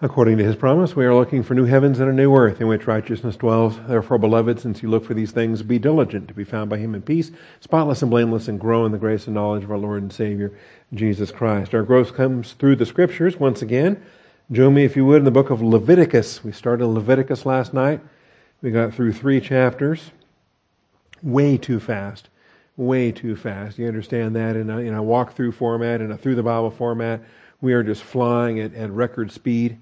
According 0.00 0.38
to 0.38 0.44
his 0.44 0.54
promise, 0.54 0.94
we 0.94 1.04
are 1.06 1.14
looking 1.14 1.42
for 1.42 1.54
new 1.54 1.64
heavens 1.64 1.98
and 1.98 2.08
a 2.08 2.12
new 2.12 2.32
earth 2.32 2.60
in 2.60 2.68
which 2.68 2.86
righteousness 2.86 3.34
dwells. 3.34 3.80
Therefore, 3.88 4.16
beloved, 4.16 4.60
since 4.60 4.80
you 4.80 4.88
look 4.88 5.04
for 5.04 5.12
these 5.12 5.32
things, 5.32 5.60
be 5.64 5.80
diligent 5.80 6.28
to 6.28 6.34
be 6.34 6.44
found 6.44 6.70
by 6.70 6.78
him 6.78 6.94
in 6.94 7.02
peace, 7.02 7.32
spotless 7.58 8.00
and 8.00 8.08
blameless, 8.08 8.46
and 8.46 8.60
grow 8.60 8.86
in 8.86 8.92
the 8.92 8.98
grace 8.98 9.26
and 9.26 9.34
knowledge 9.34 9.64
of 9.64 9.72
our 9.72 9.76
Lord 9.76 10.02
and 10.02 10.12
Savior, 10.12 10.56
Jesus 10.94 11.32
Christ. 11.32 11.74
Our 11.74 11.82
growth 11.82 12.14
comes 12.14 12.52
through 12.52 12.76
the 12.76 12.86
scriptures 12.86 13.38
once 13.38 13.60
again. 13.60 14.00
Join 14.52 14.72
me, 14.72 14.84
if 14.84 14.94
you 14.94 15.04
would, 15.04 15.18
in 15.18 15.24
the 15.24 15.32
book 15.32 15.50
of 15.50 15.62
Leviticus. 15.62 16.44
We 16.44 16.52
started 16.52 16.86
Leviticus 16.86 17.44
last 17.44 17.74
night. 17.74 18.00
We 18.62 18.70
got 18.70 18.94
through 18.94 19.14
three 19.14 19.40
chapters. 19.40 20.12
Way 21.24 21.58
too 21.58 21.80
fast. 21.80 22.28
Way 22.76 23.10
too 23.10 23.34
fast. 23.34 23.80
You 23.80 23.88
understand 23.88 24.36
that 24.36 24.54
in 24.54 24.70
a, 24.70 24.78
in 24.78 24.94
a 24.94 25.02
walk-through 25.02 25.50
format, 25.50 26.00
in 26.00 26.12
a 26.12 26.16
through 26.16 26.36
the 26.36 26.44
Bible 26.44 26.70
format. 26.70 27.20
We 27.60 27.72
are 27.72 27.82
just 27.82 28.04
flying 28.04 28.60
at, 28.60 28.72
at 28.74 28.92
record 28.92 29.32
speed. 29.32 29.76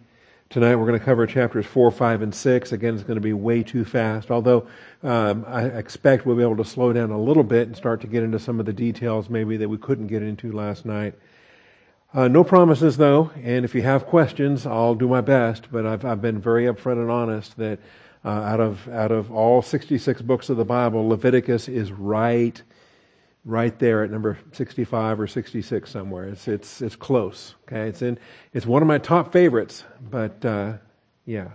Tonight 0.48 0.76
we're 0.76 0.86
going 0.86 0.98
to 0.98 1.04
cover 1.04 1.26
chapters 1.26 1.66
4, 1.66 1.90
5, 1.90 2.22
and 2.22 2.32
6. 2.32 2.70
Again, 2.70 2.94
it's 2.94 3.02
going 3.02 3.16
to 3.16 3.20
be 3.20 3.32
way 3.32 3.64
too 3.64 3.84
fast, 3.84 4.30
although 4.30 4.68
um, 5.02 5.44
I 5.48 5.64
expect 5.64 6.24
we'll 6.24 6.36
be 6.36 6.42
able 6.42 6.56
to 6.58 6.64
slow 6.64 6.92
down 6.92 7.10
a 7.10 7.20
little 7.20 7.42
bit 7.42 7.66
and 7.66 7.76
start 7.76 8.00
to 8.02 8.06
get 8.06 8.22
into 8.22 8.38
some 8.38 8.60
of 8.60 8.66
the 8.66 8.72
details 8.72 9.28
maybe 9.28 9.56
that 9.56 9.68
we 9.68 9.76
couldn't 9.76 10.06
get 10.06 10.22
into 10.22 10.52
last 10.52 10.86
night. 10.86 11.14
Uh, 12.14 12.28
no 12.28 12.44
promises 12.44 12.96
though, 12.96 13.32
and 13.42 13.64
if 13.64 13.74
you 13.74 13.82
have 13.82 14.06
questions, 14.06 14.66
I'll 14.66 14.94
do 14.94 15.08
my 15.08 15.20
best, 15.20 15.66
but 15.72 15.84
I've, 15.84 16.04
I've 16.04 16.22
been 16.22 16.40
very 16.40 16.66
upfront 16.66 17.02
and 17.02 17.10
honest 17.10 17.56
that 17.56 17.80
uh, 18.24 18.28
out, 18.28 18.60
of, 18.60 18.88
out 18.90 19.10
of 19.10 19.32
all 19.32 19.62
66 19.62 20.22
books 20.22 20.48
of 20.48 20.56
the 20.56 20.64
Bible, 20.64 21.08
Leviticus 21.08 21.68
is 21.68 21.90
right 21.90 22.62
right 23.46 23.78
there 23.78 24.02
at 24.02 24.10
number 24.10 24.36
65 24.52 25.20
or 25.20 25.26
66 25.26 25.88
somewhere. 25.88 26.24
It's, 26.24 26.48
it's, 26.48 26.82
it's 26.82 26.96
close. 26.96 27.54
Okay. 27.66 27.88
It's 27.88 28.02
in, 28.02 28.18
it's 28.52 28.66
one 28.66 28.82
of 28.82 28.88
my 28.88 28.98
top 28.98 29.32
favorites, 29.32 29.84
but, 30.10 30.44
uh, 30.44 30.74
yeah. 31.24 31.50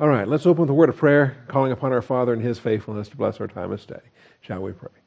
All 0.00 0.08
right. 0.08 0.26
Let's 0.26 0.44
open 0.46 0.62
with 0.62 0.70
a 0.70 0.74
word 0.74 0.88
of 0.88 0.96
prayer, 0.96 1.44
calling 1.48 1.70
upon 1.72 1.92
our 1.92 2.02
Father 2.02 2.32
and 2.32 2.42
His 2.42 2.58
faithfulness 2.58 3.08
to 3.08 3.16
bless 3.16 3.40
our 3.40 3.46
time 3.46 3.70
of 3.70 3.80
stay. 3.80 4.00
Shall 4.40 4.60
we 4.60 4.72
pray? 4.72 5.01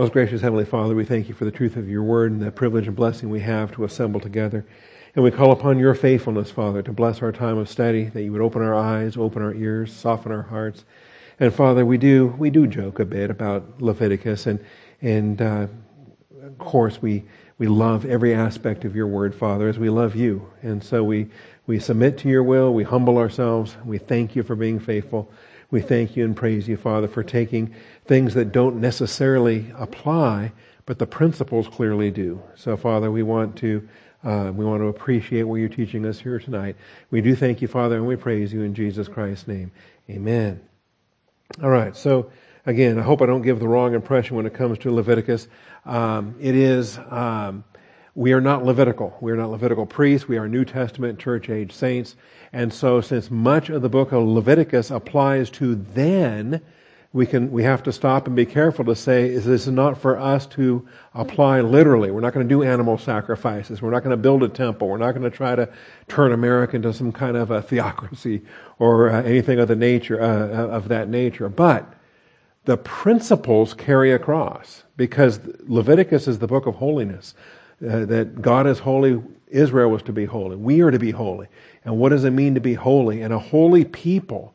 Most 0.00 0.14
gracious 0.14 0.40
Heavenly 0.40 0.64
Father, 0.64 0.94
we 0.94 1.04
thank 1.04 1.28
you 1.28 1.34
for 1.34 1.44
the 1.44 1.50
truth 1.50 1.76
of 1.76 1.86
your 1.86 2.02
word 2.02 2.32
and 2.32 2.40
the 2.40 2.50
privilege 2.50 2.86
and 2.86 2.96
blessing 2.96 3.28
we 3.28 3.40
have 3.40 3.70
to 3.72 3.84
assemble 3.84 4.18
together. 4.18 4.64
And 5.14 5.22
we 5.22 5.30
call 5.30 5.52
upon 5.52 5.78
your 5.78 5.92
faithfulness, 5.92 6.50
Father, 6.50 6.80
to 6.84 6.90
bless 6.90 7.20
our 7.20 7.32
time 7.32 7.58
of 7.58 7.68
study, 7.68 8.04
that 8.04 8.22
you 8.22 8.32
would 8.32 8.40
open 8.40 8.62
our 8.62 8.74
eyes, 8.74 9.18
open 9.18 9.42
our 9.42 9.52
ears, 9.52 9.92
soften 9.92 10.32
our 10.32 10.40
hearts. 10.40 10.86
And 11.38 11.52
Father, 11.52 11.84
we 11.84 11.98
do 11.98 12.28
we 12.38 12.48
do 12.48 12.66
joke 12.66 12.98
a 12.98 13.04
bit 13.04 13.30
about 13.30 13.82
Leviticus, 13.82 14.46
and 14.46 14.64
and 15.02 15.42
uh, 15.42 15.66
of 16.44 16.56
course 16.56 17.02
we 17.02 17.22
we 17.58 17.66
love 17.66 18.06
every 18.06 18.32
aspect 18.32 18.86
of 18.86 18.96
your 18.96 19.06
word, 19.06 19.34
Father, 19.34 19.68
as 19.68 19.78
we 19.78 19.90
love 19.90 20.16
you. 20.16 20.50
And 20.62 20.82
so 20.82 21.04
we 21.04 21.28
we 21.66 21.78
submit 21.78 22.16
to 22.20 22.28
your 22.30 22.42
will, 22.42 22.72
we 22.72 22.84
humble 22.84 23.18
ourselves, 23.18 23.76
we 23.84 23.98
thank 23.98 24.34
you 24.34 24.44
for 24.44 24.56
being 24.56 24.80
faithful. 24.80 25.30
We 25.70 25.80
thank 25.80 26.16
you 26.16 26.24
and 26.24 26.36
praise 26.36 26.66
you, 26.66 26.76
Father, 26.76 27.06
for 27.08 27.22
taking 27.22 27.74
things 28.06 28.34
that 28.34 28.52
don't 28.52 28.80
necessarily 28.80 29.72
apply, 29.76 30.52
but 30.86 30.98
the 30.98 31.06
principles 31.06 31.68
clearly 31.68 32.10
do. 32.10 32.42
So, 32.56 32.76
Father, 32.76 33.10
we 33.10 33.22
want 33.22 33.56
to 33.58 33.88
uh, 34.22 34.52
we 34.54 34.64
want 34.66 34.82
to 34.82 34.88
appreciate 34.88 35.44
what 35.44 35.56
you're 35.56 35.68
teaching 35.68 36.04
us 36.04 36.20
here 36.20 36.38
tonight. 36.38 36.76
We 37.10 37.22
do 37.22 37.34
thank 37.34 37.62
you, 37.62 37.68
Father, 37.68 37.96
and 37.96 38.06
we 38.06 38.16
praise 38.16 38.52
you 38.52 38.62
in 38.62 38.74
Jesus 38.74 39.08
Christ's 39.08 39.48
name. 39.48 39.72
Amen. 40.10 40.60
All 41.62 41.70
right. 41.70 41.96
So, 41.96 42.30
again, 42.66 42.98
I 42.98 43.02
hope 43.02 43.22
I 43.22 43.26
don't 43.26 43.42
give 43.42 43.60
the 43.60 43.68
wrong 43.68 43.94
impression 43.94 44.36
when 44.36 44.44
it 44.44 44.52
comes 44.52 44.78
to 44.80 44.92
Leviticus. 44.92 45.48
Um, 45.86 46.34
it 46.38 46.54
is, 46.54 46.98
um, 47.08 47.64
we 48.14 48.32
are 48.32 48.40
not 48.40 48.64
Levitical. 48.64 49.16
We 49.20 49.32
are 49.32 49.36
not 49.36 49.50
Levitical 49.50 49.86
priests. 49.86 50.26
We 50.26 50.38
are 50.38 50.48
New 50.48 50.64
Testament 50.64 51.18
church 51.18 51.48
age 51.48 51.72
saints. 51.72 52.16
And 52.52 52.72
so, 52.72 53.00
since 53.00 53.30
much 53.30 53.70
of 53.70 53.82
the 53.82 53.88
book 53.88 54.12
of 54.12 54.26
Leviticus 54.26 54.90
applies 54.90 55.50
to 55.50 55.76
then, 55.76 56.60
we 57.12 57.26
can 57.26 57.50
we 57.50 57.64
have 57.64 57.82
to 57.84 57.92
stop 57.92 58.26
and 58.26 58.36
be 58.36 58.46
careful 58.46 58.84
to 58.84 58.94
say 58.94 59.28
is 59.28 59.44
this 59.44 59.66
is 59.66 59.72
not 59.72 59.98
for 59.98 60.18
us 60.18 60.46
to 60.46 60.86
apply 61.14 61.60
literally. 61.60 62.10
We're 62.10 62.20
not 62.20 62.32
going 62.32 62.48
to 62.48 62.54
do 62.54 62.62
animal 62.62 62.98
sacrifices. 62.98 63.82
We're 63.82 63.90
not 63.90 64.04
going 64.04 64.12
to 64.12 64.16
build 64.16 64.44
a 64.44 64.48
temple. 64.48 64.88
We're 64.88 64.98
not 64.98 65.12
going 65.12 65.28
to 65.28 65.36
try 65.36 65.56
to 65.56 65.68
turn 66.06 66.32
America 66.32 66.76
into 66.76 66.92
some 66.92 67.10
kind 67.10 67.36
of 67.36 67.50
a 67.50 67.62
theocracy 67.62 68.42
or 68.78 69.10
uh, 69.10 69.22
anything 69.22 69.58
of 69.58 69.68
the 69.68 69.76
nature 69.76 70.20
uh, 70.20 70.68
of 70.68 70.88
that 70.88 71.08
nature. 71.08 71.48
But 71.48 71.92
the 72.64 72.76
principles 72.76 73.74
carry 73.74 74.12
across 74.12 74.84
because 74.96 75.40
Leviticus 75.66 76.28
is 76.28 76.38
the 76.38 76.46
book 76.46 76.66
of 76.66 76.76
holiness. 76.76 77.34
Uh, 77.82 78.04
that 78.04 78.42
God 78.42 78.66
is 78.66 78.78
holy, 78.78 79.22
Israel 79.48 79.90
was 79.90 80.02
to 80.02 80.12
be 80.12 80.26
holy. 80.26 80.56
We 80.56 80.82
are 80.82 80.90
to 80.90 80.98
be 80.98 81.10
holy. 81.10 81.48
And 81.84 81.98
what 81.98 82.10
does 82.10 82.24
it 82.24 82.30
mean 82.30 82.54
to 82.54 82.60
be 82.60 82.74
holy? 82.74 83.22
And 83.22 83.32
a 83.32 83.38
holy 83.38 83.84
people 83.84 84.54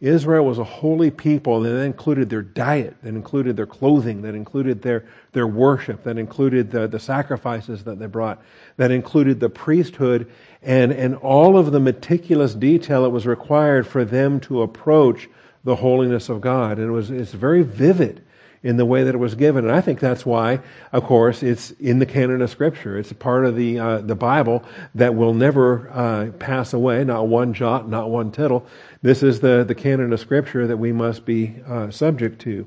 Israel 0.00 0.44
was 0.44 0.58
a 0.58 0.64
holy 0.64 1.10
people 1.10 1.60
that 1.60 1.74
included 1.80 2.28
their 2.28 2.42
diet, 2.42 2.96
that 3.02 3.08
included 3.08 3.56
their 3.56 3.66
clothing, 3.66 4.20
that 4.22 4.34
included 4.34 4.82
their, 4.82 5.06
their 5.32 5.46
worship, 5.46 6.02
that 6.02 6.18
included 6.18 6.70
the, 6.70 6.86
the 6.86 7.00
sacrifices 7.00 7.84
that 7.84 7.98
they 7.98 8.06
brought, 8.06 8.42
that 8.76 8.90
included 8.90 9.40
the 9.40 9.48
priesthood, 9.48 10.30
and, 10.62 10.92
and 10.92 11.14
all 11.16 11.56
of 11.56 11.72
the 11.72 11.80
meticulous 11.80 12.54
detail 12.54 13.04
that 13.04 13.10
was 13.10 13.26
required 13.26 13.86
for 13.86 14.04
them 14.04 14.38
to 14.40 14.60
approach 14.60 15.30
the 15.64 15.76
holiness 15.76 16.28
of 16.28 16.42
God. 16.42 16.78
And 16.78 16.88
it 16.88 16.92
was, 16.92 17.10
it's 17.10 17.32
very 17.32 17.62
vivid 17.62 18.22
in 18.66 18.76
the 18.76 18.84
way 18.84 19.04
that 19.04 19.14
it 19.14 19.18
was 19.18 19.36
given. 19.36 19.64
And 19.64 19.72
I 19.72 19.80
think 19.80 20.00
that's 20.00 20.26
why, 20.26 20.58
of 20.90 21.04
course, 21.04 21.44
it's 21.44 21.70
in 21.70 22.00
the 22.00 22.06
canon 22.06 22.42
of 22.42 22.50
Scripture. 22.50 22.98
It's 22.98 23.12
a 23.12 23.14
part 23.14 23.46
of 23.46 23.54
the, 23.54 23.78
uh, 23.78 23.98
the 23.98 24.16
Bible 24.16 24.64
that 24.96 25.14
will 25.14 25.34
never 25.34 25.88
uh, 25.90 26.32
pass 26.40 26.72
away, 26.72 27.04
not 27.04 27.28
one 27.28 27.54
jot, 27.54 27.88
not 27.88 28.10
one 28.10 28.32
tittle. 28.32 28.66
This 29.02 29.22
is 29.22 29.38
the, 29.38 29.62
the 29.62 29.76
canon 29.76 30.12
of 30.12 30.18
Scripture 30.18 30.66
that 30.66 30.78
we 30.78 30.90
must 30.90 31.24
be 31.24 31.54
uh, 31.68 31.92
subject 31.92 32.40
to. 32.40 32.66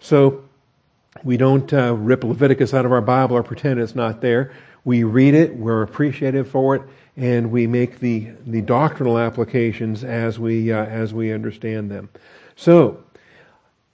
So 0.00 0.44
we 1.24 1.38
don't 1.38 1.72
uh, 1.72 1.94
rip 1.94 2.24
Leviticus 2.24 2.74
out 2.74 2.84
of 2.84 2.92
our 2.92 3.00
Bible 3.00 3.36
or 3.36 3.42
pretend 3.42 3.80
it's 3.80 3.94
not 3.94 4.20
there. 4.20 4.52
We 4.84 5.02
read 5.04 5.32
it, 5.32 5.56
we're 5.56 5.80
appreciative 5.80 6.50
for 6.50 6.76
it, 6.76 6.82
and 7.16 7.50
we 7.50 7.66
make 7.66 8.00
the, 8.00 8.32
the 8.46 8.60
doctrinal 8.60 9.18
applications 9.18 10.04
as 10.04 10.38
we, 10.38 10.72
uh, 10.72 10.84
as 10.84 11.14
we 11.14 11.32
understand 11.32 11.90
them. 11.90 12.10
So, 12.54 13.02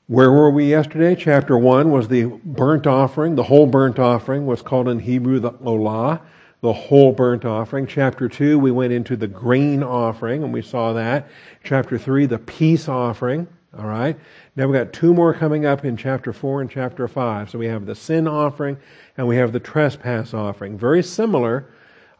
where 0.06 0.30
were 0.30 0.50
we 0.50 0.66
yesterday? 0.66 1.16
Chapter 1.16 1.56
1 1.56 1.90
was 1.90 2.08
the 2.08 2.24
burnt 2.44 2.86
offering. 2.86 3.36
The 3.36 3.42
whole 3.42 3.66
burnt 3.66 3.98
offering 3.98 4.44
was 4.44 4.60
called 4.60 4.86
in 4.88 4.98
Hebrew 4.98 5.40
the 5.40 5.52
olah, 5.52 6.20
the 6.60 6.74
whole 6.74 7.12
burnt 7.12 7.46
offering. 7.46 7.86
Chapter 7.86 8.28
2, 8.28 8.58
we 8.58 8.70
went 8.70 8.92
into 8.92 9.16
the 9.16 9.26
grain 9.26 9.82
offering, 9.82 10.44
and 10.44 10.52
we 10.52 10.60
saw 10.60 10.92
that. 10.92 11.28
Chapter 11.62 11.96
3, 11.96 12.26
the 12.26 12.38
peace 12.38 12.86
offering. 12.86 13.48
All 13.78 13.86
right. 13.86 14.16
Now 14.56 14.66
we've 14.66 14.78
got 14.78 14.92
two 14.92 15.14
more 15.14 15.32
coming 15.32 15.64
up 15.64 15.86
in 15.86 15.96
chapter 15.96 16.32
4 16.32 16.60
and 16.60 16.70
chapter 16.70 17.08
5. 17.08 17.50
So 17.50 17.58
we 17.58 17.66
have 17.66 17.86
the 17.86 17.94
sin 17.94 18.28
offering 18.28 18.76
and 19.16 19.26
we 19.26 19.36
have 19.36 19.52
the 19.52 19.58
trespass 19.58 20.32
offering. 20.32 20.78
Very 20.78 21.02
similar, 21.02 21.66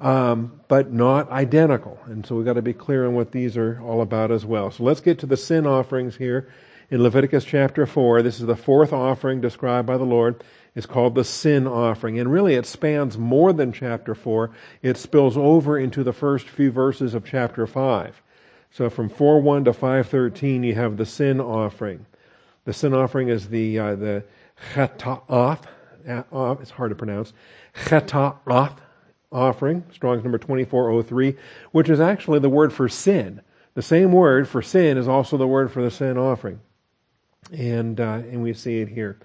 um, 0.01 0.61
but 0.67 0.93
not 0.93 1.31
identical. 1.31 1.97
And 2.07 2.27
so 2.27 2.35
we've 2.35 2.45
got 2.45 2.55
to 2.55 2.63
be 2.63 2.73
clear 2.73 3.07
on 3.07 3.15
what 3.15 3.31
these 3.31 3.57
are 3.57 3.81
all 3.83 4.01
about 4.01 4.33
as 4.33 4.45
well. 4.45 4.73
So 4.73 4.83
let's 4.83 5.01
get 5.01 5.21
to 5.21 5.27
the 5.27 5.37
sin 5.37 5.65
offerings 5.65 6.17
here 6.17 6.49
in 6.91 7.03
Leviticus 7.03 7.45
chapter 7.45 7.87
4. 7.87 8.23
This 8.23 8.41
is 8.41 8.47
the 8.47 8.57
fourth 8.57 8.93
offering 8.93 9.41
described 9.41 9.87
by 9.87 9.97
the 9.97 10.05
Lord. 10.05 10.43
It's 10.75 10.87
called 10.87 11.15
the 11.15 11.25
sin 11.25 11.67
offering. 11.67 12.19
And 12.19 12.31
really, 12.31 12.55
it 12.55 12.67
spans 12.67 13.17
more 13.17 13.53
than 13.53 13.73
chapter 13.73 14.15
4. 14.15 14.51
It 14.83 14.97
spills 14.97 15.37
over 15.37 15.79
into 15.79 16.03
the 16.03 16.13
first 16.13 16.49
few 16.49 16.71
verses 16.71 17.15
of 17.15 17.25
chapter 17.25 17.67
5. 17.67 18.21
So 18.71 18.91
from 18.91 19.09
4.1 19.09 19.65
to 19.67 19.73
5.13, 19.73 20.65
you 20.65 20.75
have 20.75 20.97
the 20.97 21.07
sin 21.07 21.41
offering. 21.41 22.07
The 22.65 22.73
sin 22.73 22.93
offering 22.93 23.29
is 23.29 23.49
the, 23.49 23.79
uh, 23.79 23.95
the 23.95 24.25
cheta'ath. 24.73 25.63
Uh, 26.07 26.57
it's 26.61 26.71
hard 26.71 26.91
to 26.91 26.97
pronounce. 26.97 27.33
Cheta'ath 27.75 28.79
offering, 29.31 29.85
Strong's 29.93 30.23
number 30.23 30.39
2403, 30.39 31.37
which 31.73 31.89
is 31.89 32.01
actually 32.01 32.41
the 32.41 32.49
word 32.49 32.73
for 32.73 32.89
sin. 32.89 33.41
The 33.75 33.83
same 33.83 34.13
word 34.13 34.49
for 34.49 34.63
sin 34.63 34.97
is 34.97 35.09
also 35.09 35.37
the 35.37 35.47
word 35.47 35.71
for 35.73 35.83
the 35.83 35.91
sin 35.91 36.17
offering. 36.17 36.61
And, 37.53 38.01
uh, 38.01 38.23
and 38.31 38.43
we 38.43 38.53
see 38.55 38.81
it 38.81 38.89
here. 38.89 39.19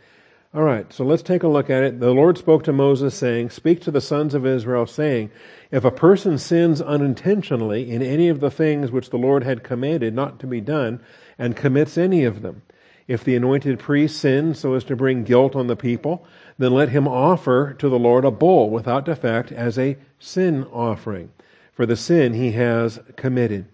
All 0.54 0.64
right, 0.64 0.92
so 0.92 1.06
let's 1.06 1.22
take 1.22 1.44
a 1.44 1.48
look 1.48 1.70
at 1.70 1.84
it. 1.84 2.00
The 2.00 2.12
Lord 2.12 2.38
spoke 2.38 2.64
to 2.64 2.74
Moses, 2.74 3.14
saying, 3.14 3.52
Speak 3.52 3.82
to 3.82 3.92
the 3.92 4.02
sons 4.02 4.34
of 4.34 4.48
Israel, 4.48 4.88
saying, 4.88 5.30
If 5.70 5.86
a 5.86 5.92
person 5.92 6.40
sins 6.40 6.82
unintentionally 6.82 7.92
in 7.92 8.02
any 8.02 8.30
of 8.30 8.40
the 8.40 8.50
things 8.50 8.92
which 8.92 9.12
the 9.12 9.18
Lord 9.18 9.44
had 9.44 9.64
commanded 9.64 10.16
not 10.16 10.40
to 10.40 10.48
be 10.48 10.60
done, 10.60 11.02
and 11.38 11.56
commits 11.56 12.00
any 12.00 12.24
of 12.24 12.42
them, 12.42 12.64
if 13.08 13.24
the 13.24 13.36
anointed 13.36 13.78
priest 13.78 14.18
sins 14.20 14.60
so 14.60 14.74
as 14.74 14.84
to 14.86 14.96
bring 14.96 15.24
guilt 15.24 15.56
on 15.56 15.68
the 15.68 15.76
people, 15.76 16.26
then 16.58 16.74
let 16.74 16.90
him 16.90 17.08
offer 17.08 17.76
to 17.76 17.88
the 17.88 18.00
Lord 18.00 18.26
a 18.26 18.32
bull 18.32 18.72
without 18.72 19.06
defect 19.06 19.52
as 19.52 19.78
a 19.78 19.98
sin 20.20 20.64
offering 20.66 21.32
for 21.80 21.86
the 21.86 21.96
sin 21.96 22.34
he 22.34 22.52
has 22.52 23.00
committed. 23.16 23.66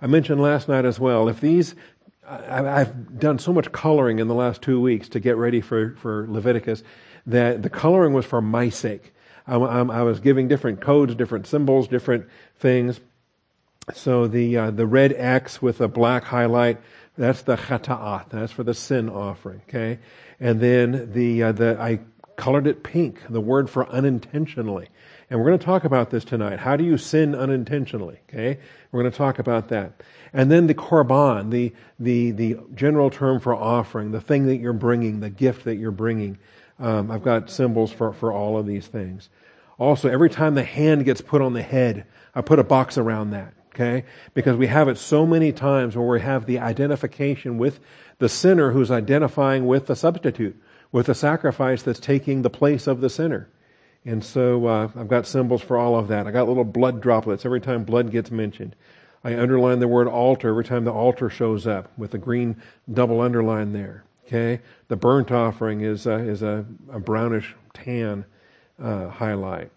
I 0.00 0.08
mentioned 0.08 0.42
last 0.42 0.68
night 0.68 0.84
as 0.84 0.98
well, 0.98 1.28
if 1.28 1.40
these 1.40 1.76
I've 2.24 3.18
done 3.18 3.38
so 3.38 3.52
much 3.52 3.72
coloring 3.72 4.20
in 4.20 4.28
the 4.28 4.34
last 4.34 4.62
two 4.62 4.80
weeks 4.80 5.08
to 5.10 5.20
get 5.20 5.36
ready 5.36 5.60
for, 5.60 5.96
for 5.96 6.26
Leviticus 6.28 6.82
that 7.26 7.62
the 7.62 7.70
coloring 7.70 8.12
was 8.12 8.24
for 8.24 8.40
my 8.40 8.68
sake. 8.68 9.12
I, 9.46 9.56
I 9.56 10.02
was 10.02 10.20
giving 10.20 10.46
different 10.46 10.80
codes, 10.80 11.14
different 11.14 11.46
symbols, 11.46 11.88
different 11.88 12.26
things. 12.56 13.00
So 13.92 14.28
the 14.28 14.56
uh, 14.56 14.70
the 14.70 14.86
red 14.86 15.12
X 15.16 15.60
with 15.60 15.80
a 15.80 15.88
black 15.88 16.22
highlight, 16.22 16.80
that's 17.18 17.42
the 17.42 17.56
chata'at. 17.56 18.28
That's 18.30 18.52
for 18.52 18.62
the 18.62 18.74
sin 18.74 19.08
offering. 19.08 19.62
Okay, 19.68 19.98
and 20.38 20.60
then 20.60 21.10
the 21.12 21.42
uh, 21.42 21.52
the 21.52 21.76
I 21.80 21.98
colored 22.36 22.68
it 22.68 22.84
pink. 22.84 23.18
The 23.28 23.40
word 23.40 23.68
for 23.68 23.88
unintentionally. 23.88 24.88
And 25.32 25.40
we're 25.40 25.46
going 25.46 25.58
to 25.58 25.64
talk 25.64 25.84
about 25.84 26.10
this 26.10 26.26
tonight. 26.26 26.58
How 26.58 26.76
do 26.76 26.84
you 26.84 26.98
sin 26.98 27.34
unintentionally? 27.34 28.18
Okay, 28.28 28.58
we're 28.90 29.00
going 29.00 29.10
to 29.10 29.16
talk 29.16 29.38
about 29.38 29.68
that. 29.68 30.02
And 30.34 30.50
then 30.52 30.66
the 30.66 30.74
korban, 30.74 31.48
the 31.48 31.72
the 31.98 32.32
the 32.32 32.58
general 32.74 33.08
term 33.08 33.40
for 33.40 33.54
offering, 33.54 34.10
the 34.10 34.20
thing 34.20 34.44
that 34.48 34.58
you're 34.58 34.74
bringing, 34.74 35.20
the 35.20 35.30
gift 35.30 35.64
that 35.64 35.76
you're 35.76 35.90
bringing. 35.90 36.36
Um, 36.78 37.10
I've 37.10 37.22
got 37.22 37.48
symbols 37.48 37.90
for 37.90 38.12
for 38.12 38.30
all 38.30 38.58
of 38.58 38.66
these 38.66 38.88
things. 38.88 39.30
Also, 39.78 40.10
every 40.10 40.28
time 40.28 40.54
the 40.54 40.64
hand 40.64 41.06
gets 41.06 41.22
put 41.22 41.40
on 41.40 41.54
the 41.54 41.62
head, 41.62 42.04
I 42.34 42.42
put 42.42 42.58
a 42.58 42.64
box 42.64 42.98
around 42.98 43.30
that 43.30 43.54
okay? 43.74 44.04
Because 44.34 44.58
we 44.58 44.66
have 44.66 44.86
it 44.88 44.98
so 44.98 45.24
many 45.24 45.50
times 45.50 45.96
where 45.96 46.06
we 46.06 46.20
have 46.20 46.44
the 46.44 46.58
identification 46.58 47.56
with 47.56 47.80
the 48.18 48.28
sinner 48.28 48.72
who's 48.72 48.90
identifying 48.90 49.66
with 49.66 49.86
the 49.86 49.96
substitute, 49.96 50.62
with 50.92 51.06
the 51.06 51.14
sacrifice 51.14 51.82
that's 51.82 51.98
taking 51.98 52.42
the 52.42 52.50
place 52.50 52.86
of 52.86 53.00
the 53.00 53.08
sinner. 53.08 53.48
And 54.04 54.24
so 54.24 54.66
uh, 54.66 54.88
I've 54.96 55.08
got 55.08 55.26
symbols 55.26 55.62
for 55.62 55.76
all 55.76 55.96
of 55.96 56.08
that. 56.08 56.26
I 56.26 56.32
got 56.32 56.48
little 56.48 56.64
blood 56.64 57.00
droplets 57.00 57.44
every 57.44 57.60
time 57.60 57.84
blood 57.84 58.10
gets 58.10 58.30
mentioned. 58.30 58.74
I 59.24 59.38
underline 59.38 59.78
the 59.78 59.86
word 59.86 60.08
altar 60.08 60.48
every 60.48 60.64
time 60.64 60.84
the 60.84 60.92
altar 60.92 61.30
shows 61.30 61.66
up 61.66 61.90
with 61.96 62.12
a 62.14 62.18
green 62.18 62.60
double 62.92 63.20
underline 63.20 63.72
there. 63.72 64.04
Okay, 64.26 64.60
the 64.88 64.96
burnt 64.96 65.30
offering 65.30 65.82
is 65.82 66.06
uh, 66.06 66.16
is 66.16 66.42
a, 66.42 66.64
a, 66.90 66.98
brownish 66.98 67.54
tan 67.74 68.24
uh, 68.82 69.08
highlight. 69.08 69.70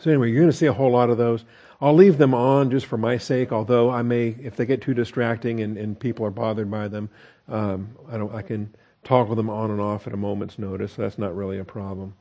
So 0.00 0.10
anyway, 0.10 0.30
you're 0.30 0.40
going 0.40 0.50
to 0.50 0.56
see 0.56 0.66
a 0.66 0.72
whole 0.72 0.90
lot 0.90 1.10
of 1.10 1.18
those. 1.18 1.44
I'll 1.80 1.94
leave 1.94 2.18
them 2.18 2.34
on 2.34 2.70
just 2.70 2.86
for 2.86 2.96
my 2.96 3.16
sake, 3.16 3.52
although 3.52 3.90
I 3.90 4.02
may, 4.02 4.36
if 4.42 4.56
they 4.56 4.66
get 4.66 4.82
too 4.82 4.94
distracting 4.94 5.60
and, 5.60 5.76
and 5.76 5.98
people 5.98 6.26
are 6.26 6.30
bothered 6.30 6.70
by 6.70 6.88
them, 6.88 7.08
um, 7.48 7.96
I, 8.10 8.18
don't, 8.18 8.34
I 8.34 8.42
can 8.42 8.74
toggle 9.04 9.36
them 9.36 9.48
on 9.48 9.70
and 9.70 9.80
off 9.80 10.06
at 10.06 10.12
a 10.12 10.16
moment's 10.16 10.58
notice. 10.58 10.92
So 10.94 11.02
that's 11.02 11.18
not 11.18 11.36
really 11.36 11.58
a 11.58 11.64
problem. 11.64 12.14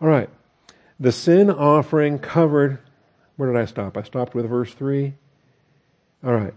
All 0.00 0.08
right. 0.08 0.28
The 1.00 1.12
sin 1.12 1.50
offering 1.50 2.18
covered, 2.18 2.78
where 3.36 3.52
did 3.52 3.60
I 3.60 3.66
stop? 3.66 3.96
I 3.96 4.02
stopped 4.02 4.34
with 4.34 4.48
verse 4.48 4.72
3. 4.72 5.14
All 6.24 6.34
right. 6.34 6.54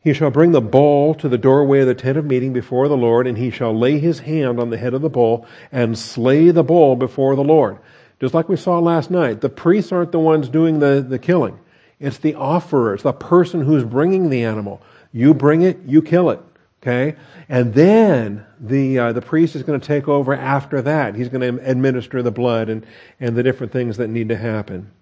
He 0.00 0.12
shall 0.12 0.30
bring 0.30 0.52
the 0.52 0.60
bull 0.60 1.14
to 1.16 1.28
the 1.28 1.38
doorway 1.38 1.80
of 1.80 1.88
the 1.88 1.94
tent 1.94 2.16
of 2.16 2.24
meeting 2.24 2.52
before 2.52 2.86
the 2.86 2.96
Lord, 2.96 3.26
and 3.26 3.36
he 3.36 3.50
shall 3.50 3.76
lay 3.76 3.98
his 3.98 4.20
hand 4.20 4.60
on 4.60 4.70
the 4.70 4.78
head 4.78 4.94
of 4.94 5.02
the 5.02 5.08
bull 5.08 5.46
and 5.72 5.98
slay 5.98 6.50
the 6.50 6.62
bull 6.62 6.94
before 6.94 7.34
the 7.34 7.42
Lord. 7.42 7.78
Just 8.20 8.32
like 8.32 8.48
we 8.48 8.56
saw 8.56 8.78
last 8.78 9.10
night, 9.10 9.40
the 9.40 9.48
priests 9.48 9.90
aren't 9.90 10.12
the 10.12 10.20
ones 10.20 10.48
doing 10.48 10.78
the, 10.78 11.04
the 11.06 11.18
killing. 11.18 11.58
It's 11.98 12.18
the 12.18 12.34
offerer. 12.34 12.94
It's 12.94 13.02
the 13.02 13.12
person 13.12 13.62
who's 13.62 13.84
bringing 13.84 14.30
the 14.30 14.44
animal. 14.44 14.80
You 15.12 15.34
bring 15.34 15.62
it, 15.62 15.80
you 15.86 16.02
kill 16.02 16.30
it. 16.30 16.40
Okay? 16.86 17.16
And 17.48 17.74
then 17.74 18.46
the, 18.60 18.98
uh, 18.98 19.12
the 19.12 19.20
priest 19.20 19.56
is 19.56 19.64
going 19.64 19.80
to 19.80 19.86
take 19.86 20.06
over 20.06 20.32
after 20.32 20.80
that. 20.82 21.16
He's 21.16 21.28
going 21.28 21.56
to 21.56 21.68
administer 21.68 22.22
the 22.22 22.30
blood 22.30 22.68
and, 22.68 22.86
and 23.18 23.34
the 23.34 23.42
different 23.42 23.72
things 23.72 23.96
that 23.96 24.06
need 24.06 24.28
to 24.28 24.36
happen. 24.36 24.92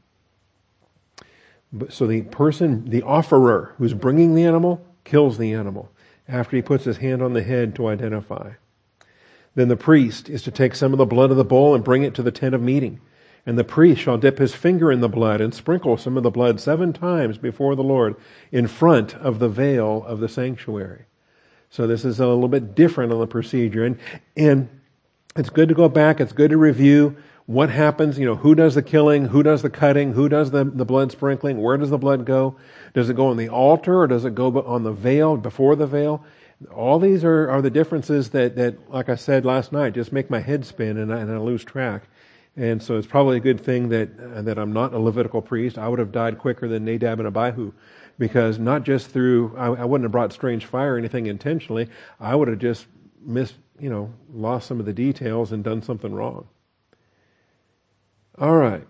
But, 1.71 1.93
So 1.93 2.07
the 2.07 2.23
person, 2.23 2.89
the 2.89 3.03
offerer 3.03 3.75
who's 3.77 3.93
bringing 3.93 4.35
the 4.35 4.45
animal, 4.45 4.83
kills 5.05 5.37
the 5.37 5.53
animal 5.53 5.91
after 6.27 6.57
he 6.57 6.63
puts 6.63 6.85
his 6.85 6.97
hand 6.97 7.21
on 7.21 7.35
the 7.35 7.43
head 7.43 7.75
to 7.75 7.89
identify. 7.89 8.53
Then 9.55 9.69
the 9.69 9.77
priest 9.77 10.31
is 10.31 10.43
to 10.45 10.51
take 10.51 10.75
some 10.75 10.93
of 10.93 10.99
the 10.99 11.05
blood 11.05 11.31
of 11.31 11.37
the 11.37 11.45
bull 11.45 11.75
and 11.75 11.85
bring 11.85 12.03
it 12.03 12.15
to 12.15 12.23
the 12.23 12.33
tent 12.33 12.55
of 12.55 12.63
meeting. 12.63 13.01
And 13.45 13.59
the 13.59 13.65
priest 13.65 14.01
shall 14.01 14.17
dip 14.17 14.39
his 14.39 14.55
finger 14.55 14.91
in 14.91 15.03
the 15.03 15.09
blood 15.09 15.43
and 15.43 15.53
sprinkle 15.53 15.99
some 15.99 16.17
of 16.17 16.23
the 16.23 16.31
blood 16.31 16.61
seven 16.61 16.95
times 16.95 17.37
before 17.37 17.77
the 17.77 17.83
Lord 17.83 18.17
in 18.51 18.69
front 18.69 19.15
of 19.17 19.39
the 19.39 19.51
veil 19.51 20.03
of 20.07 20.21
the 20.21 20.31
sanctuary. 20.31 21.05
So 21.75 21.89
this 21.89 22.05
is 22.05 22.21
a 22.21 22.27
little 22.29 22.47
bit 22.47 22.77
different 22.77 23.13
on 23.13 23.19
the 23.19 23.27
procedure. 23.27 23.85
And, 23.85 23.99
and 24.37 24.69
it's 25.35 25.51
good 25.51 25.71
to 25.71 25.75
go 25.75 25.89
back. 25.89 26.21
It's 26.21 26.33
good 26.33 26.53
to 26.53 26.57
review 26.57 27.17
what 27.47 27.69
happens, 27.69 28.17
you 28.17 28.25
know, 28.25 28.37
who 28.37 28.55
does 28.55 28.77
the 28.77 28.83
killing, 28.83 29.25
who 29.25 29.43
does 29.43 29.63
the 29.63 29.71
cutting, 29.71 30.13
who 30.13 30.29
does 30.29 30.53
the, 30.53 30.63
the 30.63 30.85
blood 30.85 31.11
sprinkling, 31.11 31.61
where 31.61 31.77
does 31.77 31.91
the 31.91 31.99
blood 31.99 32.27
go? 32.27 32.55
Does 32.93 33.11
it 33.11 33.17
go 33.17 33.27
on 33.27 33.37
the 33.37 33.49
altar 33.49 33.99
or 33.99 34.07
does 34.07 34.25
it 34.25 34.37
go 34.37 34.63
on 34.63 34.85
the 34.85 34.93
veil, 34.93 35.37
before 35.37 35.75
the 35.75 35.89
veil? 35.89 36.25
All 36.73 37.01
these 37.01 37.25
are, 37.25 37.51
are 37.51 37.61
the 37.61 37.71
differences 37.71 38.31
that, 38.31 38.55
that, 38.55 38.89
like 38.89 39.09
I 39.09 39.17
said 39.17 39.45
last 39.45 39.73
night, 39.73 39.95
just 39.95 40.13
make 40.13 40.31
my 40.31 40.39
head 40.39 40.65
spin 40.65 40.97
and 40.97 41.13
I, 41.13 41.19
and 41.19 41.33
I 41.33 41.39
lose 41.39 41.65
track. 41.65 42.05
And 42.57 42.81
so 42.81 42.99
it's 42.99 43.09
probably 43.09 43.39
a 43.39 43.41
good 43.41 43.61
thing 43.61 43.89
that, 43.89 44.11
uh, 44.21 44.43
that 44.43 44.61
I'm 44.61 44.73
not 44.73 44.95
a 44.95 44.99
Levitical 45.01 45.43
priest. 45.43 45.77
I 45.77 45.89
would 45.89 45.99
have 45.99 46.13
died 46.13 46.39
quicker 46.39 46.69
than 46.69 46.85
Nadab 46.85 47.19
and 47.19 47.27
Abihu 47.27 47.73
because 48.19 48.59
not 48.59 48.85
just 48.85 49.09
through, 49.09 49.55
I, 49.57 49.67
I 49.67 49.85
wouldn't 49.85 50.05
have 50.05 50.13
brought 50.13 50.33
strange 50.33 50.65
fire 50.67 50.95
or 50.95 50.99
anything 50.99 51.27
intentionally. 51.27 51.89
I 52.21 52.35
would 52.35 52.49
have 52.49 52.59
just 52.59 52.87
missed, 53.25 53.55
you 53.79 53.91
know, 53.91 54.13
lost 54.33 54.69
some 54.69 54.81
of 54.81 54.87
the 54.87 54.93
details 54.93 55.53
and 55.53 55.65
done 55.65 55.83
something 55.83 56.15
wrong. 56.15 56.49
All 58.39 58.57
right. 58.57 58.87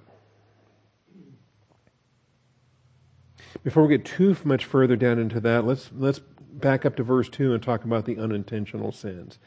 Before 3.62 3.86
we 3.86 3.96
get 3.96 4.04
too 4.04 4.36
much 4.44 4.64
further 4.64 4.96
down 4.96 5.18
into 5.18 5.40
that, 5.40 5.64
let's, 5.64 5.90
let's 5.96 6.20
back 6.52 6.84
up 6.84 6.96
to 6.96 7.02
verse 7.02 7.28
2 7.28 7.54
and 7.54 7.62
talk 7.62 7.84
about 7.84 8.04
the 8.04 8.18
unintentional 8.18 8.92
sins. 8.92 9.38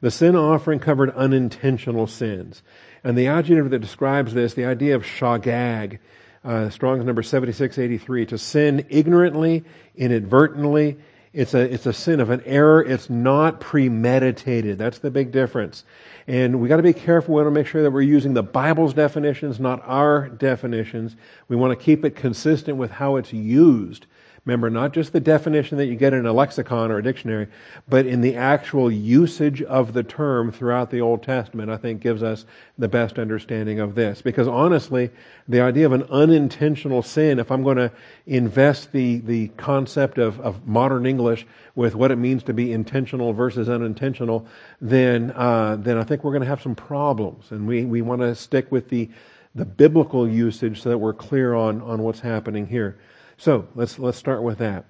The 0.00 0.10
sin 0.10 0.36
offering 0.36 0.80
covered 0.80 1.10
unintentional 1.10 2.06
sins. 2.06 2.62
And 3.02 3.16
the 3.16 3.26
adjective 3.26 3.70
that 3.70 3.80
describes 3.80 4.34
this, 4.34 4.54
the 4.54 4.64
idea 4.64 4.94
of 4.94 5.02
shagag, 5.02 5.98
uh, 6.44 6.70
Strong's 6.70 7.04
number 7.04 7.22
7683, 7.22 8.26
to 8.26 8.38
sin 8.38 8.86
ignorantly, 8.90 9.64
inadvertently, 9.96 10.98
it's 11.34 11.52
a, 11.52 11.60
it's 11.60 11.84
a 11.84 11.92
sin 11.92 12.20
of 12.20 12.30
an 12.30 12.42
error. 12.46 12.80
It's 12.80 13.10
not 13.10 13.58
premeditated. 13.58 14.78
That's 14.78 15.00
the 15.00 15.10
big 15.10 15.32
difference. 15.32 15.84
And 16.28 16.60
we 16.60 16.68
got 16.68 16.76
to 16.76 16.82
be 16.84 16.92
careful. 16.92 17.34
We 17.34 17.42
want 17.42 17.52
to 17.52 17.60
make 17.60 17.66
sure 17.66 17.82
that 17.82 17.90
we're 17.90 18.02
using 18.02 18.34
the 18.34 18.42
Bible's 18.44 18.94
definitions, 18.94 19.58
not 19.58 19.82
our 19.84 20.28
definitions. 20.28 21.16
We 21.48 21.56
want 21.56 21.76
to 21.76 21.84
keep 21.84 22.04
it 22.04 22.14
consistent 22.14 22.76
with 22.76 22.92
how 22.92 23.16
it's 23.16 23.32
used. 23.32 24.06
Remember, 24.44 24.68
not 24.68 24.92
just 24.92 25.14
the 25.14 25.20
definition 25.20 25.78
that 25.78 25.86
you 25.86 25.96
get 25.96 26.12
in 26.12 26.26
a 26.26 26.32
lexicon 26.32 26.90
or 26.90 26.98
a 26.98 27.02
dictionary, 27.02 27.48
but 27.88 28.06
in 28.06 28.20
the 28.20 28.36
actual 28.36 28.92
usage 28.92 29.62
of 29.62 29.94
the 29.94 30.02
term 30.02 30.52
throughout 30.52 30.90
the 30.90 31.00
Old 31.00 31.22
Testament, 31.22 31.70
I 31.70 31.78
think 31.78 32.02
gives 32.02 32.22
us 32.22 32.44
the 32.76 32.88
best 32.88 33.18
understanding 33.18 33.80
of 33.80 33.94
this. 33.94 34.20
Because 34.20 34.46
honestly, 34.46 35.10
the 35.48 35.62
idea 35.62 35.86
of 35.86 35.92
an 35.92 36.02
unintentional 36.10 37.02
sin, 37.02 37.38
if 37.38 37.50
I'm 37.50 37.62
going 37.62 37.78
to 37.78 37.90
invest 38.26 38.92
the, 38.92 39.20
the 39.20 39.48
concept 39.56 40.18
of, 40.18 40.38
of 40.40 40.66
modern 40.66 41.06
English 41.06 41.46
with 41.74 41.94
what 41.94 42.10
it 42.10 42.16
means 42.16 42.42
to 42.42 42.52
be 42.52 42.70
intentional 42.70 43.32
versus 43.32 43.70
unintentional, 43.70 44.46
then, 44.78 45.32
uh, 45.36 45.76
then 45.80 45.96
I 45.96 46.04
think 46.04 46.22
we're 46.22 46.32
going 46.32 46.42
to 46.42 46.48
have 46.48 46.60
some 46.60 46.74
problems. 46.74 47.50
And 47.50 47.66
we, 47.66 47.86
we 47.86 48.02
want 48.02 48.20
to 48.20 48.34
stick 48.34 48.70
with 48.70 48.90
the, 48.90 49.08
the 49.54 49.64
biblical 49.64 50.28
usage 50.28 50.82
so 50.82 50.90
that 50.90 50.98
we're 50.98 51.14
clear 51.14 51.54
on, 51.54 51.80
on 51.80 52.02
what's 52.02 52.20
happening 52.20 52.66
here. 52.66 52.98
So 53.36 53.68
let's 53.74 53.98
let's 53.98 54.18
start 54.18 54.42
with 54.42 54.58
that. 54.58 54.86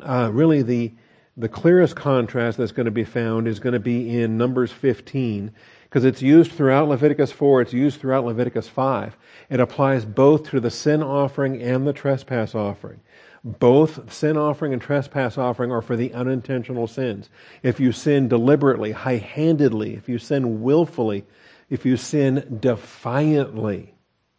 Uh, 0.00 0.30
really, 0.32 0.62
the 0.62 0.92
the 1.36 1.48
clearest 1.48 1.96
contrast 1.96 2.56
that's 2.56 2.72
going 2.72 2.86
to 2.86 2.90
be 2.90 3.04
found 3.04 3.46
is 3.46 3.58
going 3.58 3.74
to 3.74 3.80
be 3.80 4.18
in 4.18 4.38
Numbers 4.38 4.72
15 4.72 5.52
because 5.84 6.04
it's 6.04 6.22
used 6.22 6.52
throughout 6.52 6.88
Leviticus 6.88 7.30
4, 7.30 7.62
it's 7.62 7.72
used 7.72 8.00
throughout 8.00 8.24
Leviticus 8.24 8.68
5. 8.68 9.16
It 9.50 9.60
applies 9.60 10.04
both 10.04 10.50
to 10.50 10.60
the 10.60 10.70
sin 10.70 11.02
offering 11.02 11.62
and 11.62 11.86
the 11.86 11.92
trespass 11.92 12.54
offering. 12.54 13.00
Both 13.44 14.12
sin 14.12 14.36
offering 14.36 14.72
and 14.72 14.82
trespass 14.82 15.38
offering 15.38 15.70
are 15.70 15.82
for 15.82 15.94
the 15.94 16.12
unintentional 16.12 16.86
sins. 16.86 17.30
If 17.62 17.78
you 17.78 17.92
sin 17.92 18.28
deliberately, 18.28 18.92
high 18.92 19.18
handedly, 19.18 19.94
if 19.94 20.08
you 20.08 20.18
sin 20.18 20.62
willfully, 20.62 21.24
if 21.70 21.86
you 21.86 21.96
sin 21.96 22.58
defiantly, 22.60 23.94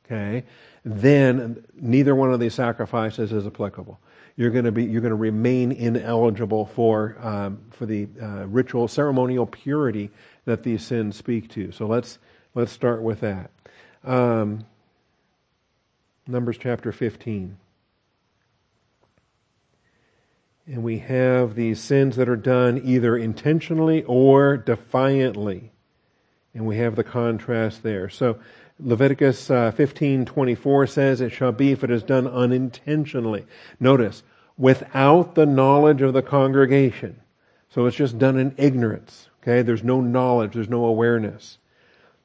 okay, 0.06 0.44
then 0.88 1.66
neither 1.76 2.16
one 2.16 2.34
of 2.34 2.40
these 2.40 2.54
sacrifices 2.54 3.34
is 3.34 3.46
applicable. 3.46 4.00
You're 4.36 4.52
going 4.52 4.66
to 4.66 4.72
be 4.72 4.86
you're 4.86 5.02
going 5.02 5.10
to 5.10 5.16
remain 5.16 5.72
ineligible 5.72 6.68
for 6.68 7.18
um, 7.22 7.60
for 7.72 7.86
the 7.86 8.08
uh, 8.22 8.46
ritual 8.48 8.88
ceremonial 8.88 9.46
purity 9.46 10.12
that 10.46 10.64
these 10.64 10.84
sins 10.84 11.16
speak 11.16 11.50
to. 11.52 11.72
So 11.72 11.88
let's 11.88 12.20
let's 12.54 12.72
start 12.72 13.02
with 13.02 13.22
that. 13.22 13.52
Um, 14.04 14.66
Numbers 16.28 16.58
chapter 16.60 16.92
15. 16.92 17.58
And 20.66 20.84
we 20.84 21.00
have 21.00 21.56
these 21.56 21.80
sins 21.80 22.18
that 22.18 22.28
are 22.28 22.36
done 22.36 22.82
either 22.84 23.16
intentionally 23.16 24.04
or 24.04 24.58
defiantly. 24.58 25.72
And 26.54 26.66
we 26.66 26.78
have 26.78 26.98
the 26.98 27.06
contrast 27.06 27.84
there. 27.84 28.10
So 28.10 28.40
Leviticus 28.80 29.50
uh, 29.50 29.72
15:24 29.72 30.88
says, 30.88 31.22
"It 31.22 31.32
shall 31.32 31.52
be 31.52 31.72
if 31.72 31.84
it 31.84 31.90
is 31.90 32.04
done 32.04 32.28
unintentionally." 32.28 33.46
Notice, 33.80 34.24
without 34.58 35.36
the 35.36 35.46
knowledge 35.46 36.02
of 36.02 36.14
the 36.14 36.22
congregation. 36.22 37.18
So 37.70 37.86
it's 37.86 37.98
just 37.98 38.18
done 38.18 38.38
in 38.38 38.54
ignorance. 38.58 39.30
Okay? 39.42 39.62
There's 39.62 39.84
no 39.84 40.02
knowledge, 40.02 40.54
there's 40.54 40.70
no 40.70 40.86
awareness. 40.86 41.58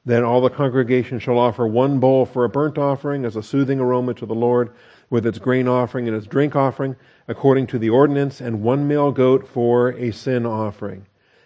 Then 0.05 0.23
all 0.23 0.41
the 0.41 0.49
congregation 0.49 1.19
shall 1.19 1.37
offer 1.37 1.65
one 1.65 1.99
bowl 1.99 2.25
for 2.25 2.43
a 2.43 2.49
burnt 2.49 2.77
offering 2.77 3.23
as 3.23 3.35
a 3.35 3.43
soothing 3.43 3.79
aroma 3.79 4.13
to 4.15 4.25
the 4.25 4.35
Lord, 4.35 4.71
with 5.09 5.25
its 5.25 5.39
grain 5.39 5.67
offering 5.67 6.07
and 6.07 6.17
its 6.17 6.27
drink 6.27 6.55
offering, 6.55 6.97
according 7.27 7.67
to 7.67 7.79
the 7.79 7.89
ordinance, 7.89 8.41
and 8.41 8.61
one 8.61 8.87
male 8.87 9.11
goat 9.11 9.47
for 9.47 9.91
a 9.93 10.11
sin 10.11 10.45
offering. 10.45 11.05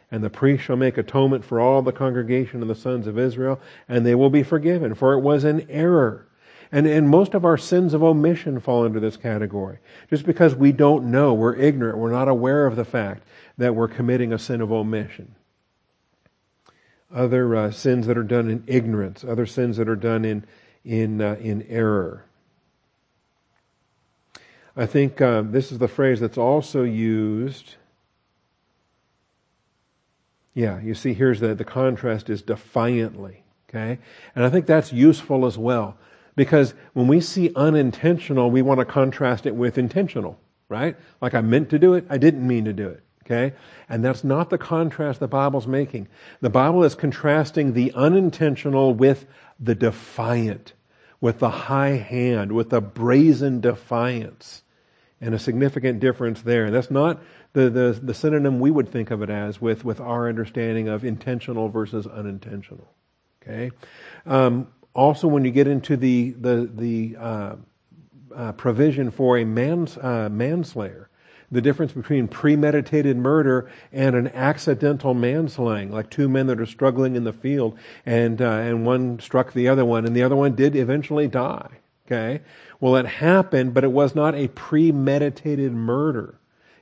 And 0.10 0.24
the 0.24 0.30
priest 0.30 0.64
shall 0.64 0.78
make 0.78 0.98
atonement 0.98 1.44
for 1.44 1.60
all 1.60 1.82
the 1.82 1.92
congregation 1.92 2.62
of 2.62 2.68
the 2.68 2.76
sons 2.76 3.08
of 3.08 3.20
Israel, 3.20 3.60
and 3.90 4.06
they 4.06 4.16
will 4.16 4.30
be 4.30 4.44
forgiven, 4.44 4.96
for 4.96 5.14
it 5.14 5.20
was 5.20 5.44
an 5.44 5.68
error. 5.70 6.28
And, 6.72 6.88
and 6.88 7.10
most 7.10 7.34
of 7.34 7.46
our 7.46 7.58
sins 7.58 7.94
of 7.94 8.04
omission 8.04 8.60
fall 8.60 8.86
into 8.86 9.00
this 9.00 9.18
category. 9.18 9.80
Just 10.10 10.26
because 10.26 10.56
we 10.56 10.72
don't 10.72 11.12
know, 11.12 11.34
we're 11.34 11.56
ignorant, 11.56 11.98
we're 11.98 12.12
not 12.12 12.28
aware 12.28 12.66
of 12.68 12.76
the 12.76 12.86
fact 12.86 13.24
that 13.58 13.76
we're 13.76 13.88
committing 13.88 14.34
a 14.34 14.40
sin 14.40 14.62
of 14.62 14.72
omission. 14.72 15.36
Other 17.14 17.56
uh, 17.56 17.72
sins 17.72 18.08
that 18.08 18.18
are 18.18 18.24
done 18.24 18.50
in 18.50 18.64
ignorance, 18.68 19.24
other 19.24 19.46
sins 19.46 19.78
that 19.78 19.88
are 19.88 19.96
done 19.96 20.26
in, 20.26 20.46
in, 20.84 21.22
uh, 21.22 21.38
in 21.40 21.66
error. 21.70 22.26
I 24.76 24.86
think 24.86 25.22
uh, 25.22 25.42
this 25.42 25.72
is 25.72 25.80
the 25.80 25.88
phrase 25.88 26.20
that's 26.20 26.38
also 26.38 26.84
used 26.84 27.76
yeah, 30.58 30.82
you 30.82 30.96
see, 30.96 31.14
here's 31.14 31.40
the, 31.40 31.54
the 31.54 31.64
contrast 31.64 32.32
is 32.32 32.42
defiantly. 32.42 33.44
Okay? 33.70 34.00
And 34.34 34.44
I 34.44 34.50
think 34.50 34.66
that's 34.66 34.92
useful 34.92 35.46
as 35.46 35.56
well. 35.56 35.96
Because 36.36 36.74
when 36.94 37.08
we 37.08 37.22
see 37.22 37.52
unintentional, 37.56 38.50
we 38.50 38.64
want 38.64 38.80
to 38.80 38.86
contrast 38.86 39.46
it 39.46 39.54
with 39.54 39.78
intentional, 39.78 40.40
right? 40.68 40.98
Like 41.22 41.36
I 41.36 41.42
meant 41.42 41.70
to 41.70 41.78
do 41.78 41.94
it, 41.94 42.08
I 42.10 42.18
didn't 42.18 42.48
mean 42.48 42.66
to 42.66 42.74
do 42.74 42.90
it. 42.90 43.04
Okay? 43.24 43.56
And 43.88 44.04
that's 44.04 44.24
not 44.24 44.50
the 44.50 44.58
contrast 44.58 45.20
the 45.20 45.28
Bible's 45.28 45.68
making. 45.68 46.08
The 46.42 46.50
Bible 46.50 46.84
is 46.84 46.96
contrasting 46.96 47.74
the 47.74 47.92
unintentional 47.94 48.96
with 48.96 49.28
the 49.60 49.76
defiant, 49.76 50.74
with 51.22 51.38
the 51.38 51.52
high 51.52 51.98
hand, 51.98 52.52
with 52.52 52.72
the 52.72 52.82
brazen 52.82 53.62
defiance. 53.62 54.64
And 55.22 55.36
a 55.36 55.40
significant 55.40 56.00
difference 56.00 56.42
there. 56.42 56.66
And 56.66 56.74
that's 56.74 56.90
not 56.90 57.22
the, 57.58 57.72
the, 57.72 58.00
the 58.04 58.14
synonym 58.14 58.60
we 58.60 58.70
would 58.70 58.88
think 58.88 59.10
of 59.10 59.24
it 59.24 59.32
as 59.32 59.60
with, 59.60 59.84
with 59.84 60.00
our 60.00 60.30
understanding 60.30 60.88
of 60.88 61.04
intentional 61.04 61.70
versus 61.70 62.06
unintentional. 62.06 62.88
Okay? 63.42 63.72
Um, 64.28 64.68
also, 64.94 65.28
when 65.28 65.44
you 65.44 65.50
get 65.50 65.68
into 65.68 65.98
the, 65.98 66.32
the, 66.32 66.70
the 66.76 67.18
uh, 67.20 67.56
uh, 68.36 68.52
provision 68.52 69.10
for 69.10 69.40
a 69.40 69.44
mans, 69.44 69.98
uh, 69.98 70.30
manslayer, 70.32 71.10
the 71.50 71.62
difference 71.62 71.94
between 71.94 72.28
premeditated 72.28 73.18
murder 73.18 73.72
and 73.92 74.16
an 74.16 74.28
accidental 74.30 75.16
manslaying, 75.16 75.92
like 75.92 76.12
two 76.12 76.30
men 76.30 76.46
that 76.48 76.60
are 76.60 76.66
struggling 76.66 77.16
in 77.16 77.24
the 77.24 77.34
field, 77.34 77.76
and 78.06 78.42
uh, 78.42 78.50
and 78.50 78.86
one 78.86 79.18
struck 79.20 79.54
the 79.54 79.68
other 79.68 79.86
one, 79.86 80.06
and 80.06 80.14
the 80.16 80.24
other 80.24 80.36
one 80.36 80.54
did 80.56 80.76
eventually 80.76 81.28
die. 81.28 81.70
Okay, 82.06 82.42
well, 82.82 82.98
it 82.98 83.06
happened, 83.06 83.74
but 83.74 83.86
it 83.86 83.92
was 83.92 84.14
not 84.14 84.36
a 84.36 84.50
premeditated 84.50 85.72
murder. 85.72 86.38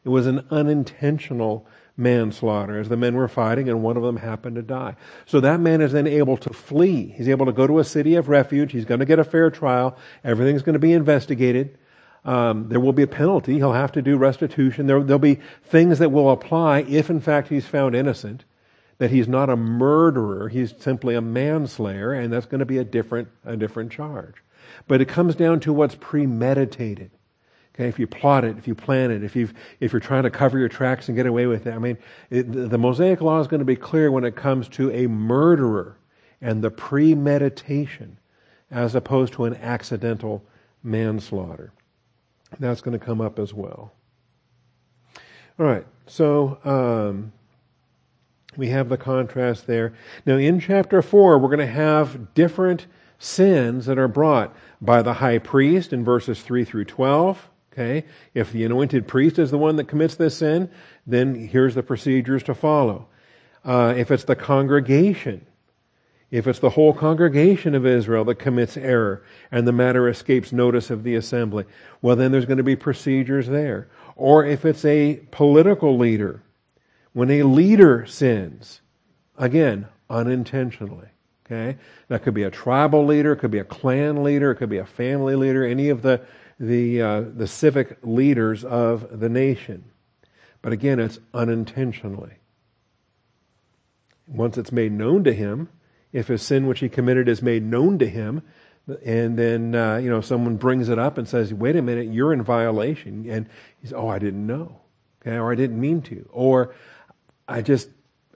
It 0.05 0.09
was 0.09 0.27
an 0.27 0.45
unintentional 0.51 1.67
manslaughter 1.97 2.79
as 2.79 2.89
the 2.89 2.97
men 2.97 3.15
were 3.15 3.27
fighting 3.27 3.69
and 3.69 3.81
one 3.81 3.97
of 3.97 4.03
them 4.03 4.17
happened 4.17 4.55
to 4.55 4.61
die. 4.61 4.95
So 5.25 5.39
that 5.39 5.59
man 5.59 5.81
is 5.81 5.93
then 5.93 6.07
able 6.07 6.37
to 6.37 6.53
flee. 6.53 7.13
He's 7.17 7.29
able 7.29 7.45
to 7.47 7.53
go 7.53 7.65
to 7.65 7.79
a 7.79 7.83
city 7.83 8.15
of 8.15 8.29
refuge. 8.29 8.71
He's 8.71 8.85
going 8.85 8.99
to 8.99 9.05
get 9.05 9.19
a 9.19 9.23
fair 9.23 9.49
trial. 9.49 9.97
Everything's 10.23 10.61
going 10.61 10.73
to 10.73 10.79
be 10.79 10.93
investigated. 10.93 11.77
Um, 12.25 12.69
there 12.69 12.79
will 12.79 12.93
be 12.93 13.03
a 13.03 13.07
penalty. 13.07 13.55
He'll 13.55 13.73
have 13.73 13.93
to 13.93 14.01
do 14.01 14.17
restitution. 14.17 14.87
There, 14.87 14.99
will 14.99 15.19
be 15.19 15.39
things 15.63 15.99
that 15.99 16.11
will 16.11 16.31
apply 16.31 16.79
if, 16.81 17.09
in 17.09 17.21
fact, 17.21 17.47
he's 17.47 17.65
found 17.65 17.95
innocent. 17.95 18.45
That 18.97 19.11
he's 19.11 19.27
not 19.27 19.49
a 19.49 19.57
murderer. 19.57 20.47
He's 20.49 20.73
simply 20.79 21.15
a 21.15 21.21
manslayer, 21.21 22.13
and 22.13 22.31
that's 22.31 22.45
going 22.45 22.59
to 22.59 22.65
be 22.65 22.77
a 22.77 22.83
different, 22.83 23.27
a 23.43 23.57
different 23.57 23.91
charge. 23.91 24.35
But 24.87 25.01
it 25.01 25.05
comes 25.05 25.35
down 25.35 25.59
to 25.61 25.73
what's 25.73 25.95
premeditated. 25.95 27.11
Okay, 27.75 27.89
if 27.89 27.99
you 27.99 28.07
plot 28.07 28.45
it, 28.45 28.57
if 28.57 28.69
you 28.69 28.73
plan 28.73 29.11
it, 29.11 29.21
if 29.21 29.35
you 29.35 29.49
if 29.81 29.91
you're 29.91 29.99
trying 29.99 30.23
to 30.23 30.29
cover 30.29 30.57
your 30.57 30.69
tracks 30.69 31.09
and 31.09 31.17
get 31.17 31.25
away 31.25 31.45
with 31.45 31.67
it, 31.67 31.73
I 31.73 31.77
mean, 31.77 31.97
it, 32.29 32.49
the 32.49 32.77
Mosaic 32.77 33.19
Law 33.19 33.41
is 33.41 33.47
going 33.47 33.59
to 33.59 33.65
be 33.65 33.75
clear 33.75 34.11
when 34.11 34.23
it 34.23 34.37
comes 34.37 34.69
to 34.69 34.89
a 34.91 35.07
murderer 35.07 35.97
and 36.39 36.63
the 36.63 36.71
premeditation, 36.71 38.17
as 38.71 38.95
opposed 38.95 39.33
to 39.33 39.43
an 39.43 39.55
accidental 39.55 40.41
manslaughter. 40.83 41.73
That's 42.61 42.79
going 42.79 42.97
to 42.97 43.05
come 43.05 43.19
up 43.19 43.39
as 43.39 43.53
well. 43.53 43.91
All 45.59 45.65
right, 45.65 45.85
so 46.07 46.57
um, 46.63 47.33
we 48.55 48.69
have 48.69 48.87
the 48.87 48.97
contrast 48.97 49.67
there. 49.67 49.93
Now, 50.25 50.37
in 50.37 50.61
chapter 50.61 51.01
four, 51.01 51.37
we're 51.39 51.49
going 51.49 51.59
to 51.59 51.65
have 51.67 52.33
different 52.35 52.85
sins 53.19 53.85
that 53.87 53.97
are 53.97 54.07
brought 54.07 54.55
by 54.79 55.01
the 55.01 55.15
high 55.15 55.39
priest 55.39 55.91
in 55.91 56.05
verses 56.05 56.41
three 56.41 56.63
through 56.63 56.85
twelve 56.85 57.49
Okay? 57.75 58.05
If 58.33 58.53
the 58.53 58.63
anointed 58.63 59.07
priest 59.07 59.37
is 59.37 59.51
the 59.51 59.57
one 59.57 59.75
that 59.75 59.89
commits 59.89 60.15
this 60.15 60.37
sin, 60.37 60.69
then 61.05 61.35
here's 61.35 61.75
the 61.75 61.83
procedures 61.83 62.41
to 62.43 62.55
follow. 62.55 63.07
Uh, 63.65 63.93
if 63.97 64.11
it's 64.11 64.23
the 64.23 64.35
congregation, 64.35 65.45
if 66.31 66.47
it's 66.47 66.59
the 66.59 66.69
whole 66.69 66.93
congregation 66.93 67.75
of 67.75 67.85
Israel 67.85 68.23
that 68.25 68.35
commits 68.35 68.77
error 68.77 69.23
and 69.51 69.67
the 69.67 69.73
matter 69.73 70.07
escapes 70.07 70.53
notice 70.53 70.89
of 70.89 71.03
the 71.03 71.15
assembly, 71.15 71.65
well, 72.01 72.15
then 72.15 72.31
there's 72.31 72.45
going 72.45 72.57
to 72.57 72.63
be 72.63 72.75
procedures 72.75 73.47
there. 73.47 73.89
Or 74.15 74.45
if 74.45 74.63
it's 74.63 74.85
a 74.85 75.19
political 75.31 75.97
leader, 75.97 76.41
when 77.11 77.29
a 77.29 77.43
leader 77.43 78.05
sins, 78.05 78.81
again, 79.37 79.87
unintentionally. 80.09 81.07
Okay? 81.45 81.77
That 82.07 82.23
could 82.23 82.33
be 82.33 82.43
a 82.43 82.51
tribal 82.51 83.05
leader, 83.05 83.33
it 83.33 83.37
could 83.37 83.51
be 83.51 83.59
a 83.59 83.65
clan 83.65 84.23
leader, 84.23 84.51
it 84.51 84.55
could 84.55 84.69
be 84.69 84.77
a 84.77 84.85
family 84.85 85.35
leader, 85.35 85.65
any 85.65 85.89
of 85.89 86.01
the 86.01 86.21
the, 86.59 87.01
uh, 87.01 87.21
the 87.21 87.47
civic 87.47 87.97
leaders 88.03 88.63
of 88.63 89.19
the 89.19 89.29
nation. 89.29 89.85
But 90.61 90.73
again, 90.73 90.99
it's 90.99 91.19
unintentionally. 91.33 92.33
Once 94.27 94.57
it's 94.57 94.71
made 94.71 94.91
known 94.91 95.23
to 95.25 95.33
him, 95.33 95.69
if 96.11 96.29
a 96.29 96.37
sin 96.37 96.65
which 96.65 96.79
he 96.79 96.89
committed 96.89 97.27
is 97.27 97.41
made 97.41 97.63
known 97.63 97.99
to 97.99 98.07
him, 98.07 98.41
and 99.03 99.37
then 99.37 99.75
uh, 99.75 99.97
you 99.97 100.09
know 100.09 100.21
someone 100.21 100.55
brings 100.55 100.89
it 100.89 100.97
up 100.97 101.17
and 101.17 101.27
says, 101.27 101.53
"Wait 101.53 101.75
a 101.75 101.81
minute, 101.81 102.07
you're 102.07 102.33
in 102.33 102.41
violation," 102.41 103.29
and 103.29 103.47
he's, 103.81 103.91
"Oh, 103.91 104.07
I 104.07 104.19
didn't 104.19 104.45
know," 104.45 104.79
okay, 105.21 105.37
or 105.37 105.51
"I 105.51 105.55
didn't 105.55 105.79
mean 105.79 106.01
to," 106.03 106.27
or 106.31 106.73
"I 107.47 107.61
just 107.61 107.89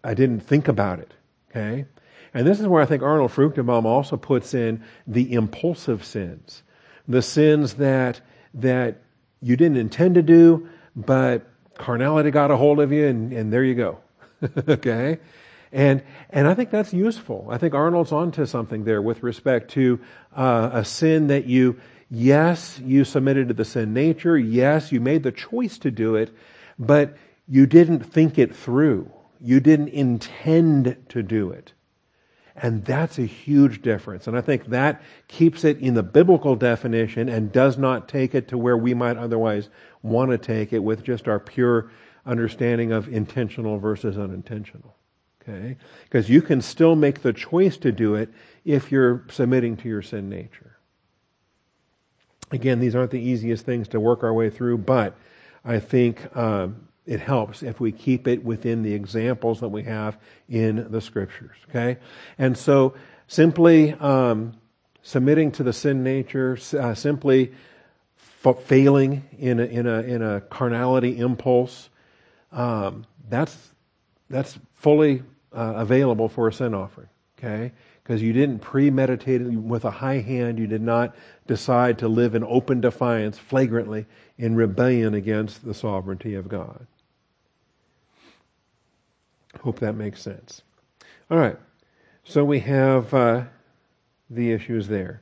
I 0.03 0.13
didn't 0.13 0.41
think 0.41 0.67
about 0.67 0.99
it," 0.99 1.13
okay. 1.49 1.85
And 2.33 2.45
this 2.45 2.59
is 2.59 2.67
where 2.67 2.81
I 2.81 2.85
think 2.85 3.01
Arnold 3.01 3.31
Fruchtenbaum 3.31 3.85
also 3.85 4.17
puts 4.17 4.53
in 4.53 4.83
the 5.07 5.33
impulsive 5.33 6.03
sins 6.03 6.63
the 7.09 7.21
sins 7.23 7.73
that, 7.73 8.21
that 8.53 9.01
you 9.41 9.57
didn't 9.57 9.77
intend 9.77 10.15
to 10.15 10.21
do, 10.21 10.69
but 10.95 11.49
carnality 11.77 12.29
got 12.29 12.51
a 12.51 12.55
hold 12.55 12.79
of 12.79 12.91
you 12.91 13.07
and, 13.07 13.33
and 13.33 13.51
there 13.51 13.63
you 13.63 13.75
go. 13.75 13.99
okay? 14.67 15.17
And, 15.71 16.03
and 16.29 16.47
I 16.47 16.53
think 16.53 16.69
that's 16.69 16.93
useful. 16.93 17.47
I 17.49 17.57
think 17.57 17.73
Arnold's 17.73 18.11
onto 18.11 18.45
something 18.45 18.83
there 18.83 19.01
with 19.01 19.23
respect 19.23 19.71
to 19.71 19.99
uh, 20.35 20.69
a 20.73 20.85
sin 20.85 21.27
that 21.27 21.45
you, 21.45 21.79
yes, 22.09 22.79
you 22.79 23.03
submitted 23.03 23.47
to 23.49 23.53
the 23.53 23.65
sin 23.65 23.93
nature. 23.93 24.37
Yes, 24.37 24.91
you 24.91 24.99
made 24.99 25.23
the 25.23 25.31
choice 25.31 25.77
to 25.79 25.91
do 25.91 26.15
it, 26.15 26.31
but 26.77 27.17
you 27.47 27.65
didn't 27.65 28.01
think 28.01 28.37
it 28.37 28.55
through. 28.55 29.11
You 29.41 29.59
didn't 29.59 29.89
intend 29.89 30.97
to 31.09 31.23
do 31.23 31.51
it. 31.51 31.73
And 32.61 32.83
that's 32.83 33.17
a 33.17 33.25
huge 33.25 33.81
difference. 33.81 34.27
And 34.27 34.37
I 34.37 34.41
think 34.41 34.65
that 34.67 35.01
keeps 35.27 35.63
it 35.63 35.79
in 35.79 35.93
the 35.93 36.03
biblical 36.03 36.55
definition 36.55 37.29
and 37.29 37.51
does 37.51 37.77
not 37.77 38.09
take 38.09 38.35
it 38.35 38.49
to 38.49 38.57
where 38.57 38.77
we 38.77 38.93
might 38.93 39.17
otherwise 39.17 39.69
want 40.03 40.31
to 40.31 40.37
take 40.37 40.73
it 40.73 40.79
with 40.79 41.03
just 41.03 41.27
our 41.27 41.39
pure 41.39 41.89
understanding 42.25 42.91
of 42.91 43.07
intentional 43.07 43.79
versus 43.79 44.17
unintentional. 44.17 44.95
Okay? 45.41 45.77
Because 46.03 46.29
you 46.29 46.41
can 46.41 46.61
still 46.61 46.95
make 46.95 47.21
the 47.21 47.31
choice 47.31 47.77
to 47.77 47.93
do 47.93 48.15
it 48.15 48.29
if 48.65 48.91
you're 48.91 49.25
submitting 49.29 49.77
to 49.77 49.87
your 49.87 50.01
sin 50.01 50.29
nature. 50.29 50.77
Again, 52.51 52.79
these 52.79 52.95
aren't 52.95 53.11
the 53.11 53.21
easiest 53.21 53.65
things 53.65 53.87
to 53.89 54.01
work 54.01 54.23
our 54.23 54.33
way 54.33 54.49
through, 54.49 54.79
but 54.79 55.15
I 55.63 55.79
think 55.79 56.35
um, 56.35 56.88
it 57.09 57.19
helps 57.19 57.63
if 57.63 57.79
we 57.79 57.91
keep 57.91 58.27
it 58.27 58.45
within 58.45 58.83
the 58.83 58.93
examples 58.93 59.61
that 59.61 59.69
we 59.69 59.81
have 59.81 60.15
in 60.47 60.91
the 60.91 61.01
scriptures. 61.01 61.57
Okay, 61.67 61.97
and 62.37 62.55
so 62.55 62.93
simply 63.27 63.93
um, 63.93 64.53
submitting 65.01 65.51
to 65.53 65.63
the 65.63 65.73
sin 65.73 66.03
nature, 66.03 66.55
uh, 66.79 66.93
simply 66.93 67.51
f- 68.45 68.61
failing 68.61 69.23
in 69.39 69.59
a, 69.59 69.63
in 69.63 69.87
a 69.87 70.01
in 70.01 70.21
a 70.21 70.41
carnality 70.41 71.17
impulse, 71.17 71.89
um, 72.51 73.07
that's 73.27 73.57
that's 74.29 74.59
fully 74.75 75.23
uh, 75.51 75.73
available 75.77 76.29
for 76.29 76.47
a 76.47 76.53
sin 76.53 76.75
offering. 76.75 77.09
Okay, 77.39 77.71
because 78.03 78.21
you 78.21 78.33
didn't 78.33 78.59
premeditate 78.59 79.41
it 79.41 79.47
with 79.47 79.83
a 79.83 79.91
high 79.91 80.19
hand. 80.19 80.59
You 80.59 80.67
did 80.67 80.83
not 80.83 81.15
decide 81.47 81.97
to 81.99 82.07
live 82.07 82.35
in 82.35 82.43
open 82.43 82.81
defiance, 82.81 83.39
flagrantly 83.39 84.05
in 84.37 84.53
rebellion 84.55 85.15
against 85.15 85.65
the 85.65 85.73
sovereignty 85.73 86.35
of 86.35 86.47
God. 86.47 86.85
Hope 89.61 89.79
that 89.79 89.93
makes 89.93 90.21
sense. 90.21 90.61
All 91.29 91.37
right. 91.37 91.57
So 92.23 92.43
we 92.43 92.59
have 92.59 93.13
uh, 93.13 93.43
the 94.29 94.51
issues 94.51 94.87
there. 94.87 95.21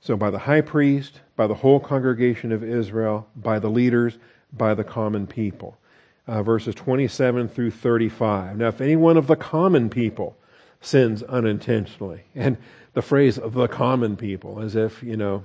So 0.00 0.16
by 0.16 0.30
the 0.30 0.38
high 0.38 0.60
priest, 0.60 1.20
by 1.34 1.46
the 1.46 1.54
whole 1.54 1.80
congregation 1.80 2.52
of 2.52 2.62
Israel, 2.62 3.26
by 3.34 3.58
the 3.58 3.70
leaders, 3.70 4.18
by 4.52 4.74
the 4.74 4.84
common 4.84 5.26
people. 5.26 5.78
Uh, 6.26 6.42
verses 6.42 6.74
27 6.74 7.48
through 7.48 7.70
35. 7.70 8.56
Now, 8.58 8.68
if 8.68 8.80
any 8.80 8.96
one 8.96 9.16
of 9.16 9.26
the 9.26 9.36
common 9.36 9.90
people 9.90 10.36
sins 10.80 11.22
unintentionally, 11.22 12.24
and 12.34 12.56
the 12.92 13.02
phrase 13.02 13.38
the 13.42 13.66
common 13.66 14.16
people, 14.16 14.60
as 14.60 14.76
if, 14.76 15.02
you 15.02 15.16
know, 15.16 15.42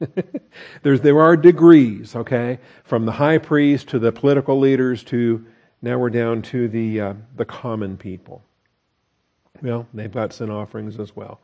There's, 0.82 1.00
there 1.00 1.20
are 1.20 1.36
degrees, 1.36 2.16
okay, 2.16 2.58
from 2.84 3.06
the 3.06 3.12
high 3.12 3.38
priest 3.38 3.88
to 3.88 3.98
the 3.98 4.12
political 4.12 4.58
leaders 4.58 5.02
to 5.04 5.44
now 5.82 5.98
we're 5.98 6.10
down 6.10 6.42
to 6.42 6.68
the 6.68 7.00
uh, 7.00 7.14
the 7.36 7.44
common 7.44 7.96
people. 7.96 8.42
Well, 9.62 9.86
they've 9.94 10.12
got 10.12 10.32
sin 10.32 10.50
offerings 10.50 10.98
as 10.98 11.14
well, 11.16 11.40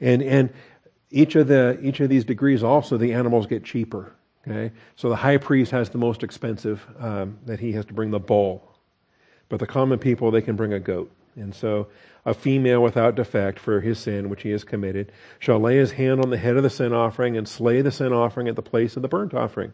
and 0.00 0.22
and 0.22 0.50
each 1.10 1.34
of 1.34 1.48
the 1.48 1.78
each 1.82 2.00
of 2.00 2.08
these 2.08 2.24
degrees 2.24 2.62
also 2.62 2.96
the 2.96 3.12
animals 3.12 3.46
get 3.46 3.64
cheaper. 3.64 4.12
Okay, 4.46 4.72
so 4.96 5.08
the 5.08 5.16
high 5.16 5.36
priest 5.36 5.70
has 5.72 5.90
the 5.90 5.98
most 5.98 6.22
expensive 6.22 6.86
um, 6.98 7.38
that 7.46 7.60
he 7.60 7.72
has 7.72 7.84
to 7.86 7.92
bring 7.92 8.10
the 8.10 8.20
bull, 8.20 8.62
but 9.48 9.58
the 9.58 9.66
common 9.66 9.98
people 9.98 10.30
they 10.30 10.40
can 10.40 10.56
bring 10.56 10.72
a 10.72 10.80
goat, 10.80 11.10
and 11.40 11.54
so 11.54 11.88
a 12.24 12.34
female 12.34 12.82
without 12.82 13.14
defect 13.14 13.58
for 13.58 13.80
his 13.80 13.98
sin 13.98 14.28
which 14.28 14.42
he 14.42 14.50
has 14.50 14.64
committed, 14.64 15.10
shall 15.38 15.58
lay 15.58 15.76
his 15.76 15.92
hand 15.92 16.20
on 16.20 16.30
the 16.30 16.36
head 16.36 16.56
of 16.56 16.62
the 16.62 16.70
sin 16.70 16.92
offering 16.92 17.36
and 17.36 17.48
slay 17.48 17.82
the 17.82 17.90
sin 17.90 18.12
offering 18.12 18.46
at 18.48 18.56
the 18.56 18.62
place 18.62 18.96
of 18.96 19.02
the 19.02 19.08
burnt 19.08 19.34
offering. 19.34 19.72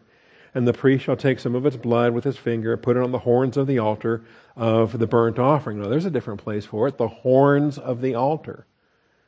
And 0.55 0.67
the 0.67 0.73
priest 0.73 1.03
shall 1.03 1.17
take 1.17 1.39
some 1.39 1.55
of 1.55 1.65
its 1.65 1.75
blood 1.75 2.13
with 2.13 2.23
his 2.23 2.37
finger, 2.37 2.75
put 2.77 2.97
it 2.97 3.03
on 3.03 3.11
the 3.11 3.19
horns 3.19 3.57
of 3.57 3.67
the 3.67 3.79
altar 3.79 4.23
of 4.55 4.97
the 4.97 5.07
burnt 5.07 5.37
offering. 5.37 5.81
Now, 5.81 5.89
there's 5.89 6.05
a 6.05 6.11
different 6.11 6.41
place 6.41 6.65
for 6.65 6.87
it 6.87 6.97
the 6.97 7.07
horns 7.07 7.77
of 7.77 8.01
the 8.01 8.15
altar. 8.15 8.65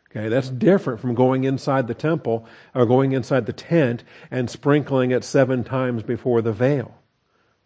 Okay, 0.10 0.27
that's 0.27 0.50
different 0.50 1.00
from 1.00 1.13
going 1.13 1.43
inside 1.43 1.88
the 1.88 1.93
temple 1.93 2.48
or 2.74 2.88
going 2.88 3.12
inside 3.12 3.46
the 3.46 3.53
tent 3.53 4.03
and 4.31 4.50
sprinkling 4.50 5.12
it 5.12 5.24
seven 5.24 5.63
times 5.63 6.01
before 6.01 6.41
the 6.41 6.53
veil. 6.53 6.96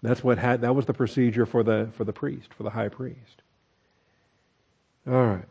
That's 0.01 0.23
what 0.23 0.37
had, 0.37 0.59
that 0.61 0.75
was 0.75 0.85
the 0.85 0.93
procedure 0.93 1.45
for 1.45 1.63
the, 1.63 1.89
for 1.93 2.03
the 2.03 2.11
priest, 2.11 2.53
for 2.53 2.63
the 2.63 2.71
high 2.71 2.89
priest. 2.89 3.43
All 5.05 5.13
right. 5.13 5.45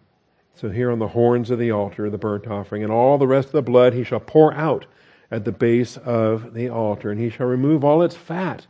So 0.55 0.71
here 0.71 0.91
on 0.91 0.99
the 0.99 1.09
horns 1.09 1.51
of 1.51 1.59
the 1.59 1.71
altar, 1.71 2.09
the 2.09 2.19
burnt 2.19 2.47
offering, 2.47 2.83
and 2.83 2.93
all 2.93 3.19
the 3.19 3.27
rest 3.27 3.49
of 3.49 3.53
the 3.53 3.63
blood 3.63 3.95
he 3.95 4.05
shall 4.05 4.21
pour 4.21 4.55
out 4.55 4.87
at 5.31 5.45
the 5.45 5.53
base 5.53 5.97
of 5.97 6.55
the 6.55 6.69
altar, 6.69 7.11
and 7.11 7.21
he 7.21 7.31
shall 7.31 7.47
remove 7.47 7.85
all 7.85 8.03
its 8.03 8.17
fat, 8.17 8.67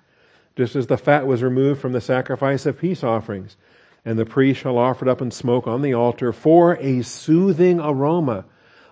just 0.57 0.77
as 0.77 0.87
the 0.87 0.97
fat 0.97 1.27
was 1.27 1.43
removed 1.43 1.81
from 1.81 1.93
the 1.93 2.01
sacrifice 2.01 2.67
of 2.67 2.79
peace 2.79 3.03
offerings. 3.03 3.57
And 4.05 4.19
the 4.19 4.27
priest 4.27 4.61
shall 4.61 4.79
offer 4.79 5.05
it 5.05 5.09
up 5.09 5.23
in 5.23 5.31
smoke 5.31 5.67
on 5.67 5.83
the 5.83 5.95
altar 5.95 6.33
for 6.33 6.77
a 6.77 7.03
soothing 7.03 7.79
aroma. 7.79 8.45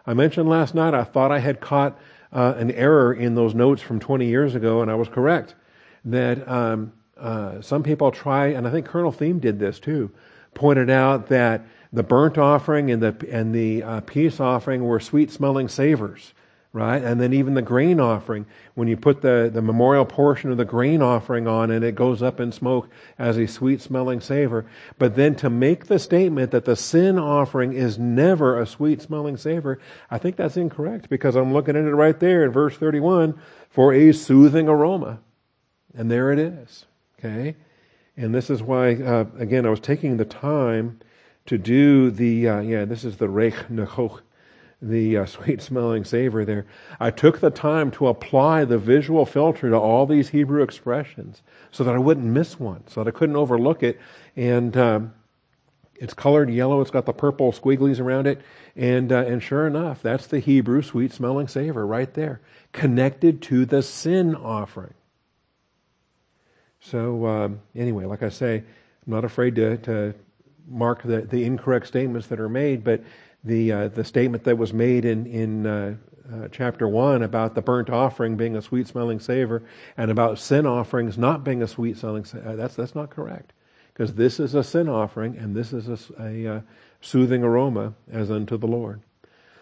I 0.07 0.15
mentioned 0.15 0.49
last 0.49 0.75
night 0.75 0.95
I 0.95 1.05
thought 1.05 1.33
I 1.33 1.39
had 1.39 1.61
caught 1.61 1.99
uh, 2.33 2.55
an 2.57 2.71
error 2.73 3.13
in 3.13 3.35
those 3.35 3.55
notes 3.55 3.83
from 3.83 3.99
20 3.99 4.27
years 4.27 4.55
ago, 4.55 4.83
and 4.83 4.91
I 4.91 4.95
was 4.95 5.09
correct. 5.09 5.55
That 6.05 6.49
um, 6.49 6.93
uh, 7.17 7.61
some 7.61 7.83
people 7.83 8.11
try, 8.11 8.49
and 8.49 8.67
I 8.67 8.71
think 8.71 8.87
Colonel 8.87 9.13
Thieme 9.13 9.41
did 9.41 9.59
this 9.59 9.81
too, 9.81 10.11
pointed 10.55 10.91
out 10.91 11.29
that 11.29 11.65
the 11.93 12.03
burnt 12.03 12.39
offering 12.39 12.91
and 12.91 13.03
the, 13.03 13.29
and 13.31 13.55
the 13.55 13.83
uh, 13.83 14.01
peace 14.01 14.41
offering 14.41 14.85
were 14.85 15.01
sweet 15.01 15.31
smelling 15.31 15.69
savors, 15.69 16.35
right? 16.73 17.03
And 17.03 17.21
then 17.21 17.33
even 17.33 17.55
the 17.55 17.63
grain 17.63 17.99
offering, 17.99 18.47
when 18.75 18.87
you 18.87 18.97
put 18.97 19.23
the, 19.23 19.51
the 19.53 19.61
memorial 19.61 20.05
portion 20.05 20.53
of 20.53 20.57
the 20.57 20.65
grain 20.65 21.03
offering 21.03 21.49
on 21.49 21.73
and 21.73 21.85
it 21.85 21.97
goes 21.97 22.23
up 22.23 22.39
in 22.39 22.53
smoke 22.53 22.89
as 23.19 23.37
a 23.37 23.49
sweet 23.49 23.81
smelling 23.81 24.21
savor. 24.21 24.67
But 24.99 25.17
then 25.17 25.35
to 25.37 25.51
make 25.51 25.87
the 25.87 25.99
statement 25.99 26.53
that 26.53 26.65
the 26.65 26.77
sin 26.77 27.19
offering 27.19 27.73
is 27.73 27.99
never 27.99 28.61
a 28.61 28.67
sweet 28.67 29.03
smelling 29.03 29.37
savor, 29.37 29.81
I 30.11 30.19
think 30.19 30.37
that's 30.37 30.57
incorrect 30.57 31.09
because 31.09 31.35
I'm 31.35 31.53
looking 31.53 31.75
at 31.75 31.85
it 31.85 31.95
right 31.95 32.19
there 32.21 32.45
in 32.45 32.53
verse 32.53 32.77
31 32.77 33.41
for 33.69 33.93
a 33.93 34.13
soothing 34.13 34.69
aroma. 34.69 35.19
And 35.95 36.09
there 36.09 36.31
it 36.31 36.39
is. 36.39 36.87
Okay? 37.19 37.57
And 38.17 38.33
this 38.33 38.49
is 38.49 38.63
why, 38.63 38.95
uh, 38.95 39.25
again, 39.39 39.67
I 39.67 39.71
was 39.71 39.81
taking 39.81 40.19
the 40.19 40.25
time 40.25 41.01
to 41.47 41.59
do 41.59 42.11
the, 42.11 42.49
uh, 42.49 42.61
yeah, 42.61 42.85
this 42.85 43.05
is 43.05 43.17
the 43.17 43.29
reich 43.29 43.69
nechoch, 43.69 44.21
the 44.83 45.19
uh, 45.19 45.27
sweet 45.27 45.63
smelling 45.63 46.05
savor 46.05 46.45
there. 46.45 46.67
I 46.99 47.11
took 47.11 47.41
the 47.41 47.51
time 47.51 47.91
to 47.93 48.09
apply 48.09 48.65
the 48.65 48.79
visual 48.79 49.27
filter 49.27 49.71
to 49.71 49.77
all 49.77 50.07
these 50.07 50.29
Hebrew 50.29 50.63
expressions 50.63 51.43
so 51.71 51.85
that 51.85 51.95
I 51.95 51.99
wouldn't 51.99 52.27
miss 52.27 52.59
one, 52.59 52.85
so 52.87 53.03
that 53.03 53.15
I 53.15 53.17
couldn't 53.17 53.37
overlook 53.37 53.83
it. 53.83 54.01
And 54.37 54.77
um, 54.77 55.15
it's 55.97 56.15
colored 56.15 56.51
yellow, 56.51 56.81
it's 56.81 56.91
got 56.91 57.05
the 57.05 57.13
purple 57.13 57.53
squigglies 57.53 58.01
around 58.01 58.27
it. 58.27 58.41
And, 58.75 59.13
uh, 59.13 59.25
and 59.27 59.43
sure 59.43 59.67
enough, 59.67 60.03
that's 60.03 60.29
the 60.29 60.39
Hebrew 60.39 60.83
sweet 60.83 61.13
smelling 61.13 61.49
savor 61.49 61.87
right 61.87 62.13
there, 62.15 62.41
connected 62.73 63.43
to 63.43 63.67
the 63.67 63.83
sin 63.83 64.35
offering. 64.35 64.95
So, 66.81 67.27
um, 67.27 67.61
anyway, 67.77 68.07
like 68.07 68.23
I 68.23 68.31
say, 68.31 68.57
I'm 68.57 69.13
not 69.13 69.25
afraid 69.25 69.57
to, 69.57 69.77
to 69.79 70.15
mark 70.71 71.03
the, 71.03 71.23
the 71.23 71.45
incorrect 71.45 71.87
statements 71.87 72.29
that 72.29 72.41
are 72.41 72.49
made, 72.49 72.85
but 72.85 73.03
the, 73.45 73.73
uh, 73.73 73.89
the 73.89 74.05
statement 74.05 74.45
that 74.45 74.57
was 74.57 74.73
made 74.73 75.05
in, 75.05 75.27
in 75.27 75.67
uh, 75.67 75.95
uh, 76.33 76.49
chapter 76.53 76.87
1 76.87 77.23
about 77.23 77.55
the 77.55 77.63
burnt 77.63 77.91
offering 77.91 78.37
being 78.37 78.57
a 78.57 78.63
sweet 78.63 78.87
smelling 78.87 79.19
savor 79.19 79.63
and 79.97 80.11
about 80.11 80.39
sin 80.39 80.67
offerings 80.67 81.19
not 81.19 81.43
being 81.43 81.63
a 81.63 81.67
sweet 81.67 81.97
smelling 81.97 82.25
savor, 82.25 82.49
uh, 82.49 82.57
that's, 82.57 82.77
that's 82.77 82.95
not 82.95 83.11
correct. 83.11 83.53
Because 83.93 84.15
this 84.15 84.39
is 84.39 84.55
a 84.55 84.63
sin 84.63 84.89
offering 84.89 85.37
and 85.37 85.55
this 85.55 85.73
is 85.73 85.89
a, 85.89 86.23
a 86.23 86.57
uh, 86.57 86.61
soothing 87.01 87.43
aroma 87.43 87.95
as 88.13 88.31
unto 88.31 88.57
the 88.57 88.69
Lord. 88.69 89.01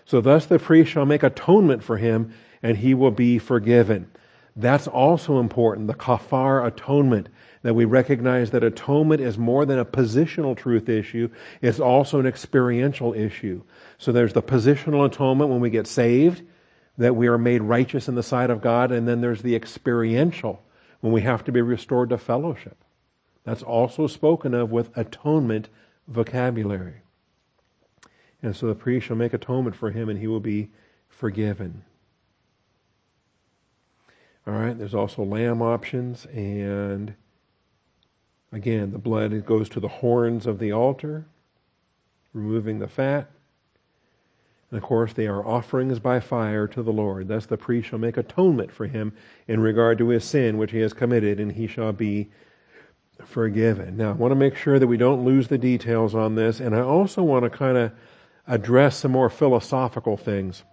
So 0.04 0.20
thus 0.20 0.46
the 0.46 0.58
priest 0.58 0.90
shall 0.90 1.06
make 1.06 1.22
atonement 1.22 1.82
for 1.82 1.96
him 1.96 2.32
and 2.62 2.76
he 2.76 2.94
will 2.94 3.10
be 3.10 3.38
forgiven. 3.38 4.10
That's 4.58 4.88
also 4.88 5.38
important, 5.38 5.86
the 5.86 5.94
kafar 5.94 6.66
atonement 6.66 7.28
that 7.62 7.74
we 7.74 7.84
recognize 7.84 8.50
that 8.50 8.64
atonement 8.64 9.20
is 9.20 9.38
more 9.38 9.64
than 9.64 9.78
a 9.78 9.84
positional 9.84 10.56
truth 10.56 10.88
issue, 10.88 11.30
it's 11.62 11.78
also 11.78 12.18
an 12.18 12.26
experiential 12.26 13.14
issue. 13.14 13.62
So 13.98 14.10
there's 14.10 14.32
the 14.32 14.42
positional 14.42 15.06
atonement 15.06 15.50
when 15.50 15.60
we 15.60 15.70
get 15.70 15.86
saved, 15.86 16.42
that 16.96 17.14
we 17.14 17.28
are 17.28 17.38
made 17.38 17.62
righteous 17.62 18.08
in 18.08 18.16
the 18.16 18.22
sight 18.24 18.50
of 18.50 18.60
God, 18.60 18.90
and 18.90 19.06
then 19.06 19.20
there's 19.20 19.42
the 19.42 19.54
experiential 19.54 20.60
when 21.02 21.12
we 21.12 21.20
have 21.20 21.44
to 21.44 21.52
be 21.52 21.62
restored 21.62 22.10
to 22.10 22.18
fellowship. 22.18 22.76
That's 23.44 23.62
also 23.62 24.08
spoken 24.08 24.54
of 24.54 24.72
with 24.72 24.90
atonement 24.98 25.68
vocabulary. 26.08 27.02
And 28.42 28.56
so 28.56 28.66
the 28.66 28.74
priest 28.74 29.06
shall 29.06 29.16
make 29.16 29.34
atonement 29.34 29.76
for 29.76 29.92
him, 29.92 30.08
and 30.08 30.18
he 30.18 30.26
will 30.26 30.40
be 30.40 30.70
forgiven. 31.08 31.84
All 34.48 34.54
right, 34.54 34.76
there's 34.76 34.94
also 34.94 35.22
lamb 35.22 35.60
options, 35.60 36.24
and 36.26 37.14
Again, 38.52 38.92
the 38.92 38.98
blood 38.98 39.44
goes 39.44 39.68
to 39.70 39.80
the 39.80 39.88
horns 39.88 40.46
of 40.46 40.58
the 40.58 40.72
altar, 40.72 41.26
removing 42.32 42.78
the 42.78 42.88
fat. 42.88 43.30
And 44.70 44.78
of 44.78 44.84
course, 44.84 45.12
they 45.12 45.26
are 45.26 45.46
offerings 45.46 45.98
by 45.98 46.20
fire 46.20 46.66
to 46.68 46.82
the 46.82 46.92
Lord. 46.92 47.28
Thus, 47.28 47.46
the 47.46 47.56
priest 47.56 47.88
shall 47.88 47.98
make 47.98 48.16
atonement 48.16 48.72
for 48.72 48.86
him 48.86 49.12
in 49.46 49.60
regard 49.60 49.98
to 49.98 50.08
his 50.08 50.24
sin 50.24 50.56
which 50.56 50.72
he 50.72 50.78
has 50.78 50.92
committed, 50.92 51.40
and 51.40 51.52
he 51.52 51.66
shall 51.66 51.92
be 51.92 52.30
forgiven. 53.24 53.96
Now, 53.96 54.10
I 54.10 54.12
want 54.12 54.32
to 54.32 54.36
make 54.36 54.56
sure 54.56 54.78
that 54.78 54.86
we 54.86 54.96
don't 54.96 55.24
lose 55.24 55.48
the 55.48 55.58
details 55.58 56.14
on 56.14 56.34
this, 56.34 56.60
and 56.60 56.74
I 56.74 56.80
also 56.80 57.22
want 57.22 57.44
to 57.44 57.50
kind 57.50 57.76
of 57.76 57.92
address 58.46 58.98
some 58.98 59.12
more 59.12 59.28
philosophical 59.28 60.16
things 60.16 60.64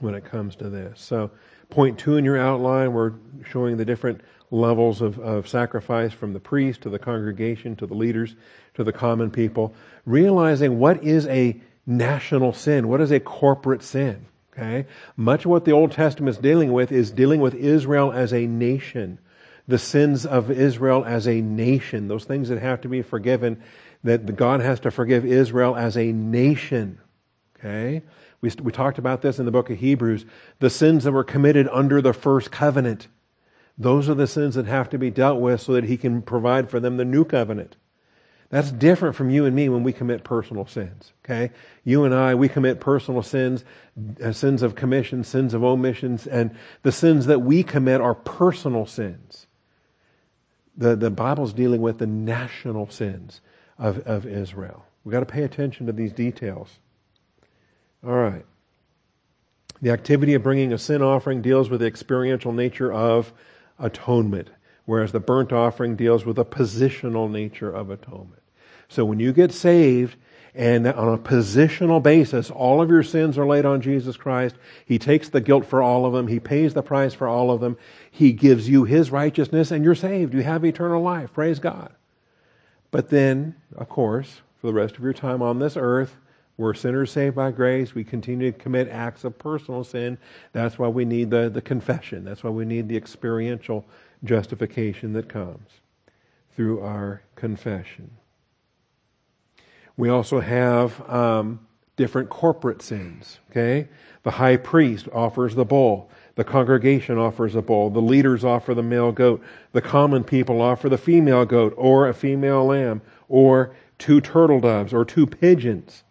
when 0.00 0.14
it 0.14 0.24
comes 0.24 0.56
to 0.56 0.68
this. 0.68 1.00
So, 1.00 1.30
point 1.70 1.98
two 1.98 2.16
in 2.16 2.24
your 2.24 2.38
outline, 2.38 2.92
we're 2.92 3.12
showing 3.50 3.76
the 3.76 3.84
different 3.84 4.20
levels 4.50 5.02
of, 5.02 5.18
of 5.18 5.46
sacrifice 5.46 6.12
from 6.12 6.32
the 6.32 6.40
priest 6.40 6.82
to 6.82 6.90
the 6.90 6.98
congregation 6.98 7.76
to 7.76 7.86
the 7.86 7.94
leaders 7.94 8.34
to 8.74 8.84
the 8.84 8.92
common 8.92 9.30
people, 9.30 9.74
realizing 10.06 10.78
what 10.78 11.02
is 11.02 11.26
a 11.26 11.60
national 11.86 12.52
sin, 12.52 12.88
what 12.88 13.00
is 13.00 13.10
a 13.10 13.20
corporate 13.20 13.82
sin. 13.82 14.26
Okay? 14.52 14.86
Much 15.16 15.44
of 15.44 15.50
what 15.50 15.64
the 15.64 15.72
Old 15.72 15.92
Testament 15.92 16.36
is 16.36 16.42
dealing 16.42 16.72
with 16.72 16.90
is 16.92 17.10
dealing 17.10 17.40
with 17.40 17.54
Israel 17.54 18.12
as 18.12 18.32
a 18.32 18.46
nation, 18.46 19.18
the 19.66 19.78
sins 19.78 20.26
of 20.26 20.50
Israel 20.50 21.04
as 21.04 21.28
a 21.28 21.40
nation, 21.40 22.08
those 22.08 22.24
things 22.24 22.48
that 22.48 22.60
have 22.60 22.80
to 22.82 22.88
be 22.88 23.02
forgiven, 23.02 23.62
that 24.04 24.36
God 24.36 24.60
has 24.60 24.80
to 24.80 24.90
forgive 24.90 25.24
Israel 25.24 25.76
as 25.76 25.96
a 25.96 26.12
nation. 26.12 27.00
Okay? 27.58 28.02
We, 28.40 28.50
we 28.62 28.72
talked 28.72 28.98
about 28.98 29.22
this 29.22 29.38
in 29.38 29.46
the 29.46 29.50
book 29.50 29.70
of 29.70 29.78
Hebrews. 29.78 30.24
The 30.60 30.70
sins 30.70 31.04
that 31.04 31.12
were 31.12 31.24
committed 31.24 31.68
under 31.72 32.00
the 32.00 32.12
first 32.12 32.50
covenant. 32.50 33.08
Those 33.76 34.08
are 34.08 34.14
the 34.14 34.26
sins 34.26 34.54
that 34.54 34.66
have 34.66 34.90
to 34.90 34.98
be 34.98 35.10
dealt 35.10 35.40
with 35.40 35.60
so 35.60 35.72
that 35.72 35.84
he 35.84 35.96
can 35.96 36.22
provide 36.22 36.70
for 36.70 36.80
them 36.80 36.96
the 36.96 37.04
new 37.04 37.24
covenant. 37.24 37.76
That's 38.50 38.72
different 38.72 39.14
from 39.14 39.28
you 39.28 39.44
and 39.44 39.54
me 39.54 39.68
when 39.68 39.82
we 39.82 39.92
commit 39.92 40.24
personal 40.24 40.66
sins. 40.66 41.12
Okay? 41.24 41.50
You 41.84 42.04
and 42.04 42.14
I, 42.14 42.34
we 42.34 42.48
commit 42.48 42.80
personal 42.80 43.22
sins, 43.22 43.64
uh, 44.24 44.32
sins 44.32 44.62
of 44.62 44.74
commission, 44.74 45.22
sins 45.22 45.52
of 45.52 45.62
omissions, 45.62 46.26
and 46.26 46.56
the 46.82 46.92
sins 46.92 47.26
that 47.26 47.40
we 47.40 47.62
commit 47.62 48.00
are 48.00 48.14
personal 48.14 48.86
sins. 48.86 49.46
the, 50.78 50.96
the 50.96 51.10
Bible's 51.10 51.52
dealing 51.52 51.82
with 51.82 51.98
the 51.98 52.06
national 52.06 52.88
sins 52.88 53.40
of, 53.78 53.98
of 54.06 54.24
Israel. 54.26 54.84
We've 55.04 55.12
got 55.12 55.20
to 55.20 55.26
pay 55.26 55.42
attention 55.42 55.86
to 55.86 55.92
these 55.92 56.12
details. 56.12 56.78
All 58.06 58.14
right. 58.14 58.44
The 59.80 59.90
activity 59.90 60.34
of 60.34 60.42
bringing 60.42 60.72
a 60.72 60.78
sin 60.78 61.02
offering 61.02 61.42
deals 61.42 61.70
with 61.70 61.80
the 61.80 61.86
experiential 61.86 62.52
nature 62.52 62.92
of 62.92 63.32
atonement, 63.78 64.48
whereas 64.86 65.12
the 65.12 65.20
burnt 65.20 65.52
offering 65.52 65.94
deals 65.96 66.24
with 66.24 66.36
the 66.36 66.44
positional 66.44 67.30
nature 67.30 67.70
of 67.70 67.90
atonement. 67.90 68.42
So 68.88 69.04
when 69.04 69.20
you 69.20 69.32
get 69.32 69.52
saved, 69.52 70.16
and 70.54 70.88
on 70.88 71.14
a 71.14 71.18
positional 71.18 72.02
basis, 72.02 72.50
all 72.50 72.82
of 72.82 72.90
your 72.90 73.04
sins 73.04 73.38
are 73.38 73.46
laid 73.46 73.64
on 73.64 73.80
Jesus 73.80 74.16
Christ. 74.16 74.56
He 74.84 74.98
takes 74.98 75.28
the 75.28 75.40
guilt 75.40 75.64
for 75.64 75.82
all 75.82 76.04
of 76.04 76.12
them. 76.12 76.26
He 76.26 76.40
pays 76.40 76.74
the 76.74 76.82
price 76.82 77.14
for 77.14 77.28
all 77.28 77.52
of 77.52 77.60
them. 77.60 77.76
He 78.10 78.32
gives 78.32 78.68
you 78.68 78.82
His 78.82 79.12
righteousness, 79.12 79.70
and 79.70 79.84
you're 79.84 79.94
saved. 79.94 80.34
You 80.34 80.42
have 80.42 80.64
eternal 80.64 81.00
life. 81.00 81.32
Praise 81.32 81.60
God. 81.60 81.92
But 82.90 83.10
then, 83.10 83.54
of 83.76 83.88
course, 83.88 84.40
for 84.60 84.66
the 84.66 84.72
rest 84.72 84.96
of 84.96 85.04
your 85.04 85.12
time 85.12 85.42
on 85.42 85.60
this 85.60 85.76
earth, 85.76 86.16
we're 86.58 86.74
sinners 86.74 87.12
saved 87.12 87.36
by 87.36 87.52
grace. 87.52 87.94
We 87.94 88.02
continue 88.02 88.50
to 88.50 88.58
commit 88.58 88.88
acts 88.88 89.22
of 89.22 89.38
personal 89.38 89.84
sin. 89.84 90.18
That's 90.52 90.76
why 90.76 90.88
we 90.88 91.04
need 91.04 91.30
the, 91.30 91.48
the 91.48 91.62
confession. 91.62 92.24
That's 92.24 92.42
why 92.42 92.50
we 92.50 92.64
need 92.64 92.88
the 92.88 92.96
experiential 92.96 93.86
justification 94.24 95.12
that 95.12 95.28
comes 95.28 95.68
through 96.56 96.80
our 96.80 97.22
confession. 97.36 98.10
We 99.96 100.08
also 100.08 100.40
have 100.40 101.08
um, 101.08 101.60
different 101.94 102.28
corporate 102.28 102.82
sins. 102.82 103.38
Okay, 103.52 103.88
the 104.24 104.32
high 104.32 104.56
priest 104.56 105.08
offers 105.12 105.54
the 105.54 105.64
bull. 105.64 106.10
The 106.34 106.44
congregation 106.44 107.18
offers 107.18 107.54
a 107.54 107.62
bull. 107.62 107.90
The 107.90 108.00
leaders 108.00 108.44
offer 108.44 108.74
the 108.74 108.82
male 108.82 109.12
goat. 109.12 109.42
The 109.72 109.80
common 109.80 110.24
people 110.24 110.60
offer 110.60 110.88
the 110.88 110.98
female 110.98 111.44
goat 111.44 111.72
or 111.76 112.08
a 112.08 112.14
female 112.14 112.66
lamb 112.66 113.00
or 113.28 113.76
two 113.98 114.20
turtle 114.20 114.60
doves 114.60 114.92
or 114.92 115.04
two 115.04 115.26
pigeons. 115.26 116.02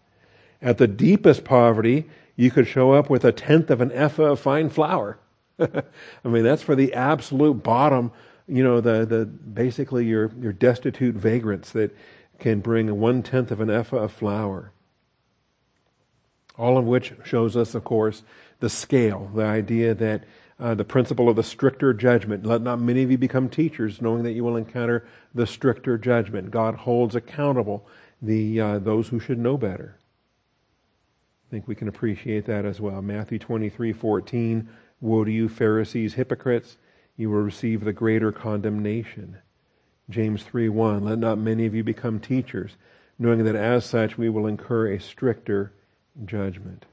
At 0.62 0.78
the 0.78 0.88
deepest 0.88 1.44
poverty, 1.44 2.06
you 2.36 2.52
could 2.52 2.68
show 2.68 2.94
up 2.94 3.10
with 3.10 3.26
a 3.26 3.32
tenth 3.32 3.70
of 3.70 3.82
an 3.82 3.92
ephah 3.92 4.32
of 4.32 4.40
fine 4.40 4.70
flour. 4.70 5.20
I 5.60 6.28
mean, 6.28 6.44
that's 6.44 6.62
for 6.62 6.76
the 6.76 6.94
absolute 6.94 7.64
bottom, 7.64 8.12
you 8.48 8.64
know, 8.64 8.82
the, 8.82 9.06
the 9.06 9.26
basically 9.26 10.06
your, 10.06 10.32
your 10.40 10.54
destitute 10.54 11.16
vagrants 11.16 11.72
that 11.72 11.96
can 12.40 12.60
bring 12.60 13.00
one 13.00 13.24
tenth 13.24 13.52
of 13.52 13.62
an 13.62 13.70
ephah 13.70 14.04
of 14.04 14.12
flour. 14.12 14.72
All 16.58 16.78
of 16.78 16.86
which 16.86 17.14
shows 17.24 17.56
us, 17.56 17.76
of 17.76 17.84
course, 17.84 18.24
the 18.60 18.70
scale, 18.70 19.30
the 19.34 19.44
idea 19.44 19.94
that 19.94 20.24
uh, 20.60 20.74
the 20.74 20.84
principle 20.84 21.30
of 21.30 21.36
the 21.36 21.44
stricter 21.44 21.94
judgment. 21.94 22.46
Let 22.46 22.62
not 22.62 22.80
many 22.80 23.04
of 23.04 23.12
you 23.12 23.18
become 23.18 23.48
teachers, 23.48 24.02
knowing 24.02 24.24
that 24.24 24.32
you 24.32 24.44
will 24.44 24.56
encounter 24.56 25.08
the 25.36 25.46
stricter 25.46 25.98
judgment. 26.00 26.50
God 26.50 26.74
holds 26.76 27.16
accountable 27.16 27.88
the 28.24 28.60
uh, 28.60 28.80
those 28.80 29.08
who 29.08 29.20
should 29.20 29.38
know 29.38 29.58
better. 29.58 29.98
I 31.48 31.50
think 31.50 31.68
we 31.68 31.76
can 31.76 31.88
appreciate 31.88 32.46
that 32.48 32.66
as 32.66 32.82
well. 32.82 33.02
Matthew 33.02 33.40
23 33.40 33.94
14. 33.94 34.68
Woe 35.00 35.24
to 35.24 35.32
you, 35.32 35.48
Pharisees, 35.48 36.16
hypocrites! 36.16 36.78
You 37.16 37.30
will 37.30 37.42
receive 37.42 37.84
the 37.84 37.94
greater 37.94 38.32
condemnation. 38.32 39.38
James 40.10 40.44
3 40.44 40.68
1. 40.68 41.06
Let 41.06 41.20
not 41.20 41.38
many 41.38 41.66
of 41.66 41.74
you 41.74 41.84
become 41.84 42.20
teachers, 42.20 42.76
knowing 43.18 43.46
that 43.46 43.56
as 43.56 43.86
such 43.86 44.18
we 44.18 44.30
will 44.30 44.46
incur 44.46 44.92
a 44.92 45.00
stricter 45.00 45.72
judgment. 46.26 46.86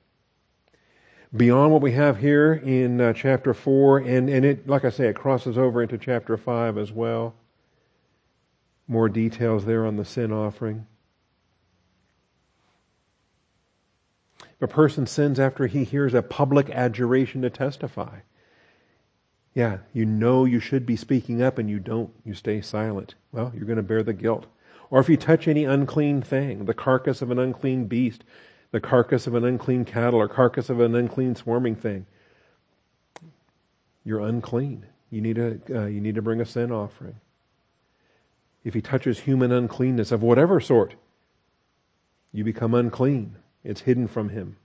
Beyond 1.34 1.72
what 1.72 1.82
we 1.82 1.92
have 1.92 2.18
here 2.18 2.52
in 2.52 3.00
uh, 3.00 3.12
chapter 3.12 3.54
4, 3.54 3.98
and, 3.98 4.30
and 4.30 4.44
it, 4.44 4.68
like 4.68 4.84
I 4.84 4.90
say, 4.90 5.08
it 5.08 5.16
crosses 5.16 5.58
over 5.58 5.82
into 5.82 5.98
chapter 5.98 6.36
5 6.36 6.78
as 6.78 6.92
well. 6.92 7.34
More 8.86 9.08
details 9.08 9.64
there 9.64 9.84
on 9.84 9.96
the 9.96 10.04
sin 10.04 10.30
offering. 10.30 10.86
A 14.60 14.68
person 14.68 15.06
sins 15.06 15.38
after 15.38 15.66
he 15.66 15.84
hears 15.84 16.14
a 16.14 16.22
public 16.22 16.70
adjuration 16.70 17.42
to 17.42 17.50
testify. 17.50 18.20
Yeah, 19.54 19.78
you 19.92 20.04
know 20.04 20.44
you 20.44 20.58
should 20.58 20.84
be 20.84 20.96
speaking 20.96 21.40
up 21.42 21.58
and 21.58 21.70
you 21.70 21.78
don't, 21.78 22.10
you 22.24 22.34
stay 22.34 22.60
silent. 22.60 23.14
Well, 23.32 23.52
you're 23.54 23.66
going 23.66 23.76
to 23.76 23.82
bear 23.82 24.02
the 24.02 24.12
guilt. 24.12 24.46
Or 24.90 25.00
if 25.00 25.08
you 25.08 25.16
touch 25.16 25.48
any 25.48 25.64
unclean 25.64 26.22
thing, 26.22 26.64
the 26.64 26.74
carcass 26.74 27.22
of 27.22 27.30
an 27.30 27.38
unclean 27.38 27.86
beast, 27.86 28.24
the 28.70 28.80
carcass 28.80 29.26
of 29.26 29.34
an 29.34 29.44
unclean 29.44 29.84
cattle, 29.84 30.20
or 30.20 30.28
carcass 30.28 30.70
of 30.70 30.80
an 30.80 30.94
unclean 30.94 31.36
swarming 31.36 31.76
thing, 31.76 32.06
you're 34.04 34.20
unclean. 34.20 34.86
You 35.10 35.20
need 35.20 35.36
to, 35.36 35.60
uh, 35.70 35.86
you 35.86 36.00
need 36.00 36.16
to 36.16 36.22
bring 36.22 36.40
a 36.40 36.46
sin 36.46 36.72
offering. 36.72 37.16
If 38.64 38.74
he 38.74 38.80
touches 38.80 39.20
human 39.20 39.52
uncleanness 39.52 40.10
of 40.10 40.22
whatever 40.22 40.60
sort, 40.60 40.94
you 42.32 42.42
become 42.42 42.74
unclean. 42.74 43.36
It's 43.64 43.80
hidden 43.80 44.06
from 44.06 44.28
him. 44.28 44.56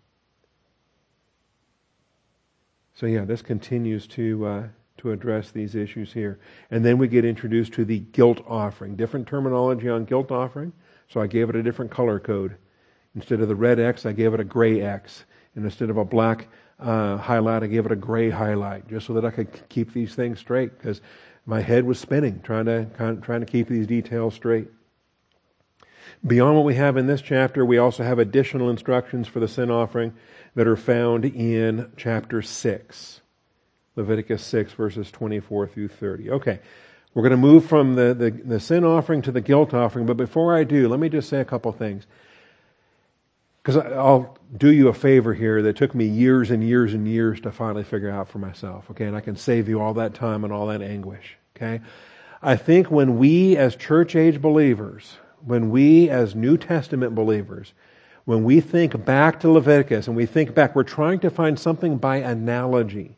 So 2.94 3.06
yeah, 3.06 3.24
this 3.24 3.42
continues 3.42 4.06
to 4.08 4.46
uh, 4.46 4.64
to 4.98 5.12
address 5.12 5.52
these 5.52 5.74
issues 5.76 6.12
here, 6.12 6.38
and 6.70 6.84
then 6.84 6.98
we 6.98 7.08
get 7.08 7.24
introduced 7.24 7.72
to 7.74 7.86
the 7.86 8.00
guilt 8.00 8.44
offering. 8.46 8.98
Different 8.98 9.26
terminology 9.26 9.88
on 9.88 10.04
guilt 10.04 10.32
offering. 10.32 10.74
So 11.08 11.22
I 11.22 11.28
gave 11.28 11.50
it 11.50 11.56
a 11.56 11.64
different 11.64 11.90
color 11.90 12.20
code. 12.20 12.56
Instead 13.16 13.40
of 13.40 13.48
the 13.48 13.56
red 13.56 13.80
X, 13.80 14.06
I 14.06 14.12
gave 14.12 14.34
it 14.34 14.40
a 14.40 14.44
gray 14.44 14.82
X, 14.82 15.24
and 15.56 15.64
instead 15.64 15.90
of 15.90 15.98
a 15.98 16.06
black 16.06 16.50
uh, 16.80 17.18
highlight, 17.18 17.64
I 17.64 17.68
gave 17.68 17.86
it 17.86 17.92
a 17.92 17.96
gray 17.96 18.30
highlight, 18.30 18.88
just 18.88 19.08
so 19.08 19.14
that 19.14 19.26
I 19.26 19.32
could 19.32 19.68
keep 19.70 19.94
these 19.94 20.14
things 20.14 20.40
straight 20.40 20.78
because 20.78 21.02
my 21.46 21.62
head 21.62 21.86
was 21.86 22.00
spinning 22.00 22.42
trying 22.42 22.66
to 22.66 22.86
trying 23.22 23.40
to 23.40 23.46
keep 23.46 23.68
these 23.70 23.88
details 23.88 24.34
straight. 24.34 24.68
Beyond 26.26 26.56
what 26.56 26.66
we 26.66 26.76
have 26.76 26.98
in 26.98 27.08
this 27.08 27.22
chapter, 27.22 27.66
we 27.66 27.78
also 27.78 28.04
have 28.04 28.20
additional 28.20 28.70
instructions 28.70 29.28
for 29.28 29.40
the 29.40 29.48
sin 29.48 29.72
offering 29.72 30.14
that 30.56 30.68
are 30.68 30.76
found 30.76 31.24
in 31.24 31.92
chapter 31.96 32.42
6. 32.42 33.22
Leviticus 33.96 34.44
6, 34.44 34.74
verses 34.74 35.12
24 35.12 35.68
through 35.68 35.88
30. 35.88 36.32
Okay, 36.32 36.60
we're 37.14 37.24
going 37.24 37.32
to 37.32 37.38
move 37.38 37.66
from 37.66 37.96
the, 37.96 38.14
the, 38.14 38.32
the, 38.32 38.60
sin 38.60 38.84
offering 38.84 39.22
to 39.24 39.32
the 39.32 39.42
guilt 39.42 39.74
offering, 39.74 40.06
but 40.06 40.18
before 40.18 40.56
I 40.56 40.64
do, 40.64 40.88
let 40.88 41.00
me 41.00 41.10
just 41.10 41.30
say 41.30 41.40
a 41.40 41.46
couple 41.46 41.72
things. 41.72 42.06
Because 43.64 43.78
I'll 43.78 44.38
do 44.56 44.72
you 44.72 44.88
a 44.88 44.94
favor 44.94 45.34
here 45.34 45.62
that 45.64 45.76
took 45.76 45.94
me 45.94 46.06
years 46.06 46.50
and 46.50 46.64
years 46.64 46.94
and 46.94 47.08
years 47.08 47.42
to 47.42 47.52
finally 47.52 47.84
figure 47.84 48.10
out 48.10 48.30
for 48.30 48.40
myself, 48.40 48.90
okay? 48.92 49.06
And 49.06 49.16
I 49.16 49.22
can 49.22 49.36
save 49.36 49.68
you 49.68 49.82
all 49.82 49.94
that 49.96 50.14
time 50.14 50.44
and 50.44 50.54
all 50.54 50.68
that 50.68 50.82
anguish, 50.82 51.38
okay? 51.56 51.82
I 52.42 52.56
think 52.56 52.90
when 52.90 53.18
we 53.18 53.58
as 53.58 53.76
church 53.76 54.16
age 54.16 54.42
believers, 54.42 55.18
when 55.46 55.70
we 55.70 56.10
as 56.10 56.36
New 56.36 56.58
Testament 56.58 57.16
believers, 57.16 57.74
when 58.26 58.44
we 58.44 58.62
think 58.62 59.06
back 59.06 59.40
to 59.40 59.50
Leviticus 59.50 60.08
and 60.08 60.16
we 60.16 60.26
think 60.26 60.54
back, 60.54 60.76
we're 60.76 60.84
trying 60.84 61.20
to 61.20 61.30
find 61.30 61.58
something 61.58 61.98
by 61.98 62.18
analogy 62.18 63.16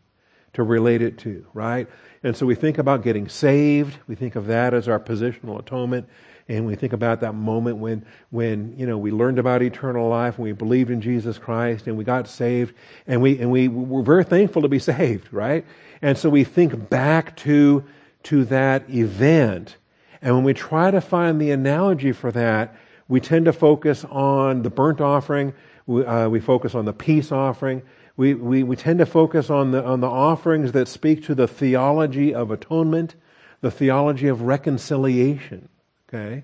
to 0.54 0.64
relate 0.64 1.02
it 1.02 1.18
to, 1.20 1.46
right? 1.54 1.88
And 2.24 2.36
so 2.36 2.46
we 2.46 2.56
think 2.56 2.78
about 2.78 3.04
getting 3.04 3.28
saved. 3.28 3.98
We 4.08 4.16
think 4.16 4.36
of 4.36 4.48
that 4.48 4.74
as 4.74 4.88
our 4.88 5.00
positional 5.00 5.60
atonement. 5.60 6.08
And 6.48 6.66
we 6.66 6.76
think 6.76 6.94
about 6.94 7.22
that 7.22 7.34
moment 7.34 7.78
when, 7.78 8.06
when, 8.30 8.78
you 8.78 8.86
know, 8.86 8.98
we 8.98 9.12
learned 9.12 9.40
about 9.40 9.62
eternal 9.62 10.10
life 10.10 10.36
and 10.36 10.44
we 10.44 10.52
believed 10.52 10.92
in 10.92 11.02
Jesus 11.02 11.38
Christ 11.38 11.88
and 11.88 11.98
we 11.98 12.04
got 12.04 12.28
saved 12.28 12.76
and 13.08 13.22
we, 13.22 13.40
and 13.40 13.52
we 13.52 13.68
were 13.68 14.04
very 14.04 14.24
thankful 14.24 14.62
to 14.62 14.68
be 14.68 14.80
saved, 14.80 15.32
right? 15.32 15.66
And 16.02 16.18
so 16.18 16.30
we 16.30 16.44
think 16.44 16.90
back 16.90 17.36
to, 17.38 17.84
to 18.24 18.46
that 18.46 18.90
event 18.90 19.78
and 20.22 20.36
when 20.36 20.44
we 20.44 20.54
try 20.54 20.92
to 20.92 21.02
find 21.02 21.42
the 21.42 21.52
analogy 21.52 22.12
for 22.12 22.32
that, 22.32 22.76
we 23.08 23.20
tend 23.20 23.46
to 23.46 23.54
focus 23.54 24.06
on 24.06 24.62
the 24.62 24.70
burnt 24.70 25.02
offering, 25.02 25.54
we, 25.88 26.06
uh, 26.06 26.30
we 26.30 26.40
focus 26.40 26.76
on 26.76 26.86
the 26.86 26.94
peace 26.94 27.32
offering, 27.32 27.82
we, 28.18 28.36
we, 28.36 28.64
we 28.64 28.76
tend 28.76 29.00
to 29.00 29.06
focus 29.06 29.50
on 29.50 29.72
the, 29.72 29.84
on 29.84 30.00
the 30.00 30.10
offerings 30.10 30.74
that 30.74 30.88
speak 30.88 31.26
to 31.26 31.34
the 31.34 31.48
theology 31.48 32.34
of 32.34 32.52
atonement, 32.52 33.16
the 33.62 33.72
theology 33.72 34.28
of 34.28 34.44
reconciliation. 34.44 35.70
Okay? 36.08 36.44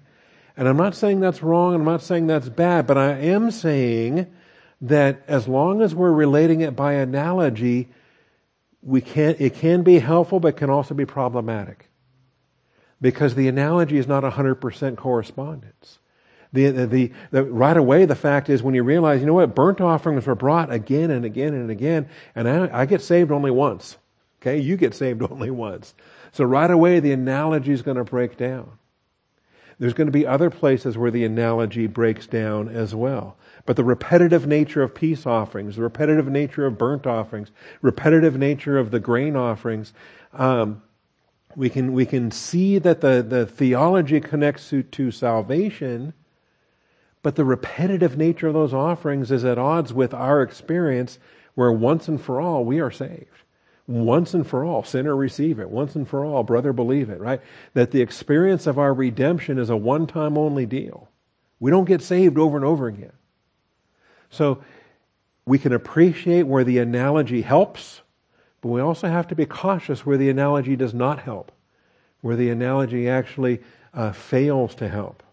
And 0.56 0.68
I'm 0.68 0.78
not 0.78 0.96
saying 0.96 1.20
that's 1.20 1.44
wrong, 1.44 1.74
and 1.74 1.82
I'm 1.82 1.88
not 1.88 2.02
saying 2.02 2.28
that's 2.28 2.50
bad, 2.50 2.88
but 2.88 2.98
I 2.98 3.12
am 3.12 3.52
saying 3.52 4.28
that 4.82 5.22
as 5.28 5.48
long 5.48 5.82
as 5.82 5.94
we're 5.94 6.12
relating 6.12 6.62
it 6.62 6.76
by 6.76 6.94
analogy, 6.94 7.90
we 8.82 9.02
can, 9.02 9.36
it 9.38 9.56
can 9.56 9.84
be 9.84 10.00
helpful, 10.00 10.40
but 10.40 10.58
can 10.58 10.72
also 10.72 10.96
be 10.96 11.06
problematic 11.06 11.87
because 13.02 13.36
the 13.36 13.48
analogy 13.48 13.98
is 13.98 14.08
not 14.08 14.24
100% 14.24 14.98
correspondence. 14.98 16.00
The, 16.54 16.70
the, 16.72 17.12
the, 17.32 17.44
right 17.44 17.76
away, 17.76 18.06
the 18.06 18.16
fact 18.16 18.50
is 18.50 18.64
when 18.64 18.74
you 18.74 18.84
realize, 18.84 19.20
you 19.20 19.28
know 19.28 19.34
what, 19.34 19.54
burnt 19.54 19.82
offerings 19.82 20.26
were 20.26 20.36
brought 20.36 20.72
again 20.72 21.12
and 21.12 21.26
again 21.26 21.54
and 21.54 21.70
again, 21.70 22.10
and 22.36 22.48
I, 22.48 22.82
I 22.82 22.86
get 22.86 23.02
saved 23.02 23.32
only 23.32 23.52
once. 23.52 23.98
Okay, 24.42 24.60
you 24.60 24.78
get 24.78 24.96
saved 24.96 25.22
only 25.30 25.52
once. 25.52 25.94
So 26.32 26.46
right 26.46 26.70
away, 26.70 27.00
the 27.00 27.12
analogy 27.12 27.74
is 27.74 27.82
going 27.82 27.98
to 27.98 28.04
break 28.04 28.38
down. 28.38 28.72
There's 29.80 29.94
going 29.94 30.08
to 30.08 30.12
be 30.12 30.26
other 30.26 30.50
places 30.50 30.98
where 30.98 31.12
the 31.12 31.26
analogy 31.26 31.86
breaks 31.86 32.26
down 32.26 32.68
as 32.70 32.96
well. 32.96 33.38
But 33.66 33.76
the 33.76 33.84
repetitive 33.84 34.48
nature 34.48 34.82
of 34.82 34.96
peace 34.96 35.26
offerings, 35.26 35.76
the 35.76 35.84
repetitive 35.84 36.28
nature 36.28 36.66
of 36.66 36.78
burnt 36.78 37.06
offerings, 37.06 37.52
repetitive 37.82 38.38
nature 38.38 38.78
of 38.78 38.90
the 38.90 39.00
grain 39.00 39.36
offerings, 39.36 39.94
um, 40.34 40.82
we 41.58 41.72
can, 41.72 41.92
we 41.92 42.06
can 42.06 42.30
see 42.30 42.78
that 42.78 43.02
the, 43.02 43.26
the 43.28 43.48
theology 43.48 44.22
connects 44.22 44.70
to, 44.70 44.84
to 44.84 45.10
salvation, 45.10 46.14
but 47.24 47.36
the 47.36 47.44
repetitive 47.44 48.16
nature 48.16 48.48
of 48.48 48.54
those 48.54 48.76
offerings 48.76 49.32
is 49.32 49.44
at 49.44 49.58
odds 49.58 49.92
with 49.92 50.14
our 50.14 50.44
experience 50.44 51.18
where 51.56 51.72
once 51.72 52.08
and 52.08 52.22
for 52.22 52.40
all 52.40 52.64
we 52.64 52.80
are 52.80 52.92
saved. 52.92 53.44
Once 53.88 54.36
and 54.36 54.46
for 54.46 54.64
all, 54.64 54.84
sinner 54.84 55.16
receive 55.16 55.60
it. 55.60 55.72
Once 55.72 55.96
and 55.96 56.08
for 56.08 56.24
all, 56.24 56.44
brother 56.44 56.74
believe 56.74 57.10
it, 57.10 57.20
right? 57.20 57.42
That 57.74 57.90
the 57.90 58.02
experience 58.02 58.68
of 58.68 58.78
our 58.78 58.94
redemption 58.94 59.58
is 59.58 59.72
a 59.72 59.76
one 59.76 60.06
time 60.06 60.38
only 60.38 60.68
deal. 60.68 61.10
We 61.60 61.72
don't 61.72 61.86
get 61.86 62.04
saved 62.04 62.38
over 62.38 62.56
and 62.56 62.66
over 62.66 62.86
again. 62.86 63.14
So 64.30 64.62
we 65.48 65.58
can 65.58 65.74
appreciate 65.74 66.44
where 66.44 66.64
the 66.64 66.78
analogy 66.78 67.42
helps, 67.42 68.02
but 68.62 68.70
we 68.70 68.82
also 68.82 69.08
have 69.08 69.28
to 69.28 69.36
be 69.36 69.46
cautious 69.46 70.06
where 70.06 70.18
the 70.18 70.30
analogy 70.30 70.76
does 70.76 70.94
not 70.94 71.20
help, 71.20 71.52
where 72.22 72.36
the 72.36 72.50
analogy 72.50 73.10
actually 73.10 73.62
uh, 73.94 74.12
fails 74.12 74.76
to 74.76 74.88
help. 74.88 75.24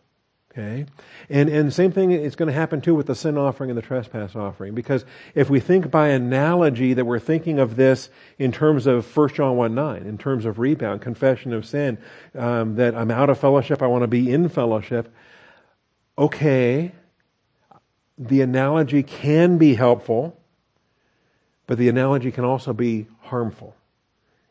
Okay? 0.56 0.87
And, 1.28 1.48
and 1.48 1.72
same 1.72 1.90
thing 1.90 2.12
is 2.12 2.37
going 2.37 2.46
to 2.46 2.52
happen 2.52 2.80
too 2.80 2.94
with 2.94 3.06
the 3.06 3.16
sin 3.16 3.37
offering 3.37 3.70
and 3.70 3.76
the 3.76 3.82
trespass 3.82 4.37
offering. 4.37 4.74
Because 4.74 5.04
if 5.34 5.50
we 5.50 5.58
think 5.58 5.90
by 5.90 6.08
analogy 6.08 6.94
that 6.94 7.04
we're 7.04 7.18
thinking 7.18 7.58
of 7.58 7.74
this 7.74 8.08
in 8.38 8.52
terms 8.52 8.87
of 8.87 9.16
1 9.16 9.28
John 9.30 9.56
1 9.56 9.74
9, 9.74 10.02
in 10.02 10.16
terms 10.16 10.44
of 10.44 10.60
rebound, 10.60 11.00
confession 11.00 11.52
of 11.52 11.66
sin, 11.66 11.98
um, 12.37 12.76
that 12.76 12.94
I'm 12.94 13.10
out 13.10 13.30
of 13.30 13.38
fellowship, 13.38 13.82
I 13.82 13.88
want 13.88 14.02
to 14.02 14.08
be 14.08 14.30
in 14.30 14.48
fellowship, 14.48 15.12
okay, 16.16 16.92
the 18.16 18.40
analogy 18.40 19.02
can 19.02 19.58
be 19.58 19.74
helpful, 19.74 20.40
but 21.66 21.79
the 21.79 21.88
analogy 21.88 22.31
can 22.31 22.44
also 22.44 22.72
be 22.72 23.07
harmful. 23.20 23.74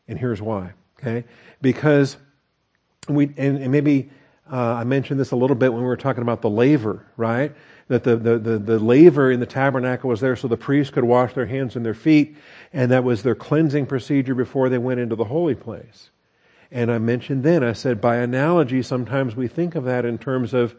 And 0.08 0.18
here's 0.18 0.42
why. 0.42 0.72
Okay? 0.98 1.24
Because 1.60 2.16
we, 3.08 3.32
and, 3.36 3.58
and 3.58 3.70
maybe 3.70 4.10
uh, 4.50 4.74
I 4.74 4.84
mentioned 4.84 5.18
this 5.18 5.30
a 5.30 5.36
little 5.36 5.56
bit 5.56 5.72
when 5.72 5.82
we 5.82 5.88
were 5.88 5.96
talking 5.96 6.22
about 6.22 6.42
the 6.42 6.50
laver, 6.50 7.06
right? 7.16 7.52
That 7.88 8.04
the, 8.04 8.16
the, 8.16 8.38
the, 8.38 8.58
the, 8.58 8.78
laver 8.78 9.30
in 9.30 9.40
the 9.40 9.46
tabernacle 9.46 10.08
was 10.10 10.20
there 10.20 10.36
so 10.36 10.48
the 10.48 10.56
priests 10.56 10.92
could 10.92 11.04
wash 11.04 11.34
their 11.34 11.46
hands 11.46 11.76
and 11.76 11.84
their 11.84 11.94
feet, 11.94 12.36
and 12.72 12.90
that 12.90 13.04
was 13.04 13.22
their 13.22 13.34
cleansing 13.34 13.86
procedure 13.86 14.34
before 14.34 14.68
they 14.68 14.78
went 14.78 15.00
into 15.00 15.16
the 15.16 15.24
holy 15.24 15.54
place. 15.54 16.10
And 16.70 16.90
I 16.90 16.98
mentioned 16.98 17.42
then, 17.42 17.62
I 17.62 17.72
said, 17.72 18.00
by 18.00 18.16
analogy, 18.16 18.82
sometimes 18.82 19.36
we 19.36 19.48
think 19.48 19.74
of 19.74 19.84
that 19.84 20.04
in 20.04 20.18
terms 20.18 20.52
of 20.52 20.74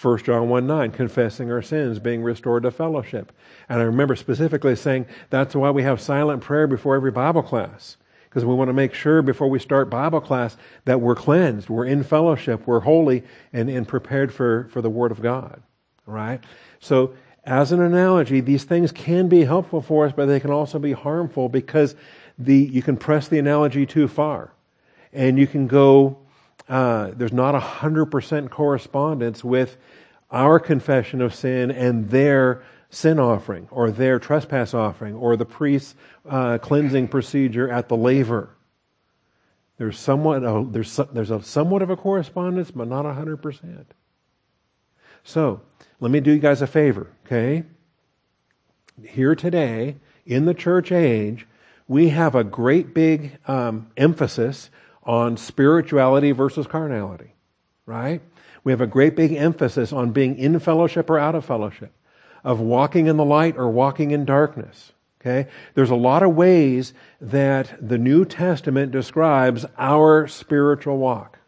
1 0.00 0.18
John 0.24 0.48
1 0.48 0.66
9, 0.66 0.90
confessing 0.92 1.50
our 1.52 1.62
sins, 1.62 1.98
being 1.98 2.22
restored 2.22 2.62
to 2.62 2.70
fellowship. 2.70 3.32
And 3.68 3.80
I 3.80 3.84
remember 3.84 4.16
specifically 4.16 4.76
saying 4.76 5.06
that's 5.28 5.54
why 5.54 5.70
we 5.70 5.82
have 5.82 6.00
silent 6.00 6.42
prayer 6.42 6.66
before 6.66 6.96
every 6.96 7.10
Bible 7.10 7.42
class 7.42 7.96
because 8.30 8.44
we 8.44 8.54
want 8.54 8.68
to 8.68 8.72
make 8.72 8.94
sure 8.94 9.22
before 9.22 9.50
we 9.50 9.58
start 9.58 9.90
Bible 9.90 10.20
class 10.20 10.56
that 10.84 11.00
we're 11.00 11.16
cleansed, 11.16 11.68
we're 11.68 11.84
in 11.84 12.04
fellowship, 12.04 12.64
we're 12.64 12.78
holy, 12.78 13.24
and, 13.52 13.68
and 13.68 13.88
prepared 13.88 14.32
for, 14.32 14.68
for 14.70 14.80
the 14.80 14.88
Word 14.88 15.10
of 15.10 15.20
God. 15.20 15.60
Right? 16.06 16.40
So, 16.78 17.14
as 17.44 17.72
an 17.72 17.80
analogy, 17.80 18.40
these 18.40 18.64
things 18.64 18.92
can 18.92 19.28
be 19.28 19.44
helpful 19.44 19.82
for 19.82 20.06
us, 20.06 20.12
but 20.14 20.26
they 20.26 20.38
can 20.38 20.50
also 20.50 20.78
be 20.78 20.92
harmful 20.92 21.48
because 21.48 21.96
the, 22.38 22.54
you 22.54 22.82
can 22.82 22.96
press 22.96 23.28
the 23.28 23.38
analogy 23.38 23.86
too 23.86 24.06
far. 24.06 24.52
And 25.12 25.38
you 25.38 25.46
can 25.46 25.66
go, 25.66 26.18
uh, 26.70 27.10
there's 27.16 27.32
not 27.32 27.56
a 27.56 27.58
100% 27.58 28.48
correspondence 28.48 29.42
with 29.42 29.76
our 30.30 30.60
confession 30.60 31.20
of 31.20 31.34
sin 31.34 31.72
and 31.72 32.08
their 32.10 32.62
sin 32.90 33.18
offering 33.18 33.66
or 33.72 33.90
their 33.90 34.20
trespass 34.20 34.72
offering 34.72 35.16
or 35.16 35.36
the 35.36 35.44
priest's 35.44 35.96
uh, 36.28 36.58
cleansing 36.58 37.08
procedure 37.08 37.68
at 37.68 37.88
the 37.88 37.96
laver. 37.96 38.50
There's 39.78 39.98
somewhat 39.98 40.44
a, 40.44 40.64
there's 40.70 41.00
there's 41.12 41.30
a 41.30 41.42
somewhat 41.42 41.82
of 41.82 41.90
a 41.90 41.96
correspondence, 41.96 42.70
but 42.70 42.86
not 42.86 43.04
hundred 43.04 43.38
percent. 43.38 43.92
So 45.24 45.62
let 45.98 46.10
me 46.10 46.20
do 46.20 46.30
you 46.32 46.38
guys 46.38 46.62
a 46.62 46.66
favor, 46.66 47.08
okay? 47.26 47.64
Here 49.02 49.34
today 49.34 49.96
in 50.26 50.44
the 50.44 50.54
church 50.54 50.92
age, 50.92 51.46
we 51.88 52.10
have 52.10 52.34
a 52.34 52.44
great 52.44 52.94
big 52.94 53.38
um, 53.48 53.90
emphasis 53.96 54.70
on 55.02 55.36
spirituality 55.36 56.32
versus 56.32 56.66
carnality, 56.66 57.34
right? 57.86 58.20
We 58.64 58.72
have 58.72 58.80
a 58.80 58.86
great 58.86 59.16
big 59.16 59.32
emphasis 59.32 59.92
on 59.92 60.10
being 60.12 60.38
in 60.38 60.58
fellowship 60.58 61.08
or 61.08 61.18
out 61.18 61.34
of 61.34 61.44
fellowship 61.44 61.92
of 62.44 62.60
walking 62.60 63.06
in 63.06 63.16
the 63.16 63.24
light 63.24 63.56
or 63.56 63.70
walking 63.70 64.10
in 64.10 64.24
darkness. 64.24 64.92
Okay? 65.20 65.50
There's 65.74 65.90
a 65.90 65.96
lot 65.96 66.22
of 66.22 66.34
ways 66.34 66.94
that 67.20 67.76
the 67.86 67.98
New 67.98 68.24
Testament 68.24 68.92
describes 68.92 69.66
our 69.76 70.26
spiritual 70.26 70.96
walk. 70.98 71.38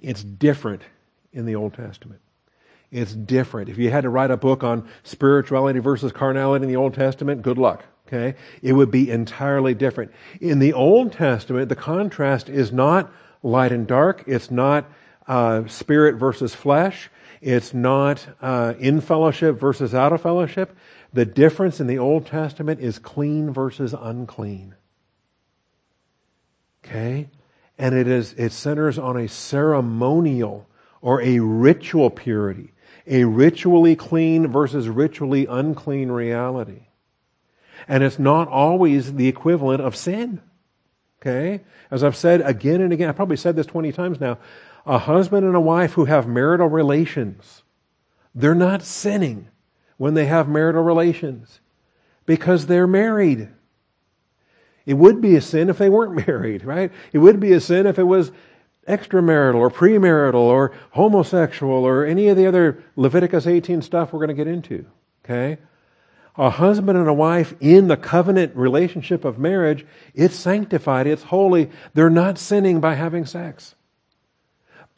It's 0.00 0.22
different 0.22 0.82
in 1.32 1.46
the 1.46 1.54
Old 1.54 1.74
Testament. 1.74 2.20
It's 2.90 3.14
different. 3.14 3.68
If 3.68 3.78
you 3.78 3.90
had 3.90 4.02
to 4.02 4.08
write 4.08 4.30
a 4.30 4.36
book 4.36 4.64
on 4.64 4.88
spirituality 5.02 5.78
versus 5.78 6.10
carnality 6.10 6.64
in 6.64 6.68
the 6.68 6.76
Old 6.76 6.94
Testament, 6.94 7.42
good 7.42 7.58
luck. 7.58 7.84
Okay? 8.08 8.36
It 8.62 8.72
would 8.72 8.90
be 8.90 9.10
entirely 9.10 9.74
different. 9.74 10.12
In 10.40 10.58
the 10.58 10.72
Old 10.72 11.12
Testament, 11.12 11.68
the 11.68 11.76
contrast 11.76 12.48
is 12.48 12.72
not 12.72 13.12
light 13.42 13.70
and 13.70 13.86
dark. 13.86 14.24
It's 14.26 14.50
not 14.50 14.90
uh, 15.26 15.66
spirit 15.66 16.16
versus 16.16 16.54
flesh. 16.54 17.10
It's 17.40 17.72
not 17.74 18.26
uh, 18.40 18.74
in 18.78 19.00
fellowship 19.00 19.60
versus 19.60 19.94
out 19.94 20.12
of 20.12 20.22
fellowship. 20.22 20.76
The 21.12 21.26
difference 21.26 21.80
in 21.80 21.86
the 21.86 21.98
Old 21.98 22.26
Testament 22.26 22.80
is 22.80 22.98
clean 22.98 23.52
versus 23.52 23.94
unclean. 23.98 24.74
Okay? 26.84 27.28
And 27.76 27.94
it 27.94 28.08
is 28.08 28.32
it 28.32 28.52
centers 28.52 28.98
on 28.98 29.16
a 29.16 29.28
ceremonial 29.28 30.66
or 31.00 31.22
a 31.22 31.38
ritual 31.38 32.10
purity, 32.10 32.72
a 33.06 33.24
ritually 33.24 33.94
clean 33.94 34.48
versus 34.48 34.88
ritually 34.88 35.46
unclean 35.46 36.10
reality. 36.10 36.87
And 37.86 38.02
it's 38.02 38.18
not 38.18 38.48
always 38.48 39.14
the 39.14 39.28
equivalent 39.28 39.82
of 39.82 39.96
sin. 39.96 40.40
Okay? 41.20 41.60
As 41.90 42.04
I've 42.04 42.16
said 42.16 42.40
again 42.42 42.80
and 42.80 42.92
again, 42.92 43.08
I've 43.08 43.16
probably 43.16 43.36
said 43.36 43.56
this 43.56 43.66
20 43.66 43.92
times 43.92 44.20
now, 44.20 44.38
a 44.86 44.98
husband 44.98 45.46
and 45.46 45.54
a 45.54 45.60
wife 45.60 45.92
who 45.92 46.06
have 46.06 46.26
marital 46.26 46.68
relations, 46.68 47.62
they're 48.34 48.54
not 48.54 48.82
sinning 48.82 49.48
when 49.96 50.14
they 50.14 50.26
have 50.26 50.48
marital 50.48 50.82
relations 50.82 51.60
because 52.24 52.66
they're 52.66 52.86
married. 52.86 53.48
It 54.86 54.94
would 54.94 55.20
be 55.20 55.36
a 55.36 55.40
sin 55.40 55.68
if 55.68 55.78
they 55.78 55.88
weren't 55.88 56.26
married, 56.28 56.64
right? 56.64 56.90
It 57.12 57.18
would 57.18 57.40
be 57.40 57.52
a 57.52 57.60
sin 57.60 57.86
if 57.86 57.98
it 57.98 58.04
was 58.04 58.32
extramarital 58.88 59.56
or 59.56 59.70
premarital 59.70 60.34
or 60.34 60.72
homosexual 60.90 61.84
or 61.84 62.06
any 62.06 62.28
of 62.28 62.36
the 62.36 62.46
other 62.46 62.82
Leviticus 62.96 63.46
18 63.46 63.82
stuff 63.82 64.12
we're 64.12 64.20
going 64.20 64.28
to 64.28 64.34
get 64.34 64.46
into. 64.46 64.86
Okay? 65.24 65.58
A 66.38 66.50
husband 66.50 66.96
and 66.96 67.08
a 67.08 67.12
wife 67.12 67.52
in 67.60 67.88
the 67.88 67.96
covenant 67.96 68.54
relationship 68.56 69.24
of 69.24 69.38
marriage, 69.38 69.84
it's 70.14 70.36
sanctified, 70.36 71.06
it's 71.06 71.24
holy. 71.24 71.70
They're 71.94 72.08
not 72.08 72.38
sinning 72.38 72.80
by 72.80 72.94
having 72.94 73.26
sex 73.26 73.74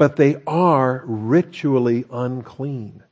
but 0.00 0.16
they 0.16 0.40
are 0.46 1.04
ritually 1.04 2.06
unclean 2.10 3.02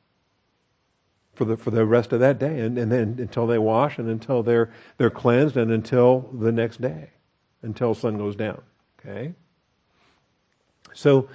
for 1.35 1.45
the, 1.45 1.55
for 1.55 1.71
the 1.71 1.85
rest 1.85 2.15
of 2.15 2.21
that 2.21 2.39
day 2.39 2.61
and, 2.61 2.79
and 2.79 2.91
then 2.91 3.17
until 3.19 3.47
they 3.47 3.59
wash 3.59 3.99
and 3.99 4.09
until 4.09 4.43
they're, 4.43 4.73
they're 4.97 5.11
cleansed 5.11 5.59
and 5.59 5.71
until 5.71 6.31
the 6.33 6.51
next 6.51 6.81
day, 6.81 7.11
until 7.61 7.95
sun 7.95 8.17
goes 8.17 8.35
down. 8.35 8.63
Okay? 8.99 9.35
So, 10.95 11.29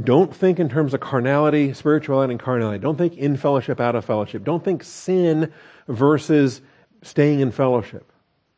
don't 0.00 0.34
think 0.34 0.58
in 0.58 0.68
terms 0.68 0.94
of 0.94 1.00
carnality, 1.00 1.72
spirituality, 1.74 2.32
and 2.32 2.40
carnality. 2.40 2.78
Don't 2.78 2.96
think 2.96 3.16
in 3.16 3.36
fellowship, 3.36 3.80
out 3.80 3.94
of 3.94 4.04
fellowship. 4.04 4.44
Don't 4.44 4.64
think 4.64 4.82
sin 4.82 5.52
versus 5.86 6.62
staying 7.02 7.40
in 7.40 7.50
fellowship. 7.50 8.10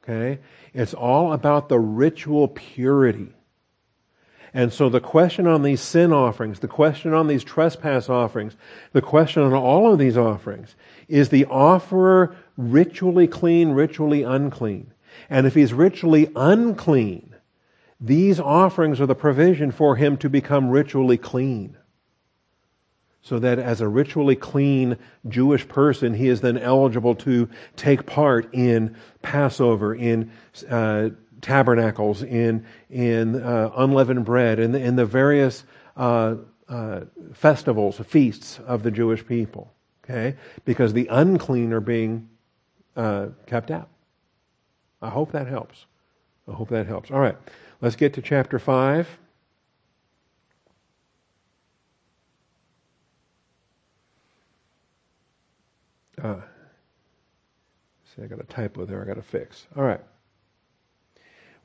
Okay? 0.03 0.41
It's 0.73 0.95
all 0.95 1.33
about 1.33 1.69
the 1.69 1.79
ritual 1.79 2.49
purity 2.49 3.33
and 4.57 4.73
so 4.73 4.89
the 4.89 5.01
question 5.01 5.49
on 5.49 5.63
these 5.65 5.81
sin 5.81 6.13
offerings, 6.13 6.61
the 6.61 6.69
question 6.69 7.13
on 7.13 7.27
these 7.27 7.43
trespass 7.43 8.09
offerings, 8.09 8.55
the 8.93 9.03
question 9.03 9.43
on 9.43 9.53
all 9.53 9.93
of 9.93 9.99
these 9.99 10.17
offerings 10.17 10.77
is 11.09 11.29
the 11.29 11.45
offerer 11.47 12.37
ritually 12.57 13.27
clean, 13.27 13.73
ritually 13.73 14.23
unclean? 14.23 14.93
And 15.29 15.49
if 15.49 15.55
he's 15.55 15.73
ritually 15.73 16.31
unclean, 16.37 17.34
these 18.05 18.39
offerings 18.39 19.01
are 19.01 19.07
the 19.07 19.15
provision 19.15 19.71
for 19.71 19.97
him 19.97 20.19
to 20.19 20.29
become 20.29 20.69
ritually 20.69 21.17
clean. 21.17 21.77
So 23.23 23.39
that 23.39 23.59
as 23.59 23.81
a 23.81 23.89
ritually 23.89 24.37
clean 24.37 24.99
Jewish 25.27 25.67
person, 25.67 26.13
he 26.13 26.29
is 26.29 26.43
then 26.43 26.59
eligible 26.59 27.15
to 27.17 27.49
take 27.77 28.05
part 28.05 28.53
in 28.53 28.95
Passover, 29.23 29.95
in 29.95 30.31
uh, 30.69 31.11
tabernacles, 31.41 32.23
in, 32.23 32.67
in 32.91 33.43
uh, 33.43 33.71
unleavened 33.77 34.27
bread, 34.27 34.59
in 34.59 34.73
the, 34.73 34.81
in 34.81 34.97
the 34.97 35.07
various 35.07 35.65
uh, 35.97 36.35
uh, 36.69 37.01
festivals, 37.33 37.97
feasts 38.07 38.59
of 38.67 38.83
the 38.83 38.91
Jewish 38.91 39.27
people. 39.27 39.73
Okay? 40.05 40.37
Because 40.67 40.93
the 40.93 41.07
unclean 41.07 41.73
are 41.73 41.81
being 41.81 42.29
uh, 42.97 43.29
kept 43.47 43.71
out. 43.71 43.89
I 45.01 45.09
hope 45.09 45.33
that 45.33 45.47
helps. 45.47 45.87
I 46.47 46.53
hope 46.53 46.69
that 46.69 46.87
helps. 46.87 47.11
All 47.11 47.21
right, 47.21 47.37
let's 47.81 47.97
get 47.97 48.15
to 48.15 48.23
chapter 48.23 48.59
5. 48.59 49.09
Uh, 56.23 56.37
see, 58.05 58.23
I 58.23 58.27
got 58.27 58.41
a 58.41 58.45
typo 58.45 58.85
there 58.85 59.03
I 59.03 59.07
got 59.07 59.17
to 59.17 59.23
fix. 59.23 59.67
All 59.77 59.85
right. 59.85 60.01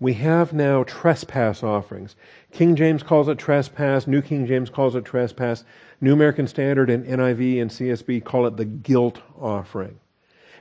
We 0.02 0.14
have 0.14 0.54
now 0.54 0.84
trespass 0.84 1.62
offerings. 1.62 2.16
King 2.52 2.76
James 2.76 3.04
calls 3.04 3.28
it 3.28 3.38
trespass. 3.38 4.08
New 4.08 4.22
King 4.22 4.46
James 4.46 4.70
calls 4.70 4.96
it 4.96 5.04
trespass. 5.04 5.66
New 6.00 6.14
American 6.14 6.48
Standard 6.48 6.90
and 6.90 7.06
NIV 7.06 7.62
and 7.62 7.70
CSB 7.70 8.24
call 8.24 8.48
it 8.48 8.56
the 8.56 8.66
guilt 8.66 9.22
offering. 9.40 10.00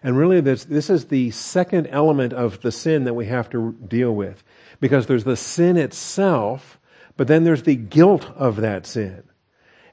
And 0.02 0.16
really, 0.16 0.40
this, 0.40 0.64
this 0.64 0.90
is 0.90 1.06
the 1.06 1.30
second 1.30 1.88
element 1.88 2.32
of 2.32 2.60
the 2.60 2.72
sin 2.72 3.04
that 3.04 3.14
we 3.14 3.26
have 3.26 3.50
to 3.50 3.72
deal 3.72 4.14
with. 4.14 4.42
Because 4.80 5.06
there's 5.06 5.24
the 5.24 5.36
sin 5.36 5.76
itself, 5.76 6.78
but 7.16 7.26
then 7.26 7.44
there's 7.44 7.64
the 7.64 7.76
guilt 7.76 8.30
of 8.36 8.56
that 8.56 8.86
sin. 8.86 9.24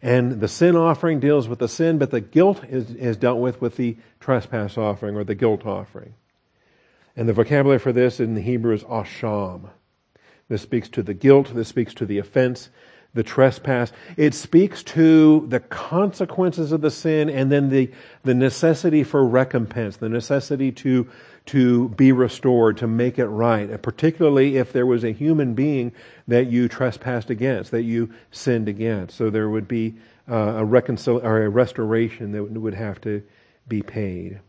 And 0.02 0.40
the 0.40 0.48
sin 0.48 0.76
offering 0.76 1.20
deals 1.20 1.48
with 1.48 1.58
the 1.58 1.68
sin, 1.68 1.98
but 1.98 2.12
the 2.12 2.22
guilt 2.22 2.64
is, 2.66 2.92
is 2.92 3.18
dealt 3.18 3.40
with 3.40 3.60
with 3.62 3.76
the 3.76 3.98
trespass 4.20 4.78
offering 4.78 5.16
or 5.16 5.24
the 5.24 5.34
guilt 5.34 5.66
offering. 5.66 6.14
And 7.16 7.28
the 7.28 7.34
vocabulary 7.34 7.80
for 7.80 7.92
this 7.92 8.20
in 8.20 8.36
the 8.36 8.42
Hebrew 8.42 8.76
is 8.76 8.84
asham. 8.84 9.70
This 10.48 10.62
speaks 10.62 10.90
to 10.90 11.02
the 11.02 11.16
guilt, 11.16 11.56
this 11.56 11.70
speaks 11.70 11.96
to 11.96 12.06
the 12.06 12.20
offense, 12.20 12.70
the 13.16 13.24
trespass. 13.24 13.92
It 14.18 14.36
speaks 14.36 14.84
to 14.84 15.48
the 15.48 15.62
consequences 15.62 16.72
of 16.72 16.82
the 16.82 16.92
sin 16.92 17.30
and 17.30 17.52
then 17.52 17.70
the, 17.70 17.90
the 18.24 18.36
necessity 18.36 19.04
for 19.04 19.26
recompense, 19.26 19.98
the 19.98 20.10
necessity 20.10 20.72
to, 20.74 21.10
to 21.48 21.90
be 21.90 22.12
restored, 22.12 22.78
to 22.78 22.88
make 22.88 23.18
it 23.18 23.28
right, 23.28 23.82
particularly 23.82 24.58
if 24.58 24.74
there 24.74 24.86
was 24.86 25.04
a 25.04 25.12
human 25.12 25.54
being 25.54 25.94
that 26.28 26.48
you 26.48 26.68
trespassed 26.68 27.30
against, 27.30 27.72
that 27.72 27.84
you 27.84 28.14
sinned 28.32 28.68
against. 28.68 29.18
So 29.18 29.30
there 29.30 29.50
would 29.50 29.68
be 29.68 29.96
uh, 30.30 30.58
a 30.58 30.66
reconcil- 30.66 31.24
or 31.24 31.46
a 31.46 31.50
restoration 31.50 32.34
that 32.34 32.44
would 32.44 32.74
have 32.74 33.00
to 33.02 33.24
be 33.68 33.82
paid. 33.82 34.42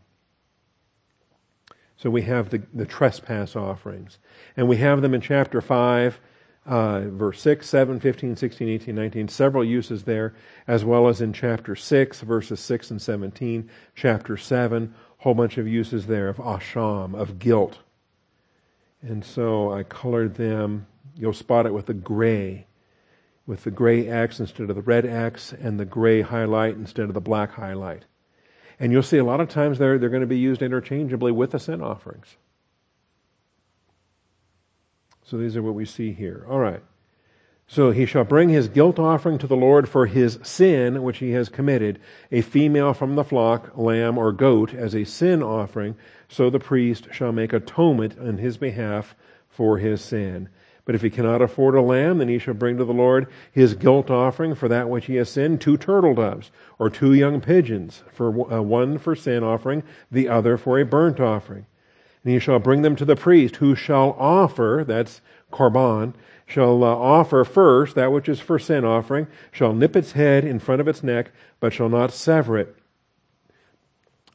So 1.95 2.09
we 2.09 2.23
have 2.23 2.49
the, 2.49 2.61
the 2.73 2.85
trespass 2.85 3.55
offerings. 3.55 4.19
And 4.57 4.67
we 4.67 4.77
have 4.77 5.01
them 5.01 5.13
in 5.13 5.21
chapter 5.21 5.61
5 5.61 6.19
uh, 6.67 6.99
verse 7.07 7.41
6, 7.41 7.67
7, 7.67 7.99
15, 7.99 8.35
16, 8.35 8.67
18, 8.67 8.95
19, 8.95 9.27
several 9.29 9.63
uses 9.63 10.03
there, 10.03 10.35
as 10.67 10.83
well 10.83 11.07
as 11.07 11.21
in 11.21 11.31
chapter 11.31 11.75
6, 11.75 12.21
verses 12.21 12.59
6 12.59 12.91
and 12.91 13.01
17, 13.01 13.69
chapter 13.95 14.35
7, 14.35 14.93
whole 15.19 15.33
bunch 15.33 15.57
of 15.57 15.67
uses 15.67 16.07
there 16.07 16.27
of 16.27 16.37
asham, 16.37 17.15
of 17.15 17.39
guilt. 17.39 17.79
And 19.01 19.23
so 19.23 19.71
I 19.71 19.83
colored 19.83 20.35
them, 20.35 20.87
you'll 21.15 21.33
spot 21.33 21.65
it 21.65 21.73
with 21.73 21.85
the 21.85 21.93
gray, 21.93 22.67
with 23.45 23.63
the 23.63 23.71
gray 23.71 24.07
X 24.09 24.41
instead 24.41 24.69
of 24.69 24.75
the 24.75 24.81
red 24.81 25.05
X, 25.05 25.53
and 25.53 25.79
the 25.79 25.85
gray 25.85 26.21
highlight 26.21 26.75
instead 26.75 27.07
of 27.07 27.13
the 27.13 27.21
black 27.21 27.51
highlight. 27.51 28.03
And 28.79 28.91
you'll 28.91 29.03
see 29.03 29.17
a 29.17 29.23
lot 29.23 29.39
of 29.39 29.47
times 29.47 29.77
they're, 29.79 29.97
they're 29.97 30.09
going 30.09 30.21
to 30.21 30.27
be 30.27 30.37
used 30.37 30.61
interchangeably 30.61 31.31
with 31.31 31.51
the 31.51 31.59
sin 31.59 31.81
offerings. 31.81 32.35
So 35.29 35.37
these 35.37 35.57
are 35.57 35.61
what 35.61 35.75
we 35.75 35.83
see 35.83 36.13
here. 36.13 36.45
All 36.49 36.59
right. 36.59 36.81
So 37.67 37.91
he 37.91 38.05
shall 38.05 38.23
bring 38.23 38.47
his 38.47 38.69
guilt 38.69 38.97
offering 38.97 39.37
to 39.39 39.47
the 39.47 39.57
Lord 39.57 39.89
for 39.89 40.05
his 40.05 40.39
sin 40.41 41.03
which 41.03 41.17
he 41.17 41.31
has 41.31 41.49
committed, 41.49 41.99
a 42.31 42.39
female 42.39 42.93
from 42.93 43.15
the 43.15 43.25
flock, 43.25 43.77
lamb 43.77 44.17
or 44.17 44.31
goat, 44.31 44.73
as 44.73 44.95
a 44.95 45.03
sin 45.03 45.43
offering. 45.43 45.97
So 46.29 46.49
the 46.49 46.59
priest 46.59 47.09
shall 47.11 47.33
make 47.33 47.51
atonement 47.51 48.17
on 48.17 48.37
his 48.37 48.55
behalf 48.55 49.15
for 49.49 49.77
his 49.77 50.01
sin. 50.01 50.47
But 50.85 50.95
if 50.95 51.01
he 51.01 51.09
cannot 51.09 51.41
afford 51.41 51.75
a 51.75 51.81
lamb, 51.81 52.19
then 52.19 52.29
he 52.29 52.39
shall 52.39 52.53
bring 52.53 52.77
to 52.77 52.85
the 52.85 52.93
Lord 52.93 53.27
his 53.51 53.73
guilt 53.73 54.09
offering 54.09 54.55
for 54.55 54.69
that 54.69 54.89
which 54.89 55.07
he 55.07 55.15
has 55.15 55.27
sinned, 55.27 55.59
two 55.59 55.75
turtle 55.75 56.15
doves, 56.15 56.51
or 56.79 56.89
two 56.89 57.13
young 57.13 57.41
pigeons, 57.41 58.01
for 58.13 58.49
uh, 58.49 58.61
one 58.61 58.97
for 58.97 59.13
sin 59.13 59.43
offering, 59.43 59.83
the 60.09 60.29
other 60.29 60.55
for 60.55 60.79
a 60.79 60.85
burnt 60.85 61.19
offering. 61.19 61.65
And 62.27 62.33
he 62.33 62.41
shall 62.41 62.59
bring 62.59 62.81
them 62.81 62.97
to 62.97 63.05
the 63.05 63.15
priest, 63.15 63.55
who 63.55 63.73
shall 63.73 64.13
offer, 64.19 64.83
that's 64.85 65.21
korban, 65.49 66.13
shall 66.45 66.83
uh, 66.83 66.87
offer 66.87 67.45
first 67.45 67.95
that 67.95 68.11
which 68.11 68.27
is 68.27 68.41
for 68.41 68.59
sin 68.59 68.83
offering, 68.83 69.27
shall 69.49 69.71
nip 69.71 69.95
its 69.95 70.11
head 70.11 70.43
in 70.43 70.59
front 70.59 70.81
of 70.81 70.89
its 70.89 71.01
neck, 71.01 71.31
but 71.61 71.71
shall 71.71 71.87
not 71.87 72.11
sever 72.11 72.57
it. 72.57 72.75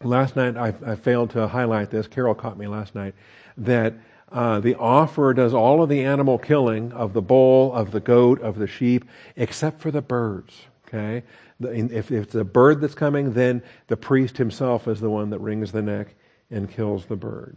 Last 0.02 0.36
night 0.36 0.56
I, 0.56 0.72
I 0.86 0.96
failed 0.96 1.32
to 1.32 1.46
highlight 1.46 1.90
this. 1.90 2.06
Carol 2.06 2.34
caught 2.34 2.56
me 2.56 2.66
last 2.66 2.94
night 2.94 3.14
that 3.58 3.92
uh, 4.30 4.58
the 4.60 4.74
offerer 4.76 5.34
does 5.34 5.52
all 5.52 5.82
of 5.82 5.90
the 5.90 6.02
animal 6.02 6.38
killing 6.38 6.92
of 6.92 7.12
the 7.12 7.20
bull, 7.20 7.74
of 7.74 7.90
the 7.90 8.00
goat, 8.00 8.40
of 8.40 8.58
the 8.58 8.66
sheep, 8.66 9.04
except 9.36 9.82
for 9.82 9.90
the 9.90 10.00
birds. 10.00 10.62
Okay, 10.88 11.24
if, 11.60 12.10
if 12.10 12.24
it's 12.24 12.34
a 12.36 12.42
bird 12.42 12.80
that's 12.80 12.94
coming, 12.94 13.34
then 13.34 13.62
the 13.88 13.98
priest 13.98 14.38
himself 14.38 14.88
is 14.88 14.98
the 14.98 15.10
one 15.10 15.28
that 15.28 15.40
wrings 15.40 15.72
the 15.72 15.82
neck 15.82 16.14
and 16.50 16.70
kills 16.70 17.04
the 17.04 17.16
bird. 17.16 17.54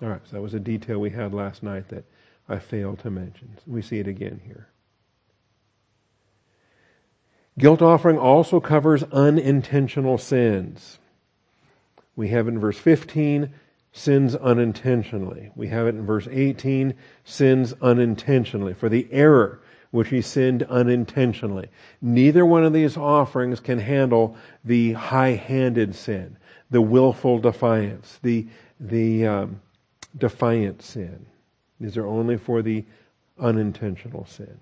All 0.00 0.08
right, 0.08 0.20
so 0.24 0.36
that 0.36 0.42
was 0.42 0.54
a 0.54 0.60
detail 0.60 0.98
we 1.00 1.10
had 1.10 1.34
last 1.34 1.62
night 1.62 1.88
that 1.88 2.04
I 2.48 2.58
failed 2.58 3.00
to 3.00 3.10
mention. 3.10 3.56
We 3.66 3.82
see 3.82 3.98
it 3.98 4.06
again 4.06 4.40
here. 4.44 4.68
Guilt 7.58 7.82
offering 7.82 8.16
also 8.16 8.60
covers 8.60 9.02
unintentional 9.04 10.16
sins. 10.16 10.98
We 12.14 12.28
have 12.28 12.46
in 12.46 12.60
verse 12.60 12.78
15, 12.78 13.52
sins 13.90 14.36
unintentionally. 14.36 15.50
We 15.56 15.68
have 15.68 15.88
it 15.88 15.96
in 15.96 16.06
verse 16.06 16.28
18, 16.30 16.94
sins 17.24 17.74
unintentionally. 17.82 18.74
For 18.74 18.88
the 18.88 19.08
error 19.10 19.60
which 19.90 20.08
he 20.08 20.20
sinned 20.20 20.62
unintentionally. 20.64 21.68
Neither 22.00 22.44
one 22.44 22.64
of 22.64 22.72
these 22.72 22.96
offerings 22.96 23.60
can 23.60 23.78
handle 23.78 24.36
the 24.64 24.92
high 24.92 25.32
handed 25.32 25.94
sin, 25.94 26.36
the 26.70 26.82
willful 26.82 27.38
defiance, 27.38 28.18
the, 28.22 28.46
the 28.78 29.26
um, 29.26 29.60
defiant 30.16 30.82
sin. 30.82 31.26
These 31.80 31.96
are 31.96 32.06
only 32.06 32.36
for 32.36 32.62
the 32.62 32.84
unintentional 33.38 34.26
sin. 34.26 34.58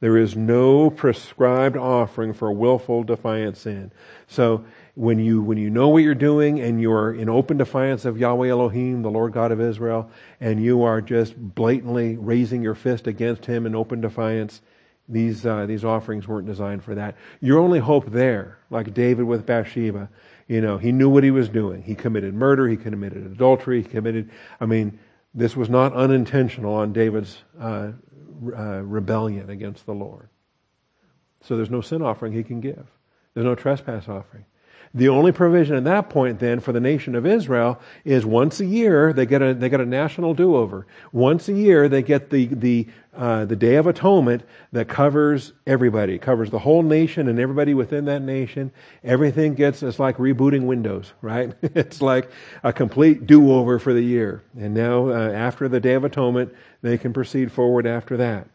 There 0.00 0.18
is 0.18 0.36
no 0.36 0.90
prescribed 0.90 1.76
offering 1.76 2.34
for 2.34 2.52
willful 2.52 3.02
defiant 3.02 3.56
sin. 3.56 3.90
So 4.26 4.64
when 4.94 5.18
you 5.18 5.40
when 5.40 5.56
you 5.56 5.70
know 5.70 5.88
what 5.88 6.02
you're 6.02 6.14
doing 6.14 6.60
and 6.60 6.80
you're 6.80 7.14
in 7.14 7.30
open 7.30 7.56
defiance 7.56 8.04
of 8.04 8.18
Yahweh 8.18 8.48
Elohim, 8.48 9.00
the 9.02 9.10
Lord 9.10 9.32
God 9.32 9.52
of 9.52 9.60
Israel, 9.60 10.10
and 10.40 10.62
you 10.62 10.82
are 10.82 11.00
just 11.00 11.34
blatantly 11.36 12.16
raising 12.18 12.62
your 12.62 12.74
fist 12.74 13.06
against 13.06 13.46
Him 13.46 13.64
in 13.64 13.74
open 13.74 14.02
defiance, 14.02 14.60
these 15.08 15.46
uh, 15.46 15.64
these 15.64 15.84
offerings 15.84 16.28
weren't 16.28 16.46
designed 16.46 16.84
for 16.84 16.94
that. 16.94 17.16
Your 17.40 17.58
only 17.58 17.78
hope 17.78 18.10
there, 18.10 18.58
like 18.68 18.92
David 18.92 19.24
with 19.24 19.46
Bathsheba, 19.46 20.10
you 20.48 20.60
know, 20.60 20.78
he 20.78 20.92
knew 20.92 21.08
what 21.08 21.24
he 21.24 21.30
was 21.30 21.48
doing. 21.48 21.82
He 21.82 21.94
committed 21.94 22.34
murder. 22.34 22.68
He 22.68 22.76
committed 22.76 23.26
adultery. 23.26 23.82
He 23.82 23.88
committed. 23.88 24.30
I 24.60 24.66
mean, 24.66 24.98
this 25.34 25.56
was 25.56 25.68
not 25.68 25.92
unintentional 25.92 26.74
on 26.74 26.92
David's 26.92 27.38
uh, 27.60 27.92
uh, 28.56 28.82
rebellion 28.82 29.50
against 29.50 29.86
the 29.86 29.94
Lord. 29.94 30.28
So 31.42 31.56
there's 31.56 31.70
no 31.70 31.80
sin 31.80 32.02
offering 32.02 32.32
he 32.32 32.42
can 32.42 32.60
give. 32.60 32.86
There's 33.34 33.44
no 33.44 33.54
trespass 33.54 34.08
offering. 34.08 34.46
The 34.96 35.10
only 35.10 35.30
provision 35.30 35.76
at 35.76 35.84
that 35.84 36.08
point 36.08 36.38
then 36.38 36.58
for 36.58 36.72
the 36.72 36.80
nation 36.80 37.14
of 37.14 37.26
Israel 37.26 37.78
is 38.06 38.24
once 38.24 38.60
a 38.60 38.64
year 38.64 39.12
they 39.12 39.26
get 39.26 39.42
a 39.42 39.52
they 39.52 39.68
get 39.68 39.82
a 39.82 39.84
national 39.84 40.32
do-over. 40.32 40.86
Once 41.12 41.50
a 41.50 41.52
year 41.52 41.86
they 41.86 42.00
get 42.00 42.30
the 42.30 42.46
the 42.46 42.88
uh, 43.14 43.44
the 43.44 43.56
Day 43.56 43.76
of 43.76 43.86
Atonement 43.86 44.42
that 44.72 44.88
covers 44.88 45.52
everybody, 45.66 46.18
covers 46.18 46.50
the 46.50 46.58
whole 46.58 46.82
nation 46.82 47.28
and 47.28 47.38
everybody 47.38 47.74
within 47.74 48.06
that 48.06 48.22
nation. 48.22 48.72
Everything 49.04 49.54
gets 49.54 49.82
it's 49.82 49.98
like 49.98 50.16
rebooting 50.16 50.62
Windows, 50.62 51.12
right? 51.20 51.52
it's 51.62 52.00
like 52.00 52.30
a 52.62 52.72
complete 52.72 53.26
do-over 53.26 53.78
for 53.78 53.92
the 53.92 54.02
year. 54.02 54.42
And 54.58 54.72
now 54.72 55.10
uh, 55.10 55.30
after 55.30 55.68
the 55.68 55.78
Day 55.78 55.92
of 55.92 56.04
Atonement, 56.04 56.54
they 56.80 56.96
can 56.96 57.12
proceed 57.12 57.52
forward 57.52 57.86
after 57.86 58.16
that. 58.16 58.48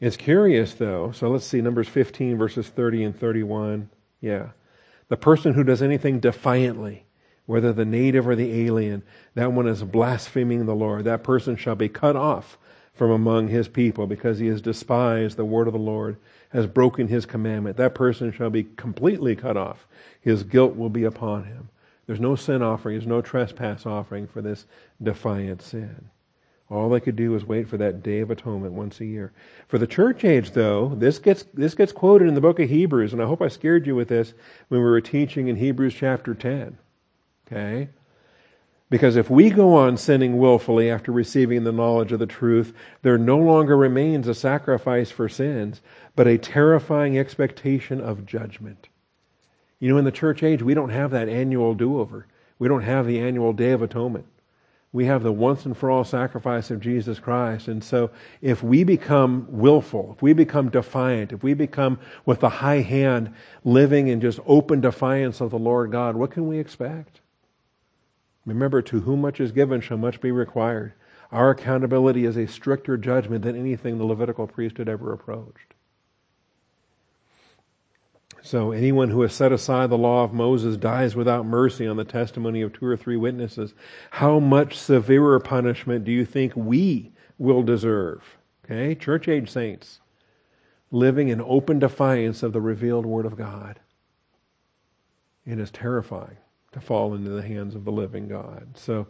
It's 0.00 0.16
curious 0.16 0.74
though. 0.74 1.10
So 1.10 1.28
let's 1.28 1.44
see 1.44 1.60
Numbers 1.60 1.88
15 1.88 2.38
verses 2.38 2.68
30 2.68 3.02
and 3.02 3.18
31. 3.18 3.90
Yeah. 4.20 4.48
The 5.08 5.16
person 5.16 5.54
who 5.54 5.64
does 5.64 5.82
anything 5.82 6.20
defiantly, 6.20 7.04
whether 7.46 7.72
the 7.72 7.84
native 7.84 8.28
or 8.28 8.36
the 8.36 8.66
alien, 8.66 9.02
that 9.34 9.52
one 9.52 9.66
is 9.66 9.82
blaspheming 9.82 10.66
the 10.66 10.74
Lord. 10.74 11.04
That 11.04 11.22
person 11.22 11.56
shall 11.56 11.76
be 11.76 11.88
cut 11.88 12.16
off 12.16 12.58
from 12.92 13.10
among 13.10 13.48
his 13.48 13.68
people 13.68 14.06
because 14.06 14.38
he 14.38 14.48
has 14.48 14.60
despised 14.60 15.36
the 15.36 15.44
word 15.44 15.66
of 15.66 15.72
the 15.72 15.78
Lord, 15.78 16.16
has 16.50 16.66
broken 16.66 17.08
his 17.08 17.24
commandment. 17.24 17.76
That 17.76 17.94
person 17.94 18.32
shall 18.32 18.50
be 18.50 18.64
completely 18.64 19.36
cut 19.36 19.56
off. 19.56 19.86
His 20.20 20.42
guilt 20.42 20.76
will 20.76 20.90
be 20.90 21.04
upon 21.04 21.44
him. 21.44 21.68
There's 22.06 22.20
no 22.20 22.36
sin 22.36 22.62
offering, 22.62 22.96
there's 22.96 23.06
no 23.06 23.22
trespass 23.22 23.86
offering 23.86 24.26
for 24.26 24.42
this 24.42 24.66
defiant 25.02 25.62
sin. 25.62 26.10
All 26.70 26.90
they 26.90 27.00
could 27.00 27.16
do 27.16 27.30
was 27.30 27.46
wait 27.46 27.66
for 27.66 27.78
that 27.78 28.02
day 28.02 28.20
of 28.20 28.30
atonement 28.30 28.74
once 28.74 29.00
a 29.00 29.06
year. 29.06 29.32
For 29.68 29.78
the 29.78 29.86
church 29.86 30.24
age, 30.24 30.50
though, 30.50 30.94
this 30.94 31.18
gets, 31.18 31.44
this 31.54 31.74
gets 31.74 31.92
quoted 31.92 32.28
in 32.28 32.34
the 32.34 32.42
book 32.42 32.60
of 32.60 32.68
Hebrews, 32.68 33.14
and 33.14 33.22
I 33.22 33.26
hope 33.26 33.40
I 33.40 33.48
scared 33.48 33.86
you 33.86 33.94
with 33.94 34.08
this 34.08 34.34
when 34.68 34.80
we 34.80 34.86
were 34.86 35.00
teaching 35.00 35.48
in 35.48 35.56
Hebrews 35.56 35.94
chapter 35.94 36.34
10. 36.34 36.76
Okay? 37.46 37.88
Because 38.90 39.16
if 39.16 39.30
we 39.30 39.50
go 39.50 39.74
on 39.74 39.96
sinning 39.96 40.38
willfully 40.38 40.90
after 40.90 41.12
receiving 41.12 41.64
the 41.64 41.72
knowledge 41.72 42.12
of 42.12 42.18
the 42.18 42.26
truth, 42.26 42.74
there 43.02 43.18
no 43.18 43.38
longer 43.38 43.76
remains 43.76 44.28
a 44.28 44.34
sacrifice 44.34 45.10
for 45.10 45.28
sins, 45.28 45.80
but 46.16 46.26
a 46.26 46.38
terrifying 46.38 47.18
expectation 47.18 48.00
of 48.00 48.26
judgment. 48.26 48.88
You 49.78 49.90
know, 49.90 49.98
in 49.98 50.04
the 50.04 50.10
church 50.10 50.42
age, 50.42 50.62
we 50.62 50.74
don't 50.74 50.88
have 50.90 51.10
that 51.12 51.28
annual 51.28 51.74
do 51.74 52.00
over. 52.00 52.26
We 52.58 52.68
don't 52.68 52.82
have 52.82 53.06
the 53.06 53.20
annual 53.20 53.52
Day 53.52 53.70
of 53.70 53.82
Atonement. 53.82 54.26
We 54.92 55.04
have 55.04 55.22
the 55.22 55.32
once 55.32 55.66
and 55.66 55.76
for 55.76 55.90
all 55.90 56.04
sacrifice 56.04 56.70
of 56.70 56.80
Jesus 56.80 57.18
Christ. 57.18 57.68
And 57.68 57.84
so, 57.84 58.10
if 58.40 58.62
we 58.62 58.84
become 58.84 59.46
willful, 59.50 60.14
if 60.16 60.22
we 60.22 60.32
become 60.32 60.70
defiant, 60.70 61.32
if 61.32 61.42
we 61.42 61.52
become 61.52 61.98
with 62.24 62.40
the 62.40 62.48
high 62.48 62.80
hand 62.80 63.34
living 63.64 64.08
in 64.08 64.20
just 64.20 64.40
open 64.46 64.80
defiance 64.80 65.42
of 65.42 65.50
the 65.50 65.58
Lord 65.58 65.92
God, 65.92 66.16
what 66.16 66.30
can 66.30 66.48
we 66.48 66.58
expect? 66.58 67.20
Remember, 68.46 68.80
to 68.80 69.00
whom 69.00 69.20
much 69.20 69.40
is 69.40 69.52
given 69.52 69.82
shall 69.82 69.98
much 69.98 70.22
be 70.22 70.32
required. 70.32 70.94
Our 71.30 71.50
accountability 71.50 72.24
is 72.24 72.38
a 72.38 72.46
stricter 72.46 72.96
judgment 72.96 73.42
than 73.42 73.56
anything 73.56 73.98
the 73.98 74.04
Levitical 74.04 74.46
priesthood 74.46 74.88
ever 74.88 75.12
approached. 75.12 75.67
So, 78.40 78.72
anyone 78.72 79.10
who 79.10 79.22
has 79.22 79.34
set 79.34 79.52
aside 79.52 79.90
the 79.90 79.98
law 79.98 80.24
of 80.24 80.32
Moses 80.32 80.76
dies 80.76 81.16
without 81.16 81.44
mercy 81.44 81.86
on 81.86 81.96
the 81.96 82.04
testimony 82.04 82.62
of 82.62 82.72
two 82.72 82.86
or 82.86 82.96
three 82.96 83.16
witnesses. 83.16 83.74
How 84.10 84.38
much 84.38 84.78
severer 84.78 85.40
punishment 85.40 86.04
do 86.04 86.12
you 86.12 86.24
think 86.24 86.52
we 86.54 87.12
will 87.36 87.62
deserve? 87.62 88.22
Okay, 88.64 88.94
church 88.94 89.28
age 89.28 89.50
saints 89.50 90.00
living 90.90 91.28
in 91.28 91.40
open 91.40 91.78
defiance 91.78 92.42
of 92.42 92.52
the 92.52 92.60
revealed 92.60 93.06
Word 93.06 93.26
of 93.26 93.36
God. 93.36 93.78
It 95.44 95.58
is 95.58 95.70
terrifying 95.70 96.36
to 96.72 96.80
fall 96.80 97.14
into 97.14 97.30
the 97.30 97.42
hands 97.42 97.74
of 97.74 97.84
the 97.84 97.92
living 97.92 98.28
God. 98.28 98.68
So 98.74 99.06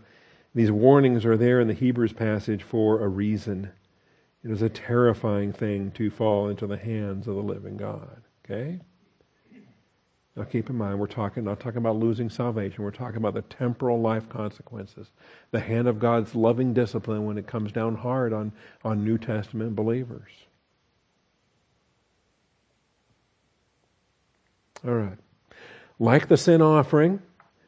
these 0.54 0.70
warnings 0.70 1.24
are 1.24 1.36
there 1.36 1.60
in 1.60 1.68
the 1.68 1.74
Hebrews 1.74 2.12
passage 2.12 2.62
for 2.62 3.02
a 3.02 3.08
reason. 3.08 3.70
It 4.44 4.50
is 4.50 4.62
a 4.62 4.68
terrifying 4.68 5.52
thing 5.52 5.90
to 5.92 6.10
fall 6.10 6.48
into 6.48 6.66
the 6.66 6.76
hands 6.76 7.26
of 7.26 7.34
the 7.34 7.42
living 7.42 7.76
God. 7.76 8.22
Okay? 8.44 8.80
Now 10.38 10.44
keep 10.44 10.70
in 10.70 10.76
mind, 10.76 11.00
we're 11.00 11.08
talking 11.08 11.42
not 11.42 11.58
talking 11.58 11.78
about 11.78 11.96
losing 11.96 12.30
salvation. 12.30 12.84
We're 12.84 12.92
talking 12.92 13.16
about 13.16 13.34
the 13.34 13.42
temporal 13.42 14.00
life 14.00 14.28
consequences. 14.28 15.08
The 15.50 15.58
hand 15.58 15.88
of 15.88 15.98
God's 15.98 16.32
loving 16.36 16.72
discipline 16.72 17.26
when 17.26 17.36
it 17.38 17.48
comes 17.48 17.72
down 17.72 17.96
hard 17.96 18.32
on, 18.32 18.52
on 18.84 19.02
New 19.02 19.18
Testament 19.18 19.74
believers. 19.74 20.30
All 24.86 24.94
right. 24.94 25.18
Like 25.98 26.28
the 26.28 26.36
sin 26.36 26.62
offering, 26.62 27.20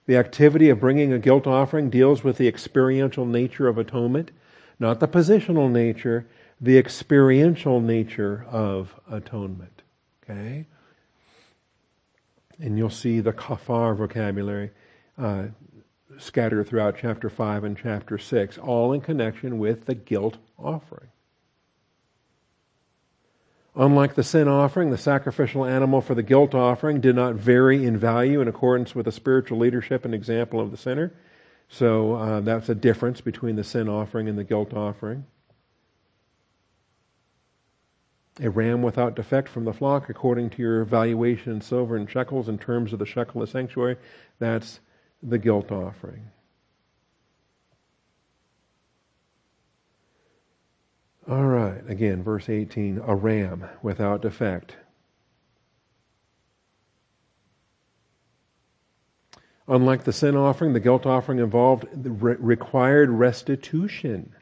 the 0.07 0.17
activity 0.17 0.69
of 0.69 0.79
bringing 0.79 1.13
a 1.13 1.19
guilt 1.19 1.49
offering 1.49 1.91
deals 1.91 2.23
with 2.23 2.39
the 2.39 2.47
experiential 2.47 3.27
nature 3.27 3.67
of 3.67 3.79
atonement, 3.79 4.31
not 4.79 5.01
the 5.01 5.09
positional 5.09 5.69
nature, 5.69 6.29
the 6.61 6.79
experiential 6.79 7.81
nature 7.81 8.47
of 8.49 8.95
atonement. 9.11 9.83
Okay? 10.23 10.67
And 12.61 12.77
you'll 12.77 12.91
see 12.91 13.21
the 13.21 13.33
kafar 13.33 13.97
vocabulary 13.97 14.71
uh, 15.17 15.45
scattered 16.19 16.69
throughout 16.69 16.97
chapter 17.01 17.31
5 17.31 17.65
and 17.65 17.77
chapter 17.77 18.19
6, 18.19 18.59
all 18.59 18.93
in 18.93 19.01
connection 19.01 19.59
with 19.59 19.87
the 19.87 19.95
guilt 19.95 20.37
offering. 20.59 21.09
Unlike 23.77 24.15
the 24.15 24.25
sin 24.25 24.49
offering, 24.49 24.91
the 24.91 24.99
sacrificial 24.99 25.65
animal 25.65 26.01
for 26.01 26.15
the 26.15 26.23
guilt 26.23 26.55
offering 26.55 27.01
did 27.01 27.15
not 27.15 27.37
vary 27.37 27.87
in 27.87 27.97
value 27.97 28.41
in 28.41 28.49
accordance 28.49 28.95
with 28.95 29.07
the 29.07 29.13
spiritual 29.13 29.59
leadership 29.59 30.05
and 30.05 30.15
example 30.15 30.61
of 30.61 30.71
the 30.71 30.77
sinner. 30.77 31.13
So 31.69 32.15
uh, 32.15 32.41
that's 32.41 32.69
a 32.69 32.75
difference 32.75 33.21
between 33.21 33.55
the 33.55 33.65
sin 33.65 33.89
offering 33.89 34.29
and 34.29 34.37
the 34.37 34.45
guilt 34.45 34.75
offering. 34.75 35.25
A 38.39 38.49
ram 38.49 38.83
without 38.83 39.17
defect 39.17 39.49
from 39.49 39.65
the 39.65 39.73
flock, 39.73 40.09
according 40.09 40.51
to 40.51 40.63
your 40.63 40.85
valuation 40.85 41.53
in 41.53 41.61
silver 41.61 41.97
and 41.97 42.09
shekels 42.09 42.49
in 42.49 42.59
terms 42.59 42.93
of 42.93 42.99
the 42.99 43.07
shekel 43.07 43.43
of 43.43 43.51
sanctuary, 43.51 43.97
that's 44.39 44.81
the 45.23 45.39
guilt 45.39 45.73
offering. 45.73 46.31
All 51.29 51.47
right, 51.47 51.83
again, 51.89 52.23
verse 52.23 52.49
18 52.49 53.03
a 53.07 53.15
ram 53.15 53.65
without 53.83 54.23
defect. 54.23 54.77
Unlike 59.69 60.03
the 60.03 60.13
sin 60.13 60.37
offering, 60.37 60.73
the 60.73 60.81
guilt 60.81 61.07
offering 61.07 61.39
involved 61.39 61.87
re- 61.95 62.37
required 62.41 63.11
restitution. 63.11 64.35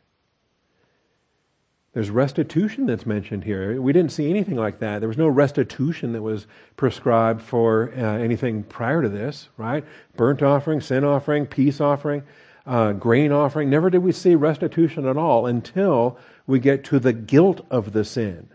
There's 1.95 2.11
restitution 2.11 2.86
that's 2.86 3.07
mentioned 3.07 3.45
here. 3.45 3.80
We 3.80 3.93
didn't 3.93 4.12
see 4.12 4.28
anything 4.28 4.57
like 4.57 4.78
that. 4.80 4.99
There 4.99 5.09
was 5.09 5.16
no 5.16 5.28
restitution 5.28 6.12
that 6.12 6.22
was 6.22 6.47
prescribed 6.76 7.41
for 7.41 7.91
uh, 7.97 8.18
anything 8.18 8.62
prior 8.62 9.03
to 9.03 9.09
this, 9.09 9.49
right? 9.57 9.84
Burnt 10.16 10.43
offering, 10.43 10.80
sin 10.80 11.03
offering, 11.03 11.47
peace 11.47 11.80
offering, 11.80 12.22
uh, 12.66 12.93
grain 12.93 13.32
offering. 13.32 13.70
Never 13.70 13.89
did 13.89 13.99
we 13.99 14.12
see 14.12 14.34
restitution 14.34 15.07
at 15.07 15.16
all 15.16 15.47
until 15.47 16.18
we 16.47 16.59
get 16.59 16.84
to 16.84 16.99
the 16.99 17.14
guilt 17.14 17.66
of 17.70 17.93
the 17.93 18.05
sin. 18.05 18.51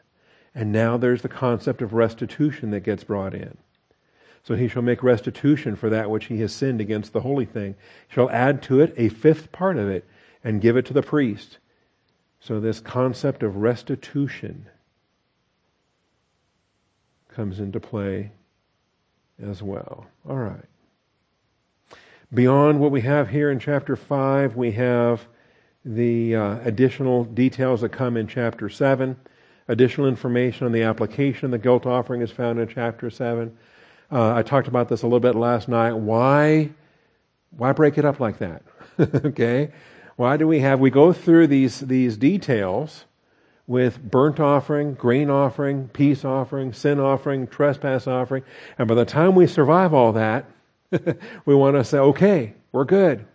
And 0.53 0.71
now 0.71 0.97
there's 0.97 1.23
the 1.23 1.29
concept 1.29 1.81
of 1.81 1.93
restitution 1.93 2.69
that 2.71 2.81
gets 2.81 3.03
brought 3.03 3.33
in. 3.33 3.57
So 4.43 4.55
he 4.55 4.67
shall 4.67 4.81
make 4.83 5.01
restitution 5.01 5.75
for 5.75 5.89
that 5.89 6.11
which 6.11 6.25
he 6.25 6.39
has 6.41 6.53
sinned 6.53 6.81
against 6.81 7.13
the 7.13 7.21
holy 7.21 7.45
thing. 7.45 7.75
Shall 8.09 8.29
add 8.29 8.61
to 8.63 8.81
it 8.81 8.93
a 8.95 9.09
fifth 9.09 9.51
part 9.51 9.77
of 9.77 9.89
it 9.89 10.05
and 10.43 10.61
give 10.61 10.77
it 10.77 10.85
to 10.87 10.93
the 10.93 11.01
priest. 11.01 11.57
So 12.43 12.59
this 12.59 12.81
concept 12.81 13.41
of 13.41 13.55
restitution 13.55 14.67
comes 17.29 17.61
into 17.61 17.79
play 17.79 18.31
as 19.41 19.63
well. 19.63 20.05
All 20.27 20.35
right. 20.35 20.65
Beyond 22.33 22.81
what 22.81 22.91
we 22.91 22.99
have 22.99 23.29
here 23.29 23.49
in 23.49 23.59
chapter 23.59 23.95
5, 23.95 24.57
we 24.57 24.73
have 24.73 25.25
the 25.85 26.35
uh, 26.35 26.59
additional 26.65 27.23
details 27.23 27.79
that 27.79 27.89
come 27.89 28.17
in 28.17 28.27
chapter 28.27 28.67
7. 28.67 29.15
Additional 29.69 30.07
information 30.07 30.65
on 30.65 30.73
the 30.73 30.83
application 30.83 31.45
of 31.45 31.51
the 31.51 31.59
guilt 31.59 31.85
offering 31.85 32.21
is 32.21 32.31
found 32.31 32.59
in 32.59 32.67
chapter 32.67 33.09
7. 33.09 33.57
Uh, 34.11 34.33
I 34.33 34.43
talked 34.43 34.67
about 34.67 34.89
this 34.89 35.03
a 35.03 35.05
little 35.05 35.21
bit 35.21 35.35
last 35.35 35.69
night. 35.69 35.93
Why, 35.93 36.71
why 37.51 37.71
break 37.71 37.97
it 37.97 38.03
up 38.03 38.19
like 38.19 38.39
that? 38.39 38.63
okay? 38.99 39.71
Why 40.15 40.37
do 40.37 40.47
we 40.47 40.59
have, 40.59 40.79
we 40.79 40.89
go 40.89 41.11
through 41.13 41.47
these, 41.47 41.79
these 41.79 42.17
details 42.17 43.05
with 43.65 44.01
burnt 44.11 44.39
offering, 44.39 44.93
grain 44.93 45.29
offering, 45.29 45.87
peace 45.89 46.23
offering, 46.25 46.73
sin 46.73 46.99
offering, 46.99 47.47
trespass 47.47 48.07
offering, 48.07 48.43
and 48.77 48.87
by 48.87 48.95
the 48.95 49.05
time 49.05 49.35
we 49.35 49.47
survive 49.47 49.93
all 49.93 50.11
that, 50.13 50.45
we 51.45 51.55
want 51.55 51.75
to 51.75 51.83
say, 51.83 51.97
okay, 51.97 52.53
we're 52.71 52.83
good. 52.83 53.25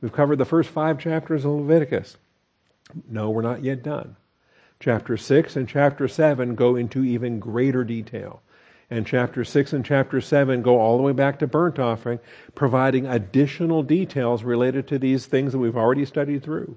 We've 0.00 0.12
covered 0.12 0.36
the 0.36 0.44
first 0.44 0.70
five 0.70 0.98
chapters 0.98 1.44
of 1.44 1.52
Leviticus. 1.52 2.16
No, 3.08 3.30
we're 3.30 3.42
not 3.42 3.62
yet 3.62 3.82
done. 3.82 4.16
Chapter 4.80 5.16
6 5.16 5.56
and 5.56 5.68
chapter 5.68 6.08
7 6.08 6.54
go 6.54 6.76
into 6.76 7.04
even 7.04 7.38
greater 7.38 7.84
detail. 7.84 8.42
And 8.90 9.06
chapter 9.06 9.44
6 9.44 9.72
and 9.72 9.84
chapter 9.84 10.20
7 10.20 10.62
go 10.62 10.78
all 10.78 10.96
the 10.96 11.02
way 11.02 11.12
back 11.12 11.38
to 11.38 11.46
burnt 11.46 11.78
offering, 11.78 12.20
providing 12.54 13.06
additional 13.06 13.82
details 13.82 14.44
related 14.44 14.86
to 14.88 14.98
these 14.98 15.26
things 15.26 15.52
that 15.52 15.58
we've 15.58 15.76
already 15.76 16.04
studied 16.04 16.42
through. 16.42 16.76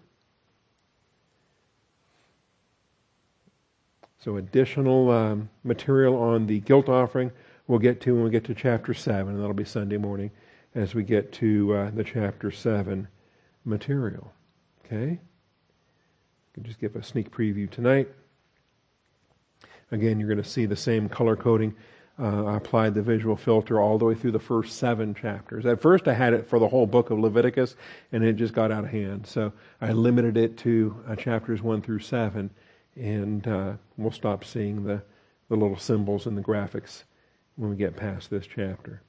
So, 4.20 4.38
additional 4.38 5.12
um, 5.12 5.50
material 5.64 6.16
on 6.16 6.48
the 6.48 6.60
guilt 6.60 6.90
offering 6.90 7.32
we'll 7.68 7.80
get 7.80 8.02
to 8.02 8.16
when 8.16 8.24
we 8.24 8.30
get 8.30 8.46
to 8.46 8.56
chapter 8.56 8.94
7, 8.94 9.34
and 9.34 9.40
that'll 9.40 9.54
be 9.54 9.66
Sunday 9.66 9.98
morning 9.98 10.32
as 10.76 10.96
we 10.96 11.04
get 11.04 11.32
to 11.34 11.74
uh, 11.74 11.92
the 11.92 12.04
chapter 12.04 12.50
7 12.50 13.08
material. 13.66 14.32
Okay? 14.86 15.20
I 15.20 16.54
can 16.54 16.64
just 16.64 16.80
give 16.80 16.96
a 16.96 17.04
sneak 17.04 17.30
preview 17.30 17.70
tonight. 17.70 18.08
Again, 19.92 20.20
you're 20.20 20.30
going 20.30 20.44
to 20.44 20.50
see 20.50 20.66
the 20.66 20.76
same 20.76 21.08
color 21.08 21.36
coding. 21.36 21.76
Uh, 22.20 22.46
I 22.46 22.58
applied 22.58 22.96
the 22.96 23.04
visual 23.04 23.36
filter 23.36 23.80
all 23.80 24.00
the 24.00 24.06
way 24.06 24.16
through 24.16 24.32
the 24.32 24.40
first 24.40 24.78
seven 24.78 25.14
chapters. 25.14 25.68
At 25.68 25.82
first, 25.82 26.08
I 26.08 26.14
had 26.14 26.34
it 26.34 26.48
for 26.48 26.58
the 26.58 26.68
whole 26.68 26.88
book 26.88 27.12
of 27.12 27.20
Leviticus, 27.20 27.76
and 28.12 28.24
it 28.24 28.34
just 28.34 28.54
got 28.54 28.72
out 28.72 28.86
of 28.86 28.90
hand. 28.90 29.28
So 29.28 29.54
I 29.82 29.92
limited 29.92 30.36
it 30.36 30.58
to 30.60 30.96
uh, 31.08 31.16
chapters 31.16 31.62
one 31.62 31.82
through 31.82 32.00
seven, 32.00 32.50
and 32.96 33.48
uh, 33.48 33.74
we'll 33.98 34.12
stop 34.12 34.44
seeing 34.44 34.84
the, 34.84 35.04
the 35.50 35.56
little 35.56 35.78
symbols 35.78 36.26
and 36.26 36.36
the 36.36 36.42
graphics 36.42 37.04
when 37.56 37.70
we 37.70 37.76
get 37.76 37.96
past 37.96 38.32
this 38.32 38.48
chapter. 38.48 39.04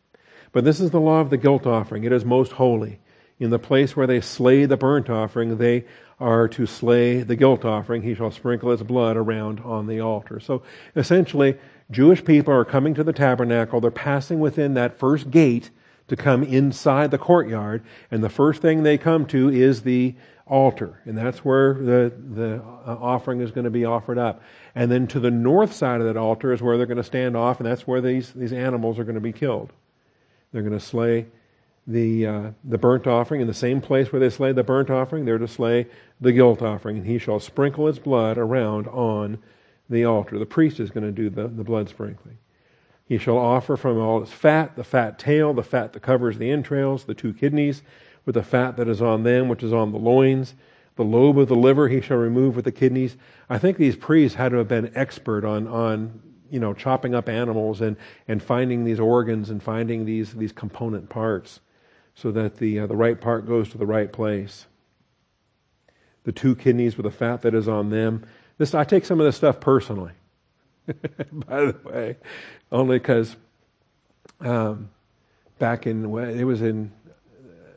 But 0.52 0.64
this 0.64 0.80
is 0.80 0.90
the 0.90 1.00
law 1.00 1.20
of 1.20 1.30
the 1.30 1.36
guilt 1.38 1.66
offering. 1.66 2.04
It 2.04 2.12
is 2.12 2.24
most 2.24 2.52
holy. 2.52 3.00
In 3.38 3.50
the 3.50 3.59
place 3.59 3.96
where 3.96 4.06
they 4.06 4.20
slay 4.20 4.64
the 4.64 4.76
burnt 4.76 5.09
offering, 5.09 5.56
they 5.56 5.84
are 6.18 6.48
to 6.48 6.66
slay 6.66 7.22
the 7.22 7.36
guilt 7.36 7.64
offering. 7.64 8.02
He 8.02 8.14
shall 8.14 8.32
sprinkle 8.32 8.72
its 8.72 8.82
blood 8.82 9.16
around 9.16 9.61
on 9.61 9.86
the 9.86 10.00
altar. 10.00 10.40
So 10.40 10.62
essentially, 10.96 11.56
Jewish 11.91 12.24
people 12.24 12.53
are 12.53 12.64
coming 12.64 12.95
to 12.95 13.05
the 13.05 13.12
tabernacle. 13.12 13.80
They're 13.80 13.91
passing 13.91 14.41
within 14.41 14.74
that 14.74 14.99
first 14.99 15.30
gate 15.30 15.70
to 16.09 16.16
come 16.16 16.43
inside 16.43 17.11
the 17.11 17.18
courtyard, 17.18 17.82
and 18.11 18.22
the 18.22 18.28
first 18.28 18.62
thing 18.62 18.82
they 18.82 18.99
come 18.99 19.26
to 19.26 19.49
is 19.51 19.82
the 19.82 20.14
altar, 20.47 21.01
and 21.05 21.16
that's 21.16 21.45
where 21.45 21.74
the, 21.74 22.12
the 22.34 22.62
uh, 22.86 22.97
offering 23.01 23.41
is 23.41 23.51
going 23.51 23.64
to 23.64 23.70
be 23.70 23.84
offered 23.84 24.18
up. 24.18 24.43
And 24.74 24.91
then 24.91 25.07
to 25.09 25.20
the 25.20 25.30
north 25.30 25.72
side 25.72 26.01
of 26.01 26.07
that 26.07 26.16
altar 26.16 26.53
is 26.53 26.62
where 26.62 26.78
they're 26.78 26.86
going 26.86 26.97
to 26.97 27.03
stand 27.05 27.36
off, 27.36 27.61
and 27.61 27.68
that's 27.68 27.86
where 27.86 28.01
these, 28.01 28.32
these 28.32 28.53
animals 28.53 28.99
are 28.99 29.05
going 29.05 29.14
to 29.14 29.20
be 29.20 29.32
killed. 29.32 29.72
They're 30.53 30.62
going 30.62 30.78
to 30.78 30.84
slay 30.84 31.26
the, 31.86 32.26
uh, 32.26 32.51
the 32.64 32.78
burnt 32.78 33.07
offering 33.07 33.41
in 33.41 33.47
the 33.47 33.55
same 33.55 33.80
place 33.80 34.12
where 34.12 34.20
they 34.20 34.30
slay 34.30 34.53
the 34.53 34.64
burnt 34.64 34.91
offering, 34.91 35.24
they're 35.24 35.39
to 35.39 35.49
slay 35.49 35.86
the 36.20 36.32
guilt 36.32 36.62
offering, 36.62 36.99
and 36.99 37.07
he 37.07 37.18
shall 37.18 37.41
sprinkle 37.41 37.89
its 37.89 37.99
blood 37.99 38.39
around 38.39 38.89
on 38.89 39.39
the 39.89 40.05
altar. 40.05 40.39
The 40.39 40.47
priest 40.47 40.80
is 40.80 40.91
going 40.91 41.05
to 41.05 41.12
do 41.12 41.30
the, 41.30 41.49
the 41.49 41.64
blood 41.64 41.89
sprinkling. 41.89 42.39
He 43.07 43.16
shall 43.16 43.39
offer 43.39 43.76
from 43.76 43.99
all 43.99 44.22
its 44.22 44.32
fat, 44.32 44.76
the 44.76 44.84
fat 44.84 45.18
tail, 45.18 45.55
the 45.55 45.62
fat 45.62 45.95
that 45.95 46.01
covers 46.01 46.36
the 46.36 46.51
entrails, 46.51 47.05
the 47.05 47.14
two 47.14 47.32
kidneys, 47.32 47.82
with 48.26 48.34
the 48.34 48.43
fat 48.43 48.76
that 48.76 48.89
is 48.89 49.01
on 49.01 49.22
them, 49.22 49.49
which 49.49 49.62
is 49.62 49.72
on 49.72 49.93
the 49.93 49.99
loins. 49.99 50.55
The 50.97 51.05
lobe 51.05 51.39
of 51.39 51.49
the 51.49 51.57
liver 51.57 51.89
he 51.89 52.03
shall 52.03 52.18
remove 52.18 52.55
with 52.57 52.66
the 52.66 52.72
kidneys. 52.72 53.16
I 53.49 53.57
think 53.59 53.78
these 53.78 53.97
priests 53.97 54.36
had 54.36 54.51
to 54.51 54.59
have 54.59 54.68
been 54.68 54.93
expert 54.95 55.45
on, 55.45 55.66
on 55.68 56.20
you 56.51 56.61
know, 56.61 56.74
chopping 56.74 57.14
up 57.14 57.28
animals 57.28 57.80
and, 57.80 57.97
and 58.26 58.43
finding 58.43 58.84
these 58.84 59.01
organs 59.01 59.49
and 59.49 59.62
finding 59.62 60.05
these, 60.05 60.34
these 60.34 60.53
component 60.53 61.09
parts 61.09 61.61
so 62.14 62.30
that 62.32 62.57
the, 62.57 62.80
uh, 62.80 62.86
the 62.86 62.97
right 62.97 63.20
part 63.20 63.47
goes 63.47 63.70
to 63.70 63.78
the 63.78 63.86
right 63.86 64.12
place. 64.12 64.66
The 66.24 66.32
two 66.32 66.57
kidneys 66.57 66.97
with 66.97 67.05
the 67.05 67.11
fat 67.11 67.43
that 67.43 67.55
is 67.55 67.68
on 67.68 67.91
them. 67.91 68.26
This, 68.59 68.74
I 68.74 68.84
take 68.84 69.04
some 69.04 69.20
of 69.20 69.26
this 69.26 69.36
stuff 69.36 69.61
personally, 69.61 70.12
by 70.86 71.66
the 71.66 71.76
way, 71.84 72.16
only 72.72 72.98
because 72.98 73.36
um, 74.40 74.90
back 75.61 75.86
in, 75.86 76.04
it 76.18 76.44
was 76.44 76.61
in, 76.61 76.92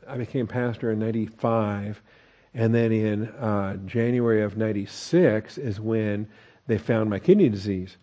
I 0.08 0.16
became 0.16 0.48
pastor 0.48 0.90
in 0.90 0.98
95, 0.98 2.02
and 2.54 2.74
then 2.74 2.90
in 2.90 3.28
uh, 3.28 3.76
January 3.86 4.42
of 4.42 4.56
96 4.56 5.56
is 5.56 5.80
when 5.80 6.28
they 6.66 6.78
found 6.78 7.08
my 7.08 7.20
kidney 7.20 7.48
disease. 7.48 7.96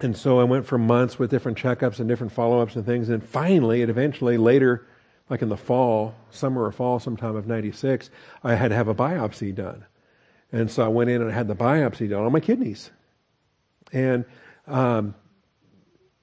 And 0.00 0.16
so 0.16 0.40
I 0.40 0.44
went 0.44 0.64
for 0.64 0.78
months 0.78 1.18
with 1.18 1.30
different 1.30 1.58
checkups 1.58 1.98
and 1.98 2.08
different 2.08 2.32
follow 2.32 2.60
ups 2.60 2.74
and 2.76 2.86
things. 2.86 3.10
And 3.10 3.22
finally, 3.22 3.82
it 3.82 3.90
eventually 3.90 4.38
later, 4.38 4.86
like 5.28 5.42
in 5.42 5.50
the 5.50 5.58
fall, 5.58 6.14
summer 6.30 6.64
or 6.64 6.72
fall 6.72 6.98
sometime 6.98 7.36
of 7.36 7.46
96, 7.46 8.10
I 8.42 8.54
had 8.54 8.68
to 8.68 8.74
have 8.76 8.88
a 8.88 8.94
biopsy 8.94 9.54
done. 9.54 9.84
And 10.52 10.70
so 10.70 10.84
I 10.84 10.88
went 10.88 11.10
in 11.10 11.22
and 11.22 11.30
I 11.30 11.34
had 11.34 11.48
the 11.48 11.54
biopsy 11.54 12.08
done 12.08 12.24
on 12.24 12.32
my 12.32 12.40
kidneys. 12.40 12.90
And, 13.92 14.24
um, 14.66 15.14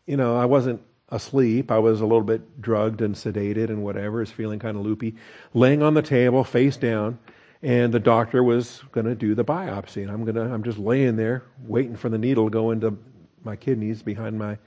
you 0.06 0.18
know, 0.18 0.38
I 0.38 0.46
wasn't 0.46 0.82
asleep. 1.10 1.72
I 1.72 1.80
was 1.80 2.02
a 2.02 2.06
little 2.06 2.24
bit 2.24 2.62
drugged 2.62 3.02
and 3.02 3.16
sedated 3.16 3.70
and 3.70 3.84
whatever, 3.84 4.20
was 4.20 4.32
feeling 4.32 4.60
kind 4.60 4.78
of 4.78 4.84
loopy, 4.84 5.16
laying 5.54 5.82
on 5.82 5.94
the 5.94 6.02
table, 6.02 6.44
face 6.44 6.78
down. 6.78 7.20
And 7.64 7.94
the 7.94 8.00
doctor 8.00 8.44
was 8.44 8.84
going 8.92 9.08
to 9.08 9.16
do 9.16 9.34
the 9.34 9.46
biopsy. 9.46 10.04
And 10.04 10.12
I'm 10.12 10.26
to, 10.26 10.42
I'm 10.42 10.64
just 10.64 10.78
laying 10.78 11.16
there 11.16 11.44
waiting 11.66 11.96
for 11.96 12.10
the 12.10 12.18
needle 12.18 12.46
to 12.46 12.52
go 12.52 12.72
into 12.72 12.98
my 13.44 13.56
kidneys 13.56 14.04
behind 14.04 14.38
my 14.38 14.58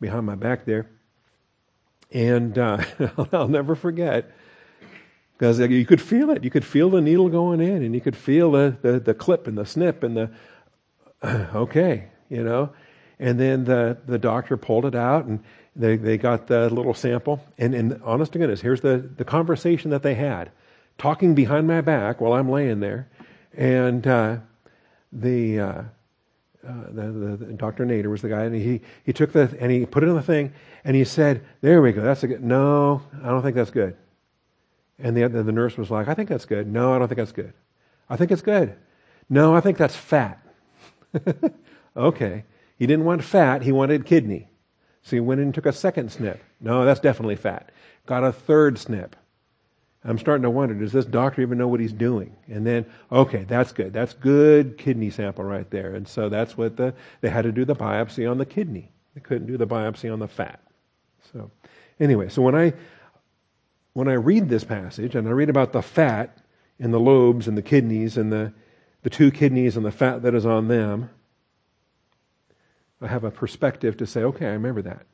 behind 0.00 0.26
my 0.26 0.34
back 0.34 0.64
there. 0.64 0.88
And 2.10 2.58
uh, 2.58 2.82
I'll 3.32 3.48
never 3.48 3.74
forget 3.74 4.30
because 5.36 5.58
you 5.58 5.84
could 5.84 6.00
feel 6.00 6.30
it. 6.30 6.42
You 6.42 6.50
could 6.50 6.64
feel 6.64 6.88
the 6.88 7.00
needle 7.00 7.28
going 7.28 7.60
in, 7.60 7.82
and 7.82 7.94
you 7.94 8.00
could 8.00 8.16
feel 8.16 8.52
the, 8.52 8.76
the, 8.80 8.98
the 8.98 9.14
clip 9.14 9.46
and 9.46 9.56
the 9.56 9.66
snip 9.66 10.02
and 10.02 10.16
the 10.16 10.30
okay, 11.54 12.08
you 12.30 12.42
know. 12.42 12.70
And 13.18 13.38
then 13.40 13.64
the, 13.64 13.98
the 14.06 14.18
doctor 14.18 14.56
pulled 14.56 14.84
it 14.86 14.94
out, 14.94 15.24
and 15.26 15.42
they, 15.74 15.96
they 15.96 16.18
got 16.18 16.46
the 16.46 16.70
little 16.70 16.94
sample. 16.94 17.42
And, 17.58 17.74
and 17.74 18.00
honest 18.02 18.32
to 18.32 18.38
goodness, 18.38 18.60
here's 18.60 18.80
the, 18.80 18.98
the 19.16 19.24
conversation 19.24 19.90
that 19.90 20.02
they 20.02 20.14
had, 20.14 20.50
talking 20.98 21.34
behind 21.34 21.66
my 21.66 21.80
back 21.80 22.20
while 22.20 22.32
I'm 22.32 22.50
laying 22.50 22.80
there. 22.80 23.08
And 23.54 24.06
uh, 24.06 24.36
the 25.12 25.60
uh, 25.60 25.82
uh, 26.66 26.72
the, 26.90 27.02
the, 27.02 27.36
the, 27.36 27.52
Dr. 27.52 27.86
Nader 27.86 28.06
was 28.06 28.22
the 28.22 28.28
guy, 28.28 28.44
and 28.44 28.54
he, 28.54 28.80
he 29.04 29.12
took 29.12 29.32
the, 29.32 29.56
and 29.60 29.70
he 29.70 29.86
put 29.86 30.02
it 30.02 30.08
in 30.08 30.16
the 30.16 30.22
thing, 30.22 30.52
and 30.84 30.96
he 30.96 31.04
said, 31.04 31.44
there 31.60 31.80
we 31.80 31.92
go, 31.92 32.02
that's 32.02 32.24
a 32.24 32.26
good, 32.26 32.42
no, 32.42 33.02
I 33.22 33.28
don't 33.28 33.42
think 33.42 33.54
that's 33.54 33.70
good. 33.70 33.96
And 34.98 35.16
the, 35.16 35.28
the 35.28 35.52
nurse 35.52 35.76
was 35.76 35.90
like, 35.90 36.08
I 36.08 36.14
think 36.14 36.28
that's 36.28 36.46
good. 36.46 36.66
No, 36.66 36.94
I 36.94 36.98
don't 36.98 37.08
think 37.08 37.18
that's 37.18 37.32
good. 37.32 37.52
I 38.08 38.16
think 38.16 38.30
it's 38.30 38.42
good. 38.42 38.76
No, 39.28 39.54
I 39.54 39.60
think 39.60 39.76
that's 39.78 39.96
fat. 39.96 40.40
okay. 41.96 42.44
He 42.78 42.86
didn't 42.86 43.04
want 43.04 43.24
fat, 43.24 43.62
he 43.62 43.72
wanted 43.72 44.06
kidney. 44.06 44.48
So 45.02 45.16
he 45.16 45.20
went 45.20 45.40
and 45.40 45.54
took 45.54 45.66
a 45.66 45.72
second 45.72 46.10
snip. 46.10 46.42
No, 46.60 46.84
that's 46.84 47.00
definitely 47.00 47.36
fat. 47.36 47.70
Got 48.06 48.24
a 48.24 48.32
third 48.32 48.78
snip. 48.78 49.16
I'm 50.04 50.18
starting 50.18 50.42
to 50.44 50.50
wonder, 50.50 50.74
does 50.74 50.92
this 50.92 51.04
doctor 51.04 51.42
even 51.42 51.58
know 51.58 51.66
what 51.66 51.80
he's 51.80 51.92
doing? 51.92 52.36
And 52.48 52.64
then, 52.64 52.86
okay, 53.10 53.44
that's 53.44 53.72
good. 53.72 53.92
That's 53.92 54.14
good 54.14 54.78
kidney 54.78 55.10
sample 55.10 55.44
right 55.44 55.68
there. 55.70 55.94
And 55.94 56.06
so 56.06 56.28
that's 56.28 56.56
what 56.56 56.76
the, 56.76 56.94
they 57.22 57.28
had 57.28 57.42
to 57.42 57.52
do 57.52 57.64
the 57.64 57.74
biopsy 57.74 58.30
on 58.30 58.38
the 58.38 58.46
kidney. 58.46 58.92
They 59.14 59.20
couldn't 59.20 59.48
do 59.48 59.56
the 59.56 59.66
biopsy 59.66 60.12
on 60.12 60.20
the 60.20 60.28
fat. 60.28 60.60
So 61.32 61.50
anyway, 61.98 62.28
so 62.28 62.42
when 62.42 62.54
I, 62.54 62.72
when 63.96 64.08
I 64.08 64.12
read 64.12 64.50
this 64.50 64.62
passage 64.62 65.14
and 65.14 65.26
I 65.26 65.30
read 65.30 65.48
about 65.48 65.72
the 65.72 65.80
fat 65.80 66.36
in 66.78 66.90
the 66.90 67.00
lobes 67.00 67.48
and 67.48 67.56
the 67.56 67.62
kidneys 67.62 68.18
and 68.18 68.30
the, 68.30 68.52
the 69.02 69.08
two 69.08 69.30
kidneys 69.30 69.74
and 69.74 69.86
the 69.86 69.90
fat 69.90 70.20
that 70.20 70.34
is 70.34 70.44
on 70.44 70.68
them, 70.68 71.08
I 73.00 73.06
have 73.06 73.24
a 73.24 73.30
perspective 73.30 73.96
to 73.96 74.06
say, 74.06 74.22
okay, 74.22 74.48
I 74.48 74.50
remember 74.50 74.82
that. 74.82 75.06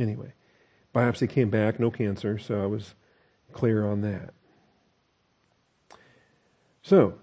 Anyway, 0.00 0.32
biopsy 0.92 1.30
came 1.30 1.48
back, 1.48 1.78
no 1.78 1.92
cancer, 1.92 2.40
so 2.40 2.60
I 2.60 2.66
was 2.66 2.92
clear 3.52 3.86
on 3.86 4.00
that. 4.00 4.34
So, 6.82 7.14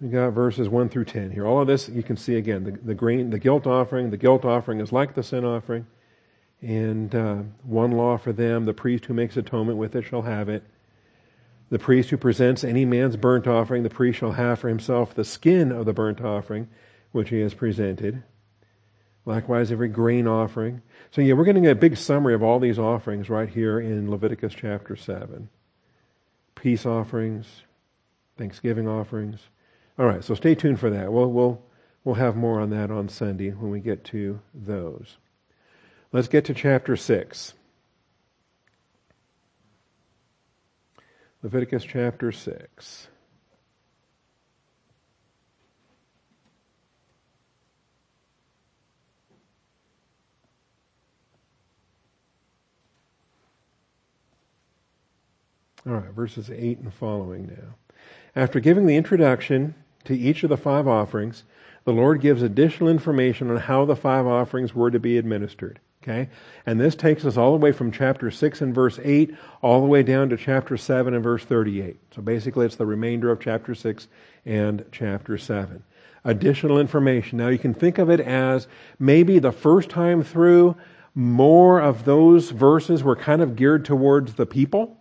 we 0.00 0.08
got 0.08 0.30
verses 0.30 0.68
1 0.68 0.88
through 0.88 1.04
10 1.04 1.30
here. 1.30 1.46
All 1.46 1.60
of 1.60 1.68
this 1.68 1.88
you 1.88 2.02
can 2.02 2.16
see 2.16 2.34
again. 2.34 2.64
The, 2.64 2.72
the, 2.72 2.94
grain, 2.96 3.30
the 3.30 3.38
guilt 3.38 3.68
offering, 3.68 4.10
the 4.10 4.16
guilt 4.16 4.44
offering 4.44 4.80
is 4.80 4.90
like 4.90 5.14
the 5.14 5.22
sin 5.22 5.44
offering. 5.44 5.86
And 6.62 7.14
uh, 7.14 7.36
one 7.64 7.90
law 7.92 8.16
for 8.16 8.32
them 8.32 8.64
the 8.64 8.72
priest 8.72 9.04
who 9.06 9.14
makes 9.14 9.36
atonement 9.36 9.78
with 9.78 9.94
it 9.94 10.02
shall 10.02 10.22
have 10.22 10.48
it. 10.48 10.62
The 11.70 11.78
priest 11.78 12.10
who 12.10 12.16
presents 12.16 12.64
any 12.64 12.84
man's 12.84 13.16
burnt 13.16 13.46
offering, 13.46 13.82
the 13.82 13.90
priest 13.90 14.20
shall 14.20 14.32
have 14.32 14.60
for 14.60 14.68
himself 14.68 15.14
the 15.14 15.24
skin 15.24 15.72
of 15.72 15.86
the 15.86 15.92
burnt 15.92 16.20
offering 16.20 16.68
which 17.12 17.28
he 17.28 17.40
has 17.40 17.54
presented. 17.54 18.22
Likewise, 19.24 19.70
every 19.70 19.88
grain 19.88 20.26
offering. 20.26 20.82
So, 21.12 21.20
yeah, 21.20 21.34
we're 21.34 21.44
getting 21.44 21.66
a 21.66 21.74
big 21.74 21.96
summary 21.96 22.34
of 22.34 22.42
all 22.42 22.58
these 22.58 22.78
offerings 22.78 23.30
right 23.30 23.48
here 23.48 23.78
in 23.78 24.10
Leviticus 24.10 24.54
chapter 24.54 24.96
7 24.96 25.48
peace 26.54 26.86
offerings, 26.86 27.62
thanksgiving 28.36 28.86
offerings. 28.86 29.40
All 29.98 30.06
right, 30.06 30.22
so 30.22 30.34
stay 30.34 30.54
tuned 30.54 30.78
for 30.78 30.90
that. 30.90 31.12
We'll, 31.12 31.30
we'll, 31.32 31.60
we'll 32.04 32.14
have 32.14 32.36
more 32.36 32.60
on 32.60 32.70
that 32.70 32.88
on 32.88 33.08
Sunday 33.08 33.50
when 33.50 33.70
we 33.70 33.80
get 33.80 34.04
to 34.06 34.40
those. 34.54 35.16
Let's 36.12 36.28
get 36.28 36.44
to 36.44 36.54
chapter 36.54 36.94
6. 36.94 37.54
Leviticus 41.42 41.84
chapter 41.84 42.30
6. 42.30 43.08
All 55.84 55.94
right, 55.94 56.10
verses 56.10 56.50
8 56.50 56.78
and 56.78 56.92
following 56.92 57.46
now. 57.46 57.74
After 58.36 58.60
giving 58.60 58.84
the 58.84 58.96
introduction 58.96 59.74
to 60.04 60.14
each 60.14 60.42
of 60.42 60.50
the 60.50 60.58
five 60.58 60.86
offerings, 60.86 61.44
the 61.84 61.92
Lord 61.92 62.20
gives 62.20 62.42
additional 62.42 62.90
information 62.90 63.50
on 63.50 63.56
how 63.56 63.86
the 63.86 63.96
five 63.96 64.26
offerings 64.26 64.74
were 64.74 64.90
to 64.90 65.00
be 65.00 65.16
administered. 65.16 65.80
Okay? 66.02 66.28
And 66.66 66.80
this 66.80 66.94
takes 66.94 67.24
us 67.24 67.36
all 67.36 67.52
the 67.52 67.58
way 67.58 67.72
from 67.72 67.92
chapter 67.92 68.30
6 68.30 68.60
and 68.60 68.74
verse 68.74 68.98
8 69.02 69.34
all 69.62 69.80
the 69.80 69.86
way 69.86 70.02
down 70.02 70.28
to 70.30 70.36
chapter 70.36 70.76
7 70.76 71.14
and 71.14 71.22
verse 71.22 71.44
38. 71.44 71.96
So 72.14 72.22
basically, 72.22 72.66
it's 72.66 72.76
the 72.76 72.86
remainder 72.86 73.30
of 73.30 73.40
chapter 73.40 73.74
6 73.74 74.08
and 74.44 74.84
chapter 74.90 75.38
7. 75.38 75.82
Additional 76.24 76.78
information. 76.78 77.38
Now, 77.38 77.48
you 77.48 77.58
can 77.58 77.74
think 77.74 77.98
of 77.98 78.10
it 78.10 78.20
as 78.20 78.68
maybe 78.98 79.38
the 79.38 79.52
first 79.52 79.90
time 79.90 80.22
through, 80.22 80.76
more 81.14 81.80
of 81.80 82.04
those 82.04 82.50
verses 82.50 83.02
were 83.02 83.16
kind 83.16 83.42
of 83.42 83.54
geared 83.54 83.84
towards 83.84 84.34
the 84.34 84.46
people 84.46 84.98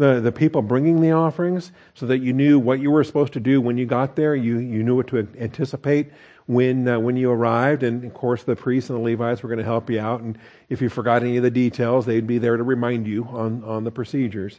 the, 0.00 0.18
the 0.18 0.32
people 0.32 0.62
bringing 0.62 1.02
the 1.02 1.12
offerings 1.12 1.72
so 1.92 2.06
that 2.06 2.20
you 2.20 2.32
knew 2.32 2.58
what 2.58 2.80
you 2.80 2.90
were 2.90 3.04
supposed 3.04 3.34
to 3.34 3.40
do 3.40 3.60
when 3.60 3.76
you 3.76 3.84
got 3.84 4.16
there. 4.16 4.34
You, 4.34 4.58
you 4.58 4.82
knew 4.82 4.96
what 4.96 5.08
to 5.08 5.28
anticipate 5.38 6.10
when, 6.50 6.88
uh, 6.88 6.98
when 6.98 7.16
you 7.16 7.30
arrived. 7.30 7.84
And 7.84 8.04
of 8.04 8.12
course, 8.12 8.42
the 8.42 8.56
priests 8.56 8.90
and 8.90 8.98
the 8.98 9.02
Levites 9.02 9.40
were 9.40 9.48
going 9.48 9.60
to 9.60 9.64
help 9.64 9.88
you 9.88 10.00
out. 10.00 10.20
And 10.20 10.36
if 10.68 10.82
you 10.82 10.88
forgot 10.88 11.22
any 11.22 11.36
of 11.36 11.44
the 11.44 11.50
details, 11.50 12.06
they'd 12.06 12.26
be 12.26 12.38
there 12.38 12.56
to 12.56 12.64
remind 12.64 13.06
you 13.06 13.24
on, 13.26 13.62
on 13.62 13.84
the 13.84 13.92
procedures. 13.92 14.58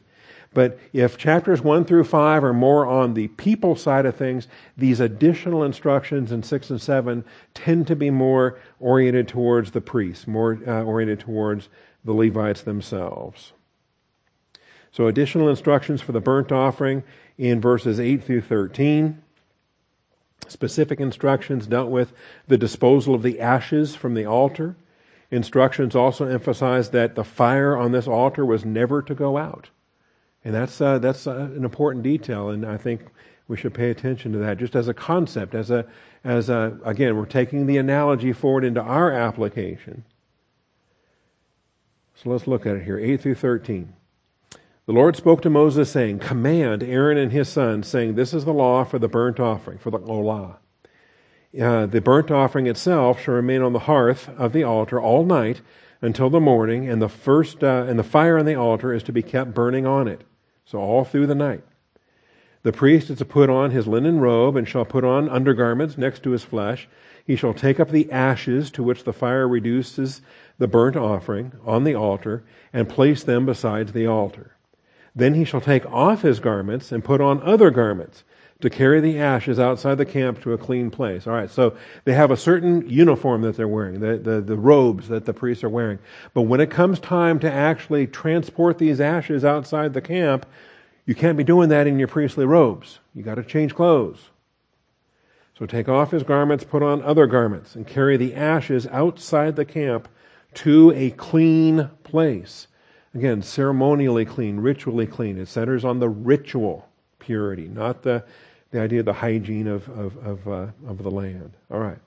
But 0.54 0.80
if 0.94 1.18
chapters 1.18 1.62
1 1.62 1.84
through 1.84 2.06
5 2.06 2.46
are 2.46 2.54
more 2.54 2.86
on 2.86 3.14
the 3.14 3.28
people 3.28 3.76
side 3.76 4.06
of 4.06 4.16
things, 4.16 4.48
these 4.78 5.02
additional 5.02 5.66
instructions 5.66 6.32
in 6.32 6.44
6 6.44 6.70
and 6.70 6.82
7 6.82 7.26
tend 7.54 7.88
to 7.88 7.96
be 7.98 8.10
more 8.10 8.58
oriented 8.80 9.28
towards 9.28 9.72
the 9.72 9.82
priests, 9.82 10.28
more 10.28 10.60
uh, 10.66 10.84
oriented 10.84 11.20
towards 11.20 11.68
the 12.06 12.14
Levites 12.14 12.62
themselves. 12.62 13.52
So, 14.94 15.08
additional 15.08 15.50
instructions 15.50 16.02
for 16.02 16.12
the 16.14 16.20
burnt 16.20 16.52
offering 16.52 17.04
in 17.38 17.62
verses 17.62 18.00
8 18.00 18.24
through 18.24 18.42
13. 18.42 19.22
Specific 20.48 21.00
instructions 21.00 21.68
dealt 21.68 21.90
with 21.90 22.14
the 22.48 22.58
disposal 22.58 23.16
of 23.16 23.24
the 23.24 23.40
ashes 23.40 23.96
from 23.96 24.14
the 24.14 24.26
altar. 24.26 24.76
Instructions 25.30 25.96
also 25.96 26.28
emphasized 26.28 26.92
that 26.92 27.16
the 27.16 27.24
fire 27.24 27.78
on 27.78 27.92
this 27.92 28.08
altar 28.08 28.46
was 28.46 28.66
never 28.66 29.02
to 29.02 29.16
go 29.16 29.38
out. 29.38 29.70
And 30.44 30.54
that's, 30.54 30.82
uh, 30.82 31.00
that's 31.00 31.28
uh, 31.28 31.36
an 31.56 31.64
important 31.64 32.04
detail, 32.04 32.50
and 32.50 32.66
I 32.66 32.78
think 32.78 33.02
we 33.48 33.58
should 33.58 33.74
pay 33.74 33.92
attention 33.92 34.32
to 34.34 34.40
that 34.40 34.58
just 34.58 34.76
as 34.76 34.88
a 34.88 34.94
concept, 34.94 35.56
as 35.56 35.72
a, 35.72 35.86
as 36.24 36.50
a, 36.50 36.78
again, 36.84 37.16
we're 37.16 37.26
taking 37.26 37.66
the 37.66 37.78
analogy 37.78 38.34
forward 38.34 38.64
into 38.64 38.82
our 38.82 39.12
application. 39.12 40.04
So 42.16 42.30
let's 42.30 42.48
look 42.48 42.66
at 42.66 42.76
it 42.76 42.84
here 42.84 43.00
8 43.00 43.22
through 43.22 43.36
13. 43.36 43.94
The 44.92 44.98
Lord 44.98 45.16
spoke 45.16 45.42
to 45.44 45.50
Moses, 45.50 45.90
saying, 45.90 46.20
Command 46.20 46.84
Aaron 46.84 47.18
and 47.18 47.32
his 47.32 47.48
sons, 47.48 47.88
saying, 47.88 48.16
This 48.16 48.34
is 48.34 48.44
the 48.44 48.52
law 48.52 48.84
for 48.84 49.00
the 49.00 49.08
burnt 49.08 49.40
offering, 49.40 49.78
for 49.78 49.90
the 49.90 50.00
olah. 50.00 50.58
Uh, 51.58 51.86
the 51.86 52.02
burnt 52.02 52.30
offering 52.30 52.68
itself 52.68 53.22
shall 53.22 53.36
remain 53.36 53.62
on 53.62 53.72
the 53.72 53.80
hearth 53.80 54.28
of 54.38 54.52
the 54.52 54.66
altar 54.66 55.00
all 55.00 55.24
night 55.24 55.62
until 56.02 56.30
the 56.30 56.42
morning, 56.42 56.90
and 56.90 57.02
the 57.02 57.08
first 57.08 57.64
uh, 57.64 57.86
and 57.88 57.98
the 57.98 58.04
fire 58.04 58.38
on 58.38 58.44
the 58.44 58.56
altar 58.56 58.92
is 58.94 59.02
to 59.04 59.14
be 59.14 59.22
kept 59.22 59.54
burning 59.54 59.86
on 59.86 60.10
it. 60.10 60.26
So 60.66 60.80
all 60.80 61.06
through 61.06 61.28
the 61.28 61.36
night. 61.36 61.64
The 62.64 62.74
priest 62.74 63.10
is 63.10 63.20
to 63.20 63.26
put 63.26 63.50
on 63.50 63.72
his 63.72 63.88
linen 63.88 64.20
robe 64.20 64.58
and 64.58 64.68
shall 64.68 64.84
put 64.84 65.06
on 65.06 65.30
undergarments 65.30 65.98
next 65.98 66.22
to 66.24 66.32
his 66.32 66.44
flesh. 66.44 66.90
He 67.26 67.38
shall 67.38 67.54
take 67.54 67.80
up 67.80 67.92
the 67.92 68.12
ashes 68.12 68.70
to 68.72 68.84
which 68.84 69.06
the 69.06 69.14
fire 69.14 69.48
reduces 69.48 70.22
the 70.58 70.68
burnt 70.68 70.98
offering 70.98 71.54
on 71.66 71.86
the 71.86 71.96
altar 71.96 72.44
and 72.74 72.90
place 72.90 73.24
them 73.24 73.46
beside 73.46 73.88
the 73.94 74.06
altar. 74.06 74.58
Then 75.16 75.34
he 75.34 75.44
shall 75.44 75.62
take 75.62 75.86
off 75.92 76.22
his 76.22 76.40
garments 76.40 76.92
and 76.92 77.04
put 77.04 77.22
on 77.22 77.42
other 77.44 77.70
garments 77.70 78.24
to 78.62 78.70
carry 78.70 79.02
the 79.02 79.20
ashes 79.20 79.60
outside 79.60 79.98
the 79.98 80.06
camp 80.06 80.42
to 80.42 80.54
a 80.54 80.58
clean 80.58 80.90
place. 80.90 81.28
All 81.28 81.34
right, 81.34 81.50
so 81.50 81.76
they 82.06 82.14
have 82.14 82.32
a 82.32 82.38
certain 82.38 82.88
uniform 82.88 83.42
that 83.42 83.58
they're 83.58 83.68
wearing, 83.68 84.00
the, 84.00 84.18
the, 84.18 84.42
the, 84.42 84.56
robes 84.56 85.08
that 85.10 85.26
the 85.26 85.34
priests 85.34 85.64
are 85.64 85.70
wearing. 85.70 86.00
But 86.34 86.44
when 86.44 86.62
it 86.62 86.70
comes 86.70 87.00
time 87.00 87.40
to 87.40 87.52
actually 87.52 88.08
transport 88.08 88.78
these 88.78 89.02
ashes 89.02 89.44
outside 89.44 89.94
the 89.94 90.02
camp, 90.02 90.46
you 91.06 91.16
can't 91.16 91.38
be 91.38 91.44
doing 91.44 91.70
that 91.70 91.88
in 91.88 91.98
your 91.98 92.08
priestly 92.08 92.46
robes. 92.46 93.00
You 93.16 93.24
got 93.24 93.36
to 93.36 93.44
change 93.44 93.74
clothes. 93.74 94.30
So 95.58 95.66
take 95.66 95.90
off 95.90 96.12
his 96.12 96.24
garments, 96.24 96.64
put 96.64 96.84
on 96.84 97.02
other 97.02 97.28
garments, 97.28 97.76
and 97.76 97.86
carry 97.86 98.18
the 98.18 98.36
ashes 98.36 98.88
outside 98.88 99.56
the 99.56 99.66
camp 99.66 100.08
to 100.56 100.92
a 100.92 101.12
clean 101.12 101.90
place. 102.04 102.68
Again, 103.14 103.42
ceremonially 103.42 104.26
clean, 104.26 104.60
ritually 104.60 105.06
clean. 105.06 105.38
It 105.38 105.48
centers 105.48 105.84
on 105.84 106.00
the 106.00 106.10
ritual 106.10 106.88
purity, 107.20 107.68
not 107.68 108.04
the, 108.04 108.24
the 108.72 108.80
idea 108.80 109.02
of 109.02 109.06
the 109.06 109.14
hygiene 109.14 109.68
of, 109.68 109.88
of, 109.90 110.18
of, 110.26 110.48
uh, 110.48 110.68
of 110.88 111.04
the 111.04 111.12
land. 111.12 111.52
All 111.70 111.80
right. 111.80 112.00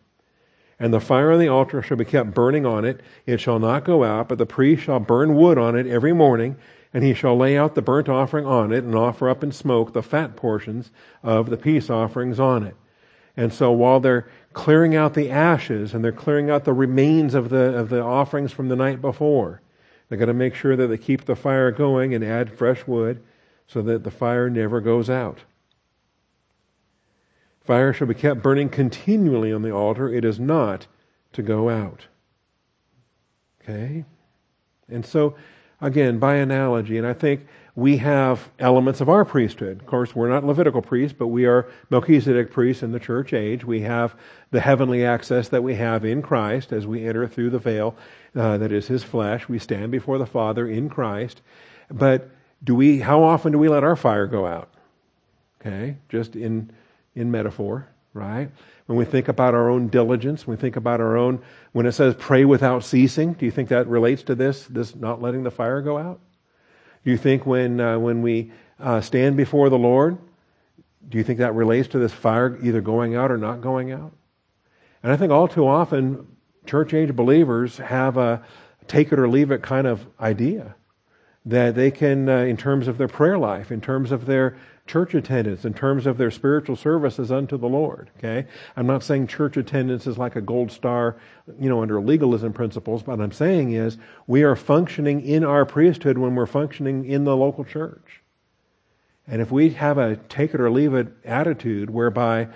And 0.81 0.93
the 0.93 1.01
fire 1.01 1.31
on 1.31 1.39
the 1.39 1.49
altar 1.49 1.83
shall 1.83 1.97
be 1.97 2.05
kept 2.05 2.35
burning 2.35 2.67
on 2.67 2.85
it. 2.85 3.01
It 3.27 3.41
shall 3.41 3.59
not 3.59 3.85
go 3.85 4.03
out, 4.03 4.29
but 4.29 4.39
the 4.39 4.47
priest 4.47 4.85
shall 4.85 4.99
burn 4.99 5.35
wood 5.37 5.59
on 5.59 5.77
it 5.77 5.87
every 5.87 6.13
morning, 6.13 6.57
and 6.93 7.05
he 7.05 7.15
shall 7.15 7.37
lay 7.37 7.57
out 7.57 7.75
the 7.75 7.83
burnt 7.83 8.09
offering 8.09 8.47
on 8.47 8.73
it 8.73 8.83
and 8.83 8.95
offer 8.95 9.29
up 9.29 9.45
in 9.45 9.53
smoke 9.53 9.93
the 9.93 10.03
fat 10.03 10.37
portions 10.37 10.91
of 11.23 11.51
the 11.51 11.57
peace 11.57 11.91
offerings 11.91 12.41
on 12.41 12.65
it. 12.65 12.77
And 13.37 13.53
so 13.53 13.73
while 13.73 14.01
they're 14.01 14.29
clearing 14.53 14.95
out 14.95 15.15
the 15.15 15.31
ashes 15.31 15.93
and 15.93 16.05
they're 16.05 16.13
clearing 16.13 16.51
out 16.51 16.65
the 16.65 16.73
remains 16.73 17.35
of 17.35 17.51
the, 17.51 17.77
of 17.77 17.89
the 17.89 18.01
offerings 18.01 18.53
from 18.53 18.69
the 18.69 18.77
night 18.77 19.01
before, 19.01 19.61
they're 20.15 20.27
going 20.27 20.29
to 20.29 20.45
make 20.45 20.55
sure 20.55 20.77
that 20.77 20.87
they 20.87 20.97
keep 20.97 21.25
the 21.25 21.35
fire 21.35 21.73
going 21.73 22.15
and 22.15 22.23
add 22.23 22.57
fresh 22.57 22.87
wood 22.87 23.21
so 23.67 23.83
that 23.83 24.05
the 24.05 24.13
fire 24.13 24.49
never 24.49 24.81
goes 24.81 25.11
out. 25.11 25.41
Fire 27.65 27.93
shall 27.93 28.07
be 28.07 28.15
kept 28.15 28.41
burning 28.41 28.69
continually 28.69 29.53
on 29.53 29.63
the 29.63 29.73
altar. 29.73 30.09
It 30.09 30.25
is 30.25 30.39
not 30.39 30.87
to 31.33 31.43
go 31.43 31.69
out. 31.69 32.07
Okay? 33.61 34.05
And 34.89 35.05
so, 35.05 35.35
again, 35.81 36.21
by 36.21 36.37
analogy, 36.37 36.97
and 36.97 37.07
I 37.09 37.13
think 37.13 37.49
we 37.77 37.97
have 37.97 38.49
elements 38.61 39.01
of 39.01 39.09
our 39.09 39.25
priesthood. 39.25 39.81
Of 39.81 39.87
course, 39.87 40.15
we're 40.15 40.29
not 40.29 40.45
Levitical 40.45 40.81
priests, 40.81 41.17
but 41.19 41.27
we 41.27 41.45
are 41.47 41.69
Melchizedek 41.91 42.53
priests 42.53 42.85
in 42.85 42.93
the 42.93 43.01
church 43.01 43.33
age. 43.33 43.65
We 43.65 43.81
have 43.81 44.15
the 44.53 44.61
heavenly 44.61 45.05
access 45.05 45.49
that 45.49 45.65
we 45.65 45.75
have 45.75 46.05
in 46.05 46.23
Christ 46.23 46.73
as 46.73 46.87
we 46.87 47.05
enter 47.05 47.27
through 47.27 47.51
the 47.51 47.59
veil 47.59 47.97
uh, 48.37 48.59
that 48.59 48.71
is 48.71 48.87
his 48.87 49.03
flesh. 49.03 49.49
We 49.49 49.59
stand 49.59 49.91
before 49.91 50.19
the 50.19 50.27
Father 50.27 50.69
in 50.69 50.89
Christ. 50.89 51.43
But 51.91 52.31
do 52.63 52.77
we, 52.77 53.01
how 53.01 53.25
often 53.25 53.51
do 53.51 53.59
we 53.59 53.69
let 53.69 53.83
our 53.83 53.97
fire 53.97 54.27
go 54.27 54.47
out? 54.47 54.71
Okay, 55.61 55.97
just 56.09 56.37
in, 56.37 56.71
in 57.17 57.31
metaphor, 57.31 57.89
right? 58.13 58.51
When 58.87 58.99
we 58.99 59.05
think 59.05 59.29
about 59.29 59.55
our 59.55 59.69
own 59.69 59.89
diligence, 59.89 60.47
when 60.47 60.57
we 60.57 60.61
think 60.61 60.77
about 60.77 61.01
our 61.01 61.17
own, 61.17 61.43
when 61.73 61.87
it 61.87 61.93
says 61.93 62.15
pray 62.19 62.45
without 62.45 62.85
ceasing, 62.85 63.33
do 63.33 63.47
you 63.47 63.51
think 63.51 63.71
that 63.71 63.89
relates 63.89 64.23
to 64.25 64.35
this, 64.35 64.65
this 64.67 64.95
not 64.95 65.21
letting 65.21 65.43
the 65.43 65.51
fire 65.51 65.81
go 65.81 65.99
out? 65.99 66.21
Do 67.05 67.11
you 67.11 67.17
think 67.17 67.45
when, 67.47 67.81
uh, 67.81 67.99
when 67.99 68.23
we 68.23 68.53
uh, 68.81 69.01
stand 69.01 69.37
before 69.37 69.69
the 69.69 69.79
Lord, 69.79 70.19
do 71.09 71.19
you 71.19 71.25
think 71.25 71.39
that 71.39 71.55
relates 71.55 71.89
to 71.89 71.99
this 71.99 72.13
fire 72.13 72.59
either 72.63 72.81
going 72.81 73.15
out 73.15 73.31
or 73.31 73.37
not 73.37 73.61
going 73.61 73.93
out? 73.93 74.13
And 75.03 75.13
I 75.13 75.17
think 75.17 75.31
all 75.31 75.47
too 75.47 75.67
often, 75.67 76.27
church 76.67 76.95
age 76.95 77.15
believers 77.15 77.77
have 77.77 78.17
a 78.17 78.43
take 78.89 79.13
it 79.13 79.19
or 79.19 79.29
leave 79.29 79.51
it 79.51 79.63
kind 79.63 79.87
of 79.87 80.07
idea 80.19 80.75
that 81.47 81.75
they 81.75 81.91
can, 81.91 82.29
uh, 82.29 82.39
in 82.39 82.57
terms 82.57 82.89
of 82.89 82.97
their 82.97 83.09
prayer 83.09 83.37
life, 83.37 83.71
in 83.71 83.81
terms 83.81 84.13
of 84.13 84.25
their 84.25 84.57
church 84.87 85.15
attendance, 85.15 85.65
in 85.65 85.73
terms 85.73 86.07
of 86.07 86.19
their 86.19 86.31
spiritual 86.31 86.77
services 86.77 87.33
unto 87.33 87.57
the 87.57 87.69
Lord. 87.69 88.11
Okay, 88.19 88.47
I'm 88.77 88.87
not 88.87 89.03
saying 89.03 89.29
church 89.29 89.57
attendance 89.57 90.07
is 90.07 90.19
like 90.19 90.37
a 90.37 90.41
gold 90.41 90.71
star, 90.71 91.17
you 91.59 91.69
know, 91.69 91.83
under 91.83 92.01
legalism 92.01 92.53
principles. 92.53 93.03
But 93.03 93.21
I'm 93.21 93.33
saying 93.33 93.73
is 93.73 93.97
we 94.27 94.43
are 94.43 94.57
functioning 94.57 95.23
in 95.23 95.45
our 95.45 95.65
priesthood 95.65 96.19
when 96.19 96.35
we're 96.35 96.47
functioning 96.47 97.05
in 97.07 97.25
the 97.25 97.37
local 97.37 97.65
church. 97.65 98.23
And 99.27 99.41
if 99.41 99.51
we 99.51 99.71
have 99.71 99.97
a 99.97 100.17
take 100.17 100.53
it 100.53 100.61
or 100.61 100.71
leave 100.71 100.93
it 100.93 101.09
attitude, 101.25 101.89
whereby 101.89 102.49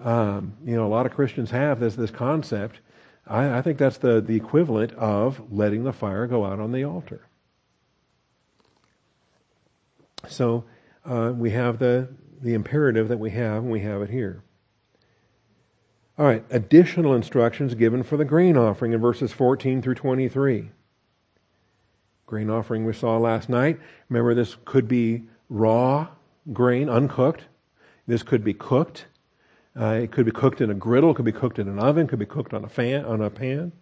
um, 0.00 0.54
you 0.64 0.74
know 0.74 0.86
a 0.86 0.88
lot 0.88 1.06
of 1.06 1.12
Christians 1.12 1.50
have 1.52 1.78
this 1.78 1.94
this 1.94 2.10
concept, 2.10 2.80
I, 3.24 3.58
I 3.58 3.62
think 3.62 3.78
that's 3.78 3.98
the 3.98 4.20
the 4.20 4.34
equivalent 4.34 4.92
of 4.94 5.52
letting 5.52 5.84
the 5.84 5.92
fire 5.92 6.26
go 6.26 6.44
out 6.44 6.58
on 6.58 6.72
the 6.72 6.82
altar. 6.82 7.20
So 10.26 10.64
uh, 11.08 11.32
we 11.32 11.50
have 11.50 11.78
the, 11.78 12.08
the 12.42 12.54
imperative 12.54 13.08
that 13.08 13.18
we 13.18 13.30
have, 13.30 13.62
and 13.62 13.70
we 13.70 13.80
have 13.80 14.02
it 14.02 14.10
here. 14.10 14.42
All 16.18 16.26
right, 16.26 16.44
additional 16.50 17.14
instructions 17.14 17.74
given 17.74 18.02
for 18.02 18.16
the 18.16 18.24
grain 18.24 18.56
offering 18.56 18.92
in 18.92 19.00
verses 19.00 19.32
14 19.32 19.80
through 19.80 19.94
23. 19.94 20.70
Grain 22.26 22.50
offering 22.50 22.84
we 22.84 22.92
saw 22.92 23.16
last 23.16 23.48
night. 23.48 23.78
Remember, 24.08 24.34
this 24.34 24.56
could 24.64 24.88
be 24.88 25.22
raw 25.48 26.08
grain, 26.52 26.88
uncooked. 26.88 27.44
This 28.06 28.22
could 28.22 28.44
be 28.44 28.54
cooked. 28.54 29.06
Uh, 29.78 30.00
it 30.02 30.10
could 30.10 30.26
be 30.26 30.32
cooked 30.32 30.60
in 30.60 30.70
a 30.70 30.74
griddle, 30.74 31.14
could 31.14 31.24
be 31.24 31.32
cooked 31.32 31.58
in 31.58 31.68
an 31.68 31.78
oven, 31.78 32.06
could 32.06 32.18
be 32.18 32.26
cooked 32.26 32.52
on 32.52 32.64
a 32.64 32.68
fan, 32.68 33.04
on 33.04 33.22
a 33.22 33.30
pan. 33.30 33.72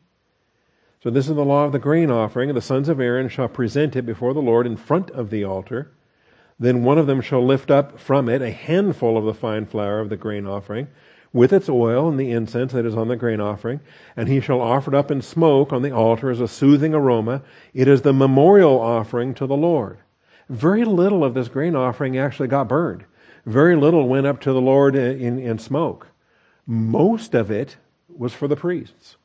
So 1.02 1.10
this 1.10 1.28
is 1.28 1.34
the 1.34 1.44
law 1.44 1.64
of 1.64 1.72
the 1.72 1.78
grain 1.78 2.10
offering. 2.10 2.52
The 2.52 2.60
sons 2.60 2.88
of 2.88 3.00
Aaron 3.00 3.28
shall 3.28 3.48
present 3.48 3.96
it 3.96 4.02
before 4.02 4.34
the 4.34 4.42
Lord 4.42 4.66
in 4.66 4.76
front 4.76 5.10
of 5.10 5.30
the 5.30 5.44
altar. 5.44 5.92
Then 6.59 6.84
one 6.84 6.98
of 6.98 7.07
them 7.07 7.20
shall 7.20 7.44
lift 7.44 7.70
up 7.70 7.98
from 7.98 8.28
it 8.28 8.40
a 8.42 8.50
handful 8.50 9.18
of 9.18 9.24
the 9.24 9.34
fine 9.34 9.66
flour 9.66 10.00
of 10.00 10.09
the 10.09 10.16
grain 10.16 10.46
offering, 10.46 10.88
with 11.32 11.52
its 11.52 11.68
oil 11.68 12.09
and 12.09 12.18
the 12.18 12.30
incense 12.30 12.72
that 12.72 12.86
is 12.86 12.96
on 12.96 13.09
the 13.09 13.16
grain 13.16 13.40
offering, 13.40 13.80
and 14.16 14.28
he 14.28 14.40
shall 14.40 14.62
offer 14.62 14.90
it 14.90 14.96
up 14.96 15.11
in 15.11 15.20
smoke 15.20 15.72
on 15.72 15.82
the 15.82 15.90
altar 15.90 16.30
as 16.30 16.40
a 16.40 16.48
soothing 16.48 16.94
aroma. 16.94 17.42
It 17.74 17.88
is 17.88 18.02
the 18.02 18.14
memorial 18.14 18.80
offering 18.80 19.34
to 19.34 19.46
the 19.46 19.57
Lord. 19.57 19.98
Very 20.48 20.84
little 20.84 21.24
of 21.24 21.34
this 21.34 21.48
grain 21.48 21.76
offering 21.76 22.16
actually 22.16 22.48
got 22.48 22.68
burned. 22.68 23.04
Very 23.44 23.76
little 23.76 24.09
went 24.09 24.26
up 24.26 24.40
to 24.42 24.52
the 24.52 24.61
Lord 24.61 24.96
in, 24.96 25.38
in 25.38 25.59
smoke. 25.59 26.09
Most 26.66 27.34
of 27.34 27.50
it 27.50 27.76
was 28.09 28.32
for 28.32 28.48
the 28.48 28.57
priests. 28.57 29.16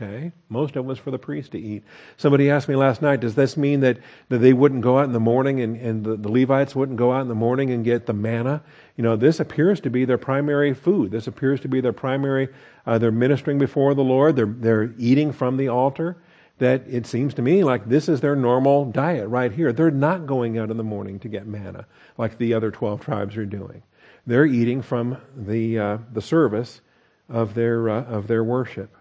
Okay? 0.00 0.32
Most 0.48 0.76
of 0.76 0.84
it 0.84 0.88
was 0.88 0.98
for 0.98 1.10
the 1.10 1.18
priest 1.18 1.52
to 1.52 1.58
eat. 1.58 1.84
Somebody 2.16 2.50
asked 2.50 2.68
me 2.68 2.76
last 2.76 3.02
night, 3.02 3.20
does 3.20 3.34
this 3.34 3.56
mean 3.56 3.80
that, 3.80 3.98
that 4.30 4.38
they 4.38 4.54
wouldn't 4.54 4.80
go 4.80 4.98
out 4.98 5.04
in 5.04 5.12
the 5.12 5.20
morning 5.20 5.60
and, 5.60 5.76
and 5.76 6.04
the, 6.04 6.16
the 6.16 6.30
Levites 6.30 6.74
wouldn't 6.74 6.96
go 6.96 7.12
out 7.12 7.20
in 7.20 7.28
the 7.28 7.34
morning 7.34 7.70
and 7.70 7.84
get 7.84 8.06
the 8.06 8.14
manna? 8.14 8.62
You 8.96 9.04
know, 9.04 9.16
this 9.16 9.40
appears 9.40 9.80
to 9.80 9.90
be 9.90 10.06
their 10.06 10.18
primary 10.18 10.72
food. 10.72 11.10
This 11.10 11.26
appears 11.26 11.60
to 11.60 11.68
be 11.68 11.82
their 11.82 11.92
primary, 11.92 12.48
uh, 12.86 12.96
they're 12.98 13.10
ministering 13.10 13.58
before 13.58 13.94
the 13.94 14.02
Lord. 14.02 14.36
They're, 14.36 14.46
they're 14.46 14.94
eating 14.98 15.32
from 15.32 15.56
the 15.56 15.68
altar. 15.68 16.16
That 16.58 16.82
it 16.88 17.06
seems 17.06 17.32
to 17.34 17.42
me 17.42 17.64
like 17.64 17.88
this 17.88 18.06
is 18.08 18.20
their 18.20 18.36
normal 18.36 18.84
diet 18.84 19.28
right 19.28 19.50
here. 19.50 19.72
They're 19.72 19.90
not 19.90 20.26
going 20.26 20.58
out 20.58 20.70
in 20.70 20.76
the 20.76 20.84
morning 20.84 21.18
to 21.20 21.28
get 21.28 21.46
manna 21.46 21.86
like 22.18 22.36
the 22.36 22.52
other 22.52 22.70
12 22.70 23.00
tribes 23.00 23.36
are 23.38 23.46
doing. 23.46 23.82
They're 24.26 24.44
eating 24.44 24.82
from 24.82 25.16
the, 25.34 25.78
uh, 25.78 25.98
the 26.12 26.20
service 26.20 26.82
of 27.30 27.54
their, 27.54 27.88
uh, 27.88 28.04
of 28.04 28.26
their 28.26 28.44
worship. 28.44 28.94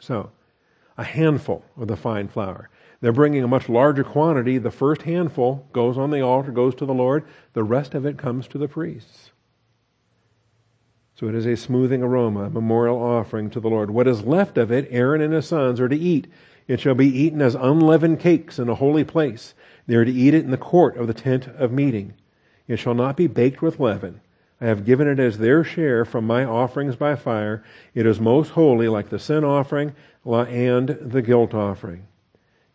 So, 0.00 0.30
a 0.98 1.04
handful 1.04 1.64
of 1.76 1.88
the 1.88 1.96
fine 1.96 2.28
flour. 2.28 2.68
They're 3.00 3.12
bringing 3.12 3.44
a 3.44 3.48
much 3.48 3.68
larger 3.68 4.04
quantity. 4.04 4.58
The 4.58 4.70
first 4.70 5.02
handful 5.02 5.66
goes 5.72 5.98
on 5.98 6.10
the 6.10 6.22
altar, 6.22 6.50
goes 6.50 6.74
to 6.76 6.86
the 6.86 6.94
Lord. 6.94 7.24
The 7.52 7.64
rest 7.64 7.94
of 7.94 8.06
it 8.06 8.18
comes 8.18 8.48
to 8.48 8.58
the 8.58 8.68
priests. 8.68 9.30
So 11.14 11.28
it 11.28 11.34
is 11.34 11.46
a 11.46 11.56
smoothing 11.56 12.02
aroma, 12.02 12.44
a 12.44 12.50
memorial 12.50 13.02
offering 13.02 13.48
to 13.50 13.60
the 13.60 13.70
Lord. 13.70 13.90
What 13.90 14.06
is 14.06 14.24
left 14.24 14.58
of 14.58 14.70
it, 14.70 14.88
Aaron 14.90 15.22
and 15.22 15.32
his 15.32 15.46
sons 15.46 15.80
are 15.80 15.88
to 15.88 15.96
eat. 15.96 16.26
It 16.68 16.80
shall 16.80 16.94
be 16.94 17.06
eaten 17.06 17.40
as 17.40 17.54
unleavened 17.54 18.20
cakes 18.20 18.58
in 18.58 18.68
a 18.68 18.74
holy 18.74 19.04
place. 19.04 19.54
They 19.86 19.94
are 19.94 20.04
to 20.04 20.12
eat 20.12 20.34
it 20.34 20.44
in 20.44 20.50
the 20.50 20.58
court 20.58 20.96
of 20.96 21.06
the 21.06 21.14
tent 21.14 21.46
of 21.46 21.72
meeting. 21.72 22.14
It 22.66 22.78
shall 22.78 22.94
not 22.94 23.16
be 23.16 23.28
baked 23.28 23.62
with 23.62 23.80
leaven. 23.80 24.20
I 24.60 24.66
have 24.66 24.86
given 24.86 25.06
it 25.06 25.18
as 25.18 25.38
their 25.38 25.64
share 25.64 26.04
from 26.04 26.26
my 26.26 26.44
offerings 26.44 26.96
by 26.96 27.16
fire. 27.16 27.62
It 27.94 28.06
is 28.06 28.18
most 28.18 28.50
holy, 28.50 28.88
like 28.88 29.10
the 29.10 29.18
sin 29.18 29.44
offering 29.44 29.94
and 30.24 30.88
the 30.88 31.22
guilt 31.22 31.54
offering. 31.54 32.06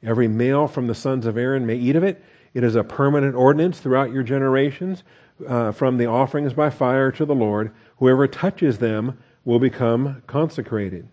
Every 0.04 0.28
male 0.28 0.68
from 0.68 0.88
the 0.88 0.96
sons 0.96 1.26
of 1.26 1.38
Aaron 1.38 1.66
may 1.66 1.76
eat 1.76 1.96
of 1.96 2.04
it. 2.04 2.24
It 2.54 2.64
is 2.64 2.76
a 2.76 2.84
permanent 2.84 3.36
ordinance 3.36 3.80
throughout 3.80 4.12
your 4.12 4.24
generations, 4.24 5.04
uh, 5.48 5.72
from 5.72 5.98
the 5.98 6.06
offerings 6.06 6.54
by 6.54 6.70
fire 6.70 7.12
to 7.14 7.26
the 7.26 7.36
Lord. 7.36 7.72
Whoever 7.98 8.28
touches 8.28 8.78
them 8.78 9.18
will 9.46 9.60
become 9.60 10.22
consecrated. 10.28 11.08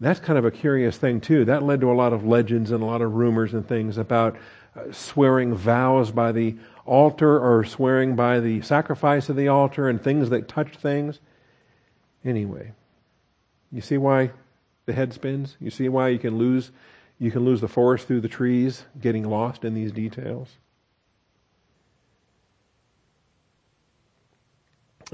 That's 0.00 0.20
kind 0.20 0.38
of 0.38 0.44
a 0.44 0.50
curious 0.50 0.96
thing, 0.98 1.20
too. 1.20 1.44
That 1.44 1.62
led 1.62 1.80
to 1.80 1.90
a 1.90 1.94
lot 1.94 2.12
of 2.12 2.26
legends 2.26 2.70
and 2.70 2.82
a 2.82 2.86
lot 2.86 3.00
of 3.00 3.14
rumors 3.14 3.54
and 3.54 3.66
things 3.66 3.96
about 3.96 4.36
uh, 4.76 4.92
swearing 4.92 5.54
vows 5.54 6.10
by 6.10 6.32
the 6.32 6.56
altar 6.86 7.38
or 7.38 7.64
swearing 7.64 8.16
by 8.16 8.40
the 8.40 8.60
sacrifice 8.62 9.28
of 9.28 9.36
the 9.36 9.48
altar 9.48 9.88
and 9.88 10.02
things 10.02 10.30
that 10.30 10.48
touch 10.48 10.76
things. 10.76 11.20
Anyway, 12.24 12.72
you 13.70 13.80
see 13.80 13.98
why 13.98 14.30
the 14.86 14.92
head 14.92 15.12
spins? 15.12 15.56
You 15.60 15.70
see 15.70 15.88
why 15.88 16.08
you 16.08 16.18
can 16.18 16.38
lose 16.38 16.70
you 17.18 17.30
can 17.30 17.44
lose 17.44 17.62
the 17.62 17.68
forest 17.68 18.06
through 18.06 18.20
the 18.20 18.28
trees 18.28 18.84
getting 19.00 19.24
lost 19.24 19.64
in 19.64 19.74
these 19.74 19.90
details? 19.90 20.50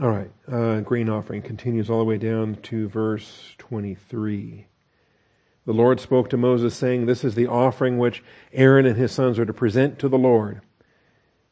All 0.00 0.08
right, 0.08 0.30
uh, 0.50 0.80
grain 0.80 1.08
offering 1.08 1.42
continues 1.42 1.90
all 1.90 1.98
the 1.98 2.04
way 2.04 2.16
down 2.16 2.56
to 2.62 2.88
verse 2.88 3.54
23. 3.58 4.66
The 5.64 5.72
Lord 5.72 6.00
spoke 6.00 6.30
to 6.30 6.36
Moses, 6.36 6.74
saying, 6.74 7.06
This 7.06 7.22
is 7.22 7.34
the 7.34 7.46
offering 7.46 7.98
which 7.98 8.24
Aaron 8.52 8.86
and 8.86 8.96
his 8.96 9.12
sons 9.12 9.38
are 9.38 9.44
to 9.44 9.52
present 9.52 9.98
to 9.98 10.08
the 10.08 10.18
Lord. 10.18 10.62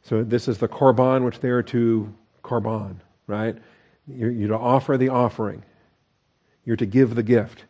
So 0.02 0.24
this 0.24 0.48
is 0.48 0.58
the 0.58 0.68
korban 0.68 1.24
which 1.24 1.40
they 1.40 1.50
are 1.50 1.62
to 1.64 2.12
korban, 2.42 2.96
right? 3.26 3.56
You're, 4.06 4.30
you're 4.30 4.48
to 4.48 4.58
offer 4.58 4.96
the 4.96 5.08
offering. 5.08 5.62
You're 6.64 6.76
to 6.76 6.86
give 6.86 7.14
the 7.14 7.22
gift. 7.22 7.64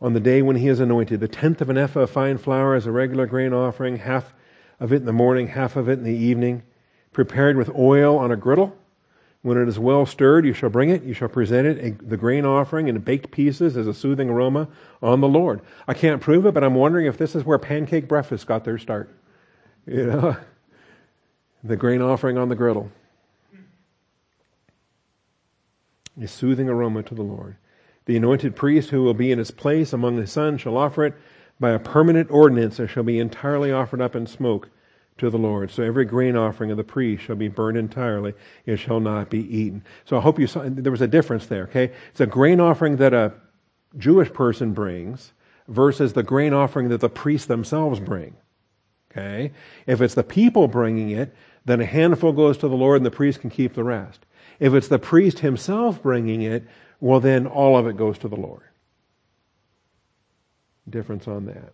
On 0.00 0.14
the 0.14 0.20
day 0.20 0.40
when 0.40 0.56
he 0.56 0.68
is 0.68 0.80
anointed, 0.80 1.20
the 1.20 1.28
tenth 1.28 1.60
of 1.60 1.68
an 1.68 1.76
ephah 1.76 2.00
of 2.00 2.10
fine 2.10 2.38
flour 2.38 2.74
as 2.74 2.86
a 2.86 2.92
regular 2.92 3.26
grain 3.26 3.52
offering, 3.52 3.98
half 3.98 4.32
of 4.78 4.92
it 4.92 4.96
in 4.96 5.04
the 5.04 5.12
morning, 5.12 5.48
half 5.48 5.76
of 5.76 5.88
it 5.88 5.98
in 5.98 6.04
the 6.04 6.16
evening, 6.16 6.62
prepared 7.12 7.56
with 7.56 7.68
oil 7.76 8.16
on 8.16 8.30
a 8.30 8.36
griddle. 8.36 8.76
When 9.42 9.58
it 9.58 9.68
is 9.68 9.78
well 9.78 10.04
stirred, 10.06 10.44
you 10.44 10.52
shall 10.52 10.68
bring 10.68 10.90
it. 10.90 11.02
You 11.02 11.14
shall 11.14 11.28
present 11.28 11.66
it, 11.66 12.08
the 12.08 12.16
grain 12.16 12.44
offering, 12.44 12.88
in 12.88 12.98
baked 12.98 13.30
pieces 13.30 13.76
as 13.76 13.86
a 13.86 13.94
soothing 13.94 14.28
aroma 14.28 14.68
on 15.02 15.20
the 15.20 15.28
Lord. 15.28 15.62
I 15.88 15.94
can't 15.94 16.20
prove 16.20 16.46
it, 16.46 16.52
but 16.52 16.64
I'm 16.64 16.74
wondering 16.74 17.06
if 17.06 17.16
this 17.16 17.34
is 17.34 17.44
where 17.44 17.58
pancake 17.58 18.06
breakfast 18.06 18.46
got 18.46 18.64
their 18.64 18.78
start. 18.78 19.14
You 19.86 20.06
know, 20.06 20.36
the 21.64 21.76
grain 21.76 22.02
offering 22.02 22.38
on 22.38 22.48
the 22.48 22.54
griddle. 22.54 22.90
A 26.20 26.28
soothing 26.28 26.68
aroma 26.68 27.02
to 27.04 27.14
the 27.14 27.22
Lord. 27.22 27.56
The 28.04 28.16
anointed 28.16 28.56
priest 28.56 28.90
who 28.90 29.02
will 29.02 29.14
be 29.14 29.32
in 29.32 29.38
his 29.38 29.50
place 29.50 29.92
among 29.92 30.16
his 30.16 30.32
sons 30.32 30.60
shall 30.60 30.76
offer 30.76 31.04
it 31.04 31.14
by 31.58 31.70
a 31.70 31.78
permanent 31.78 32.30
ordinance 32.30 32.78
and 32.78 32.90
shall 32.90 33.02
be 33.02 33.18
entirely 33.18 33.72
offered 33.72 34.00
up 34.00 34.16
in 34.16 34.26
smoke 34.26 34.68
to 35.18 35.30
the 35.30 35.38
Lord. 35.38 35.70
So 35.70 35.82
every 35.82 36.04
grain 36.04 36.36
offering 36.36 36.70
of 36.70 36.76
the 36.76 36.84
priest 36.84 37.24
shall 37.24 37.36
be 37.36 37.48
burned 37.48 37.76
entirely. 37.76 38.34
It 38.66 38.78
shall 38.78 39.00
not 39.00 39.30
be 39.30 39.40
eaten. 39.54 39.84
So 40.04 40.16
I 40.16 40.20
hope 40.20 40.38
you 40.38 40.46
saw, 40.46 40.64
there 40.66 40.92
was 40.92 41.02
a 41.02 41.06
difference 41.06 41.46
there, 41.46 41.64
okay? 41.64 41.92
It's 42.10 42.20
a 42.20 42.26
grain 42.26 42.58
offering 42.58 42.96
that 42.96 43.12
a 43.12 43.34
Jewish 43.98 44.32
person 44.32 44.72
brings 44.72 45.32
versus 45.68 46.14
the 46.14 46.22
grain 46.22 46.52
offering 46.52 46.88
that 46.88 47.00
the 47.00 47.08
priests 47.08 47.46
themselves 47.46 48.00
bring. 48.00 48.34
Okay? 49.10 49.52
If 49.86 50.00
it's 50.00 50.14
the 50.14 50.22
people 50.22 50.68
bringing 50.68 51.10
it, 51.10 51.34
then 51.64 51.80
a 51.80 51.86
handful 51.86 52.32
goes 52.32 52.56
to 52.58 52.68
the 52.68 52.76
Lord 52.76 52.98
and 52.98 53.06
the 53.06 53.10
priest 53.10 53.40
can 53.40 53.50
keep 53.50 53.74
the 53.74 53.84
rest. 53.84 54.24
If 54.58 54.74
it's 54.74 54.88
the 54.88 54.98
priest 54.98 55.40
himself 55.40 56.02
bringing 56.02 56.42
it, 56.42 56.64
well, 57.00 57.20
then 57.20 57.46
all 57.46 57.78
of 57.78 57.86
it 57.86 57.96
goes 57.96 58.18
to 58.18 58.28
the 58.28 58.36
Lord. 58.36 58.62
Difference 60.88 61.26
on 61.26 61.46
that. 61.46 61.72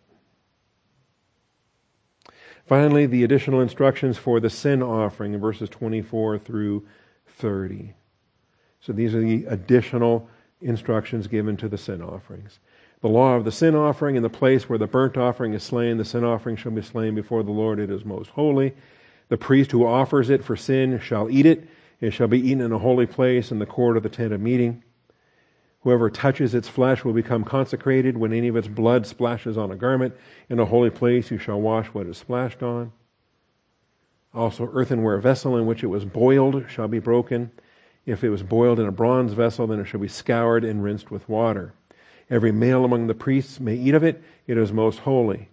Finally, 2.66 3.06
the 3.06 3.22
additional 3.22 3.60
instructions 3.60 4.18
for 4.18 4.40
the 4.40 4.50
sin 4.50 4.82
offering 4.82 5.34
in 5.34 5.40
verses 5.40 5.68
24 5.68 6.38
through 6.38 6.86
30. 7.38 7.94
So 8.80 8.92
these 8.92 9.14
are 9.14 9.20
the 9.20 9.46
additional 9.46 10.28
instructions 10.60 11.26
given 11.28 11.56
to 11.58 11.68
the 11.68 11.78
sin 11.78 12.02
offerings. 12.02 12.58
The 13.02 13.08
law 13.08 13.36
of 13.36 13.44
the 13.44 13.52
sin 13.52 13.74
offering 13.74 14.16
in 14.16 14.22
the 14.22 14.30
place 14.30 14.68
where 14.68 14.78
the 14.78 14.86
burnt 14.86 15.16
offering 15.16 15.52
is 15.52 15.62
slain, 15.62 15.98
the 15.98 16.04
sin 16.04 16.24
offering 16.24 16.56
shall 16.56 16.72
be 16.72 16.82
slain 16.82 17.14
before 17.14 17.42
the 17.42 17.52
Lord. 17.52 17.78
It 17.78 17.90
is 17.90 18.04
most 18.04 18.30
holy. 18.30 18.74
The 19.28 19.36
priest 19.36 19.72
who 19.72 19.86
offers 19.86 20.30
it 20.30 20.44
for 20.44 20.56
sin 20.56 20.98
shall 21.00 21.30
eat 21.30 21.46
it. 21.46 21.68
It 22.00 22.12
shall 22.12 22.28
be 22.28 22.40
eaten 22.40 22.60
in 22.60 22.72
a 22.72 22.78
holy 22.78 23.06
place 23.06 23.50
in 23.50 23.58
the 23.58 23.66
court 23.66 23.96
of 23.96 24.02
the 24.02 24.08
tent 24.08 24.32
of 24.32 24.40
meeting. 24.40 24.82
Whoever 25.82 26.10
touches 26.10 26.54
its 26.54 26.68
flesh 26.68 27.04
will 27.04 27.12
become 27.12 27.44
consecrated. 27.44 28.16
When 28.16 28.32
any 28.32 28.48
of 28.48 28.56
its 28.56 28.68
blood 28.68 29.06
splashes 29.06 29.56
on 29.56 29.70
a 29.70 29.76
garment 29.76 30.14
in 30.48 30.58
a 30.58 30.64
holy 30.64 30.90
place, 30.90 31.30
you 31.30 31.38
shall 31.38 31.60
wash 31.60 31.86
what 31.88 32.06
is 32.06 32.16
splashed 32.18 32.62
on. 32.62 32.92
Also, 34.34 34.68
earthenware 34.74 35.18
vessel 35.18 35.56
in 35.56 35.66
which 35.66 35.84
it 35.84 35.86
was 35.86 36.04
boiled 36.04 36.64
shall 36.68 36.88
be 36.88 36.98
broken. 36.98 37.50
If 38.04 38.24
it 38.24 38.30
was 38.30 38.42
boiled 38.42 38.80
in 38.80 38.86
a 38.86 38.92
bronze 38.92 39.32
vessel, 39.32 39.66
then 39.66 39.80
it 39.80 39.84
shall 39.84 40.00
be 40.00 40.08
scoured 40.08 40.64
and 40.64 40.82
rinsed 40.82 41.10
with 41.10 41.28
water. 41.28 41.72
Every 42.28 42.52
male 42.52 42.84
among 42.84 43.06
the 43.06 43.14
priests 43.14 43.60
may 43.60 43.74
eat 43.74 43.94
of 43.94 44.02
it. 44.02 44.22
It 44.46 44.58
is 44.58 44.72
most 44.72 45.00
holy. 45.00 45.48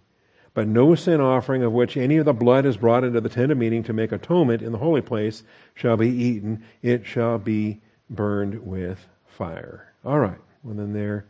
But 0.54 0.68
no 0.68 0.96
sin 0.96 1.20
offering 1.20 1.64
of 1.64 1.74
which 1.74 1.98
any 1.98 2.18
of 2.18 2.26
the 2.26 2.34
blood 2.34 2.66
is 2.66 2.78
brought 2.78 3.04
into 3.04 3.22
the 3.22 3.30
tent 3.30 3.52
of 3.52 3.58
meeting 3.58 3.84
to 3.84 3.94
make 3.94 4.12
atonement 4.12 4.62
in 4.62 4.72
the 4.72 4.78
holy 4.78 5.02
place 5.02 5.44
shall 5.74 5.98
be 5.98 6.10
eaten. 6.10 6.64
It 6.82 7.06
shall 7.06 7.40
be 7.40 7.82
burned 8.10 8.66
with 8.66 9.06
fire. 9.26 9.94
All 10.06 10.20
right. 10.20 10.38
Well, 10.64 10.76
then 10.76 10.94
there 10.94 11.26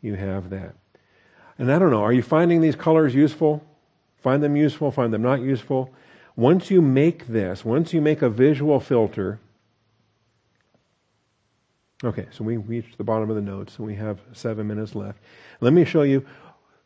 you 0.00 0.14
have 0.14 0.50
that. 0.50 0.74
And 1.58 1.70
I 1.70 1.78
don't 1.78 1.90
know, 1.90 2.02
are 2.02 2.12
you 2.12 2.22
finding 2.22 2.60
these 2.60 2.76
colors 2.76 3.14
useful? 3.14 3.64
Find 4.18 4.42
them 4.42 4.56
useful, 4.56 4.90
find 4.90 5.12
them 5.12 5.22
not 5.22 5.40
useful? 5.40 5.92
Once 6.36 6.70
you 6.70 6.82
make 6.82 7.28
this, 7.28 7.64
once 7.64 7.92
you 7.92 8.00
make 8.00 8.22
a 8.22 8.28
visual 8.28 8.80
filter, 8.80 9.38
Okay, 12.04 12.26
so 12.30 12.44
we 12.44 12.58
reached 12.58 12.98
the 12.98 13.04
bottom 13.04 13.30
of 13.30 13.36
the 13.36 13.42
notes 13.42 13.78
and 13.78 13.86
we 13.86 13.94
have 13.94 14.20
seven 14.32 14.66
minutes 14.66 14.94
left. 14.94 15.18
Let 15.60 15.72
me 15.72 15.84
show 15.84 16.02
you 16.02 16.26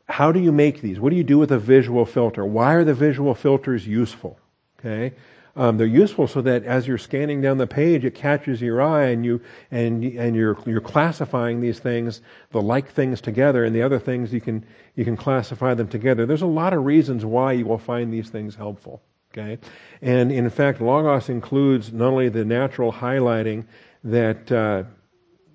how 0.08 0.32
do 0.32 0.40
you 0.40 0.52
make 0.52 0.80
these? 0.80 1.00
What 1.00 1.10
do 1.10 1.16
you 1.16 1.24
do 1.24 1.38
with 1.38 1.50
a 1.50 1.58
visual 1.58 2.06
filter? 2.06 2.46
Why 2.46 2.74
are 2.74 2.84
the 2.84 2.94
visual 2.94 3.34
filters 3.34 3.86
useful? 3.86 4.38
Okay, 4.78 5.14
um, 5.56 5.76
they're 5.76 5.88
useful 5.88 6.28
so 6.28 6.40
that 6.42 6.64
as 6.64 6.86
you're 6.86 6.98
scanning 6.98 7.40
down 7.40 7.58
the 7.58 7.66
page, 7.66 8.04
it 8.04 8.14
catches 8.14 8.62
your 8.62 8.80
eye 8.80 9.06
and 9.06 9.24
you 9.24 9.40
and 9.72 10.04
and 10.04 10.36
you're 10.36 10.56
you're 10.66 10.80
classifying 10.80 11.60
these 11.60 11.80
things, 11.80 12.22
the 12.52 12.62
like 12.62 12.88
things 12.88 13.20
together, 13.20 13.64
and 13.64 13.74
the 13.74 13.82
other 13.82 13.98
things 13.98 14.32
you 14.32 14.40
can 14.40 14.64
you 14.94 15.04
can 15.04 15.16
classify 15.16 15.74
them 15.74 15.88
together. 15.88 16.26
There's 16.26 16.42
a 16.42 16.46
lot 16.46 16.72
of 16.72 16.84
reasons 16.84 17.24
why 17.24 17.52
you 17.52 17.66
will 17.66 17.78
find 17.78 18.12
these 18.12 18.30
things 18.30 18.54
helpful. 18.54 19.02
Okay, 19.32 19.58
and 20.00 20.30
in 20.30 20.48
fact, 20.48 20.80
Logos 20.80 21.28
includes 21.28 21.92
not 21.92 22.12
only 22.12 22.28
the 22.28 22.44
natural 22.44 22.92
highlighting 22.92 23.66
that 24.04 24.50
uh, 24.50 24.84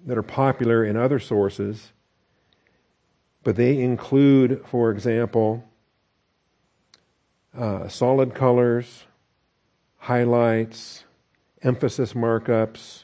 that 0.06 0.18
are 0.18 0.24
popular 0.24 0.84
in 0.84 0.98
other 0.98 1.20
sources, 1.20 1.92
but 3.44 3.56
they 3.56 3.82
include, 3.82 4.64
for 4.66 4.92
example, 4.92 5.64
uh, 7.58 7.88
solid 7.88 8.34
colors, 8.34 9.06
highlights, 9.98 11.06
emphasis 11.62 12.14
markups. 12.14 13.04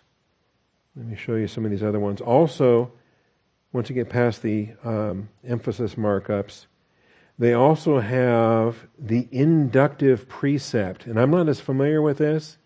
Let 0.95 1.05
me 1.05 1.15
show 1.15 1.35
you 1.35 1.47
some 1.47 1.65
of 1.65 1.71
these 1.71 1.83
other 1.83 1.99
ones. 1.99 2.19
Also, 2.19 2.91
once 3.71 3.89
you 3.89 3.95
get 3.95 4.09
past 4.09 4.41
the 4.41 4.69
um, 4.83 5.29
emphasis 5.47 5.95
markups, 5.95 6.65
they 7.37 7.53
also 7.53 7.99
have 7.99 8.87
the 8.97 9.27
inductive 9.31 10.27
precept. 10.27 11.05
And 11.05 11.19
I'm 11.19 11.31
not 11.31 11.47
as 11.47 11.59
familiar 11.61 12.01
with 12.01 12.17
this, 12.17 12.57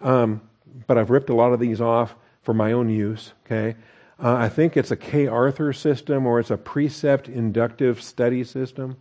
um, 0.00 0.40
but 0.86 0.96
I've 0.96 1.10
ripped 1.10 1.28
a 1.28 1.34
lot 1.34 1.52
of 1.52 1.60
these 1.60 1.80
off 1.80 2.14
for 2.46 2.54
my 2.54 2.70
own 2.70 2.88
use, 2.88 3.32
okay? 3.44 3.74
Uh, 4.22 4.34
I 4.34 4.48
think 4.48 4.76
it's 4.76 4.92
a 4.92 4.96
Kay 4.96 5.26
Arthur 5.26 5.72
system 5.72 6.26
or 6.26 6.38
it's 6.38 6.52
a 6.52 6.56
precept 6.56 7.28
inductive 7.28 8.00
study 8.00 8.44
system. 8.44 8.96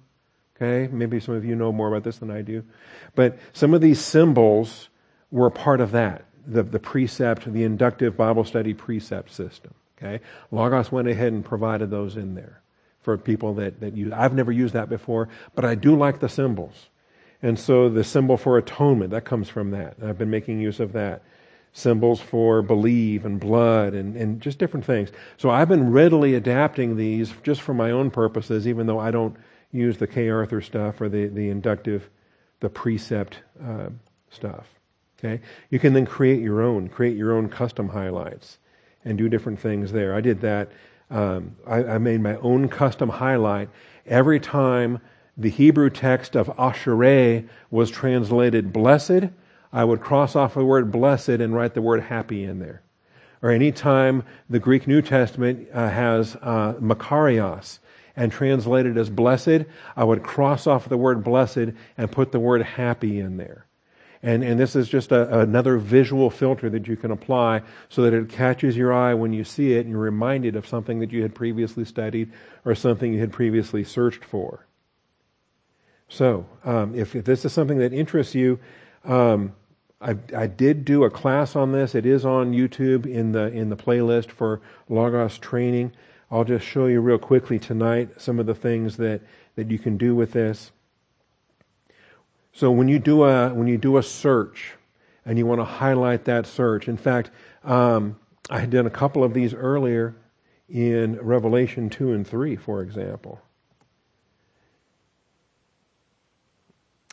Okay, 0.56 0.92
maybe 0.92 1.20
some 1.20 1.36
of 1.36 1.46
you 1.46 1.54
know 1.54 1.72
more 1.72 1.90
about 1.90 2.04
this 2.04 2.18
than 2.18 2.32
I 2.32 2.42
do. 2.42 2.64
But 3.14 3.38
some 3.54 3.74
of 3.74 3.82
these 3.82 4.00
symbols 4.00 4.90
were 5.30 5.50
part 5.50 5.80
of 5.80 5.92
that 5.92 6.26
the, 6.48 6.64
the 6.64 6.80
precept, 6.80 7.52
the 7.52 7.64
inductive 7.64 8.18
Bible 8.18 8.46
study 8.46 8.74
precept 8.74 9.32
system. 9.32 9.74
Okay, 9.98 10.22
Logos 10.50 10.92
went 10.92 11.08
ahead 11.08 11.32
and 11.32 11.46
provided 11.46 11.92
those 11.92 12.16
in 12.16 12.34
there 12.34 12.62
for 13.02 13.16
people 13.16 13.54
that, 13.56 13.80
that 13.80 13.96
use. 13.96 14.12
I've 14.12 14.34
never 14.34 14.52
used 14.52 14.74
that 14.74 14.90
before, 14.90 15.30
but 15.54 15.66
I 15.66 15.76
do 15.76 15.96
like 15.96 16.20
the 16.20 16.30
symbols. 16.30 16.90
And 17.44 17.60
so 17.60 17.90
the 17.90 18.04
symbol 18.04 18.38
for 18.38 18.58
atonement, 18.58 19.12
that 19.12 19.26
comes 19.26 19.50
from 19.50 19.70
that. 19.72 19.98
I've 20.04 20.18
been 20.18 20.32
making 20.32 20.60
use 20.60 20.80
of 20.80 20.94
that 20.94 21.22
symbols 21.76 22.22
for 22.22 22.62
believe 22.62 23.26
and 23.26 23.38
blood 23.38 23.94
and, 23.94 24.16
and 24.16 24.40
just 24.40 24.58
different 24.58 24.86
things. 24.86 25.12
So 25.36 25.50
I've 25.50 25.68
been 25.68 25.92
readily 25.92 26.36
adapting 26.36 26.96
these 26.96 27.34
just 27.44 27.62
for 27.62 27.74
my 27.74 27.92
own 27.92 28.10
purposes, 28.10 28.66
even 28.66 28.88
though 28.88 28.98
I 28.98 29.12
don't 29.12 29.36
use 29.74 29.98
the 29.98 30.08
Kay 30.08 30.30
Arthur 30.30 30.62
stuff 30.62 31.02
or 31.02 31.10
the, 31.10 31.28
the 31.28 31.50
inductive, 31.50 32.10
the 32.62 32.70
precept 32.70 33.40
uh, 33.62 33.90
stuff. 34.30 34.68
Okay? 35.20 35.42
You 35.70 35.78
can 35.78 35.92
then 35.94 36.06
create 36.06 36.42
your 36.42 36.62
own, 36.62 36.88
create 36.88 37.18
your 37.18 37.34
own 37.34 37.50
custom 37.50 37.90
highlights 37.90 38.58
and 39.04 39.18
do 39.18 39.28
different 39.28 39.60
things 39.60 39.92
there. 39.92 40.16
I 40.16 40.22
did 40.22 40.40
that. 40.42 40.72
Um, 41.12 41.58
I, 41.68 41.84
I 41.84 41.98
made 41.98 42.22
my 42.22 42.38
own 42.38 42.70
custom 42.70 43.10
highlight 43.10 43.68
every 44.06 44.40
time 44.40 45.02
the 45.36 45.50
Hebrew 45.50 45.90
text 45.90 46.38
of 46.38 46.48
Ashereh 46.56 47.46
was 47.70 47.92
translated 47.92 48.72
blessed 48.72 49.26
I 49.76 49.84
would 49.84 50.00
cross 50.00 50.38
off 50.38 50.54
the 50.54 50.64
word 50.64 50.90
blessed 50.90 51.28
and 51.28 51.54
write 51.54 51.74
the 51.74 51.82
word 51.82 52.02
happy 52.02 52.46
in 52.46 52.60
there. 52.60 52.82
Or 53.42 53.52
anytime 53.52 54.24
the 54.50 54.58
Greek 54.58 54.88
New 54.88 55.02
Testament 55.02 55.68
uh, 55.74 55.90
has 55.90 56.38
uh, 56.38 56.76
makarios 56.80 57.80
and 58.16 58.32
translated 58.32 58.98
as 58.98 59.10
blessed, 59.10 59.66
I 59.98 60.06
would 60.06 60.24
cross 60.24 60.66
off 60.66 60.88
the 60.88 60.96
word 60.96 61.26
blessed 61.26 61.74
and 61.98 62.10
put 62.10 62.32
the 62.32 62.40
word 62.40 62.62
happy 62.62 63.20
in 63.20 63.36
there. 63.36 63.66
And, 64.24 64.46
and 64.46 64.58
this 64.58 64.78
is 64.78 64.88
just 64.88 65.12
a, 65.12 65.42
another 65.42 65.78
visual 65.78 66.30
filter 66.30 66.70
that 66.70 66.88
you 66.88 66.96
can 66.96 67.12
apply 67.12 67.62
so 67.90 68.04
that 68.04 68.14
it 68.14 68.30
catches 68.30 68.78
your 68.78 68.94
eye 68.94 69.14
when 69.14 69.34
you 69.34 69.44
see 69.44 69.74
it 69.74 69.82
and 69.82 69.90
you're 69.90 70.00
reminded 70.00 70.56
of 70.56 70.66
something 70.66 71.00
that 71.00 71.12
you 71.12 71.22
had 71.22 71.36
previously 71.36 71.84
studied 71.84 72.32
or 72.64 72.76
something 72.76 73.12
you 73.12 73.20
had 73.20 73.34
previously 73.34 73.84
searched 73.84 74.24
for. 74.24 74.66
So, 76.08 76.46
um, 76.64 76.96
if, 76.96 77.14
if, 77.14 77.26
this 77.26 77.44
is 77.44 77.52
something 77.52 77.80
that 77.80 77.92
interests 77.92 78.34
you, 78.34 78.58
um, 79.04 79.54
I, 80.06 80.16
I 80.38 80.46
did 80.46 80.86
do 80.86 81.04
a 81.04 81.10
class 81.10 81.56
on 81.56 81.72
this. 81.72 81.96
It 81.96 82.06
is 82.06 82.26
on 82.26 82.54
YouTube 82.54 83.08
in 83.08 83.32
the 83.32 83.48
in 83.48 83.70
the 83.70 83.76
playlist 83.76 84.30
for 84.30 84.62
Logos 84.88 85.40
training. 85.40 85.94
I'll 86.30 86.44
just 86.44 86.66
show 86.66 86.86
you 86.86 87.02
real 87.02 87.18
quickly 87.18 87.58
tonight 87.58 88.10
some 88.22 88.40
of 88.40 88.46
the 88.46 88.54
things 88.54 88.98
that, 88.98 89.22
that 89.56 89.72
you 89.72 89.80
can 89.80 89.98
do 89.98 90.16
with 90.16 90.32
this. 90.32 90.72
So 92.54 92.72
when 92.72 92.88
you 92.88 93.00
do 93.00 93.24
a 93.24 93.52
when 93.52 93.68
you 93.68 93.78
do 93.78 93.98
a 93.98 94.04
search 94.04 94.74
and 95.26 95.40
you 95.40 95.46
want 95.48 95.60
to 95.60 95.66
highlight 95.66 96.26
that 96.26 96.46
search, 96.46 96.88
in 96.88 96.98
fact, 96.98 97.32
um, 97.64 98.16
I 98.50 98.60
had 98.60 98.70
done 98.70 98.86
a 98.86 98.92
couple 98.92 99.24
of 99.24 99.34
these 99.34 99.56
earlier 99.56 100.16
in 100.70 101.18
Revelation 101.20 101.90
two 101.90 102.14
and 102.14 102.28
three, 102.28 102.56
for 102.56 102.82
example. 102.82 103.42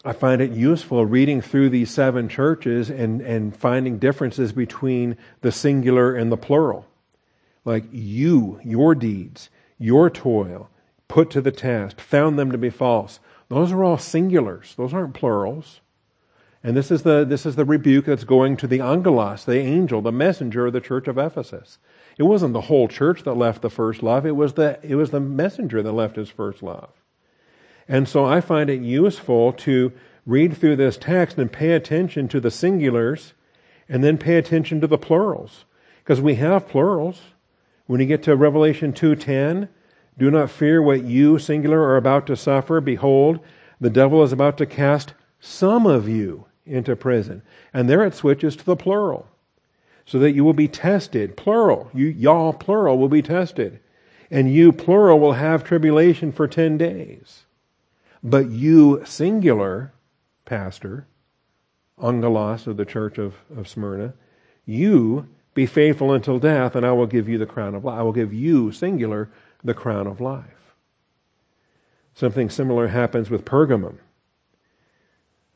I 0.05 0.12
find 0.12 0.42
it 0.42 0.50
useful 0.50 1.07
reading 1.07 1.40
through 1.40 1.70
these 1.70 1.90
seven 1.90 2.28
churches 2.28 2.90
and, 2.90 3.20
and 3.20 3.57
finding 3.57 3.98
differences 3.98 4.53
between 4.53 5.16
the 5.42 5.53
singular 5.53 6.14
and 6.14 6.32
the 6.32 6.36
plural. 6.36 6.86
Like 7.64 7.84
you, 7.92 8.59
your 8.64 8.96
deeds, 8.96 9.48
your 9.78 10.11
toil, 10.11 10.68
put 11.07 11.30
to 11.30 11.40
the 11.40 11.53
test, 11.53 12.00
found 12.00 12.36
them 12.36 12.50
to 12.50 12.59
be 12.59 12.70
false. 12.70 13.20
Those 13.48 13.70
are 13.70 13.84
all 13.84 13.96
singulars. 13.96 14.74
Those 14.74 14.92
aren't 14.92 15.14
plurals. 15.14 15.80
And 16.64 16.76
this 16.76 16.90
is 16.90 17.03
the, 17.03 17.24
this 17.24 17.46
is 17.46 17.55
the 17.55 17.64
rebuke 17.64 18.07
that's 18.07 18.24
going 18.24 18.57
to 18.59 18.66
the 18.66 18.80
angelos, 18.80 19.44
the 19.44 19.59
angel, 19.59 20.00
the 20.00 20.12
messenger 20.12 20.66
of 20.66 20.72
the 20.72 20.80
church 20.80 21.07
of 21.07 21.18
Ephesus. 21.18 21.78
It 22.18 22.24
wasn't 22.24 22.55
the 22.55 22.62
whole 22.62 22.88
church 22.88 23.22
that 23.22 23.34
left 23.34 23.62
the 23.62 23.70
first 23.70 24.03
love. 24.03 24.26
It 24.26 24.36
was 24.36 24.55
the, 24.55 24.80
it 24.82 24.96
was 24.96 25.11
the 25.11 25.20
messenger 25.20 25.82
that 25.82 25.92
left 25.92 26.16
his 26.16 26.28
first 26.28 26.62
love. 26.62 26.90
And 27.89 28.09
so 28.09 28.24
I 28.24 28.41
find 28.41 28.70
it 28.70 28.80
useful 28.80 29.53
to 29.55 29.93
read 30.24 30.57
through 30.57 30.76
this 30.76 30.97
text 30.97 31.39
and 31.39 31.51
pay 31.51 31.72
attention 31.72 32.28
to 32.28 32.41
the 32.41 32.49
singulars 32.49 33.33
and 33.89 34.03
then 34.03 34.18
pay 34.18 34.37
attention 34.37 34.80
to 34.80 34.87
the 34.87 34.99
plurals. 34.99 35.64
Because 36.03 36.20
we 36.20 36.37
have 36.37 36.68
plurals. 36.68 37.20
When 37.87 38.01
you 38.01 38.07
get 38.07 38.22
to 38.24 38.37
Revelation 38.37 38.93
2:10, 38.93 39.68
do 40.18 40.30
not 40.30 40.51
fear 40.51 40.80
what 40.80 41.05
you 41.05 41.39
singular 41.39 41.80
are 41.80 41.97
about 41.97 42.26
to 42.28 42.37
suffer. 42.37 42.80
Behold, 42.80 43.41
the 43.80 43.91
devil 43.91 44.22
is 44.22 44.33
about 44.33 44.57
to 44.59 44.66
cast 44.66 45.14
some 45.41 45.87
of 45.87 46.09
you 46.09 46.47
into 46.64 46.95
prison. 46.95 47.43
And 47.74 47.89
there 47.89 48.05
it 48.05 48.14
switches 48.14 48.55
to 48.57 48.64
the 48.64 48.76
plural. 48.76 49.26
So 50.05 50.18
that 50.18 50.33
you 50.33 50.45
will 50.45 50.53
be 50.53 50.68
tested, 50.68 51.37
plural. 51.37 51.91
You 51.95 52.07
y'all 52.07 52.53
plural 52.53 52.99
will 52.99 53.09
be 53.09 53.22
tested. 53.22 53.80
And 54.30 54.53
you 54.53 54.72
plural 54.72 55.20
will 55.20 55.35
have 55.35 55.64
tribulation 55.64 56.33
for 56.33 56.49
10 56.49 56.78
days. 56.78 57.45
But 58.23 58.51
you, 58.51 59.03
singular, 59.05 59.93
pastor, 60.45 61.07
angelos 62.03 62.66
of 62.66 62.77
the 62.77 62.85
church 62.85 63.18
of, 63.18 63.35
of 63.57 63.68
Smyrna, 63.68 64.14
you 64.64 65.29
be 65.55 65.66
faithful 65.66 66.12
until 66.12 66.39
death, 66.39 66.77
and 66.77 66.87
I 66.87 66.93
will 66.93 67.07
give 67.07 67.29
you 67.29 67.37
the 67.37 67.47
crown 67.47 67.75
of 67.75 67.85
life. 67.85 67.99
I 67.99 68.03
will 68.03 68.12
give 68.12 68.33
you, 68.33 68.73
singular, 68.73 69.29
the 69.62 69.75
crown 69.75 70.07
of 70.07 70.20
life. 70.20 70.75
Something 72.14 72.49
similar 72.49 72.89
happens 72.89 73.29
with 73.29 73.45
Pergamum. 73.45 73.99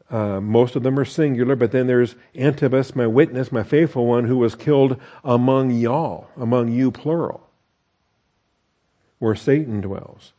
Uh, 0.09 0.41
most 0.41 0.77
of 0.77 0.83
them 0.83 0.99
are 0.99 1.05
singular, 1.05 1.57
but 1.57 1.73
then 1.73 1.87
there's 1.87 2.15
Antipas, 2.35 2.95
my 2.95 3.07
witness, 3.07 3.51
my 3.51 3.63
faithful 3.63 4.07
one, 4.07 4.25
who 4.25 4.37
was 4.37 4.55
killed 4.55 5.01
among 5.25 5.71
y'all, 5.73 6.29
among 6.37 6.71
you, 6.71 6.91
plural, 6.91 7.49
where 9.19 9.35
Satan 9.35 9.81
dwells. 9.81 10.33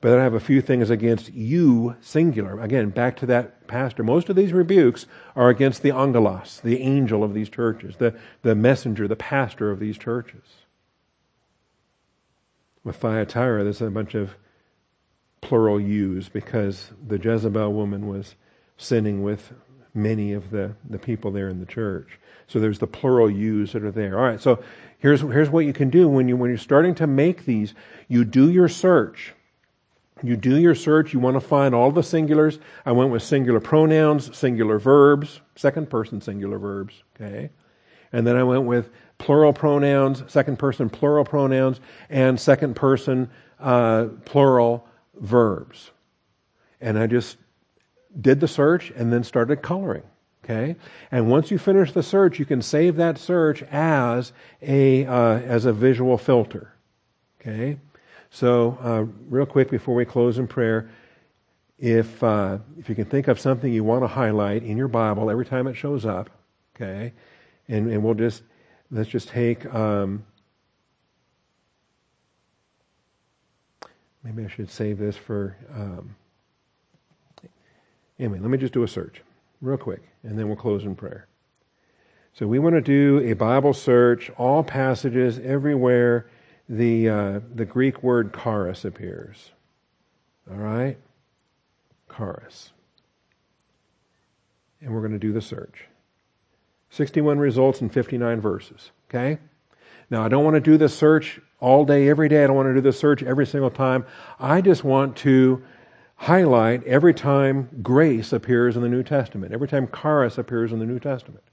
But 0.00 0.16
I 0.16 0.22
have 0.22 0.34
a 0.34 0.40
few 0.40 0.60
things 0.60 0.90
against 0.90 1.32
you, 1.32 1.96
singular. 2.00 2.60
Again, 2.60 2.90
back 2.90 3.16
to 3.16 3.26
that 3.26 3.66
pastor. 3.66 4.04
Most 4.04 4.28
of 4.28 4.36
these 4.36 4.52
rebukes 4.52 5.06
are 5.34 5.48
against 5.48 5.82
the 5.82 5.90
angelos, 5.90 6.60
the 6.62 6.80
angel 6.80 7.24
of 7.24 7.34
these 7.34 7.48
churches, 7.48 7.96
the, 7.96 8.14
the 8.42 8.54
messenger, 8.54 9.08
the 9.08 9.16
pastor 9.16 9.72
of 9.72 9.80
these 9.80 9.98
churches. 9.98 10.44
With 12.84 12.96
Thyatira, 12.96 13.64
there's 13.64 13.82
a 13.82 13.90
bunch 13.90 14.14
of 14.14 14.36
plural 15.40 15.80
yous 15.80 16.28
because 16.28 16.92
the 17.06 17.18
Jezebel 17.18 17.72
woman 17.72 18.06
was 18.06 18.36
sinning 18.76 19.24
with 19.24 19.52
many 19.94 20.32
of 20.32 20.50
the, 20.50 20.76
the 20.88 20.98
people 20.98 21.32
there 21.32 21.48
in 21.48 21.58
the 21.58 21.66
church. 21.66 22.20
So 22.46 22.60
there's 22.60 22.78
the 22.78 22.86
plural 22.86 23.28
yous 23.28 23.72
that 23.72 23.82
are 23.82 23.90
there. 23.90 24.16
All 24.16 24.24
right, 24.24 24.40
so 24.40 24.62
here's, 24.98 25.22
here's 25.22 25.50
what 25.50 25.66
you 25.66 25.72
can 25.72 25.90
do 25.90 26.08
when, 26.08 26.28
you, 26.28 26.36
when 26.36 26.50
you're 26.50 26.58
starting 26.58 26.94
to 26.96 27.08
make 27.08 27.44
these. 27.44 27.74
You 28.06 28.24
do 28.24 28.48
your 28.48 28.68
search 28.68 29.34
you 30.22 30.36
do 30.36 30.58
your 30.58 30.74
search, 30.74 31.12
you 31.12 31.20
want 31.20 31.34
to 31.34 31.40
find 31.40 31.74
all 31.74 31.90
the 31.90 32.00
singulars. 32.00 32.58
I 32.84 32.92
went 32.92 33.10
with 33.10 33.22
singular 33.22 33.60
pronouns, 33.60 34.36
singular 34.36 34.78
verbs, 34.78 35.40
second 35.56 35.90
person 35.90 36.20
singular 36.20 36.58
verbs, 36.58 37.02
okay? 37.16 37.50
And 38.12 38.26
then 38.26 38.36
I 38.36 38.42
went 38.42 38.64
with 38.64 38.90
plural 39.18 39.52
pronouns, 39.52 40.22
second 40.28 40.58
person 40.58 40.88
plural 40.88 41.24
pronouns, 41.24 41.80
and 42.08 42.40
second 42.40 42.74
person 42.74 43.30
uh, 43.60 44.06
plural 44.24 44.86
verbs. 45.20 45.90
And 46.80 46.98
I 46.98 47.06
just 47.06 47.36
did 48.20 48.40
the 48.40 48.48
search 48.48 48.90
and 48.90 49.12
then 49.12 49.24
started 49.24 49.62
coloring. 49.62 50.04
Okay, 50.44 50.76
and 51.10 51.30
once 51.30 51.50
you 51.50 51.58
finish 51.58 51.92
the 51.92 52.02
search, 52.02 52.38
you 52.38 52.46
can 52.46 52.62
save 52.62 52.96
that 52.96 53.18
search 53.18 53.62
as 53.64 54.32
a 54.62 55.04
uh, 55.04 55.40
as 55.40 55.66
a 55.66 55.74
visual 55.74 56.16
filter. 56.16 56.72
Okay, 57.40 57.76
so, 58.30 58.78
uh, 58.82 59.04
real 59.28 59.46
quick 59.46 59.70
before 59.70 59.94
we 59.94 60.04
close 60.04 60.38
in 60.38 60.46
prayer, 60.46 60.90
if 61.78 62.22
uh, 62.22 62.58
if 62.78 62.88
you 62.88 62.94
can 62.94 63.06
think 63.06 63.28
of 63.28 63.40
something 63.40 63.72
you 63.72 63.84
want 63.84 64.02
to 64.02 64.08
highlight 64.08 64.62
in 64.62 64.76
your 64.76 64.88
Bible 64.88 65.30
every 65.30 65.46
time 65.46 65.66
it 65.66 65.74
shows 65.74 66.04
up, 66.04 66.28
okay, 66.76 67.12
and 67.68 67.90
and 67.90 68.02
we'll 68.02 68.14
just 68.14 68.42
let's 68.90 69.08
just 69.08 69.28
take. 69.28 69.64
Um, 69.72 70.24
maybe 74.22 74.44
I 74.44 74.48
should 74.48 74.70
save 74.70 74.98
this 74.98 75.16
for. 75.16 75.56
Um, 75.74 76.16
anyway, 78.18 78.40
let 78.40 78.50
me 78.50 78.58
just 78.58 78.74
do 78.74 78.82
a 78.82 78.88
search 78.88 79.22
real 79.60 79.78
quick, 79.78 80.02
and 80.22 80.38
then 80.38 80.48
we'll 80.48 80.56
close 80.56 80.84
in 80.84 80.94
prayer. 80.94 81.28
So 82.34 82.46
we 82.46 82.58
want 82.58 82.74
to 82.74 82.80
do 82.80 83.20
a 83.24 83.32
Bible 83.32 83.72
search, 83.72 84.30
all 84.36 84.62
passages, 84.62 85.38
everywhere 85.38 86.26
the, 86.68 87.08
uh, 87.08 87.40
the 87.54 87.64
Greek 87.64 88.02
word 88.02 88.36
charis 88.42 88.84
appears. 88.84 89.52
All 90.50 90.56
right? 90.56 90.98
Charis. 92.14 92.72
And 94.80 94.92
we're 94.92 95.00
going 95.00 95.12
to 95.12 95.18
do 95.18 95.32
the 95.32 95.40
search. 95.40 95.84
61 96.90 97.38
results 97.38 97.80
in 97.80 97.88
59 97.88 98.40
verses. 98.40 98.90
Okay? 99.08 99.38
Now, 100.10 100.24
I 100.24 100.28
don't 100.28 100.44
want 100.44 100.54
to 100.54 100.60
do 100.60 100.78
the 100.78 100.88
search 100.88 101.40
all 101.60 101.84
day, 101.84 102.08
every 102.08 102.28
day. 102.28 102.44
I 102.44 102.46
don't 102.46 102.56
want 102.56 102.68
to 102.68 102.74
do 102.74 102.80
the 102.80 102.92
search 102.92 103.22
every 103.22 103.46
single 103.46 103.70
time. 103.70 104.06
I 104.38 104.60
just 104.60 104.84
want 104.84 105.16
to 105.18 105.62
highlight 106.16 106.84
every 106.84 107.14
time 107.14 107.68
grace 107.82 108.32
appears 108.32 108.76
in 108.76 108.82
the 108.82 108.88
New 108.88 109.02
Testament, 109.02 109.52
every 109.52 109.68
time 109.68 109.88
charis 109.88 110.38
appears 110.38 110.72
in 110.72 110.78
the 110.78 110.86
New 110.86 110.98
Testament. 110.98 111.44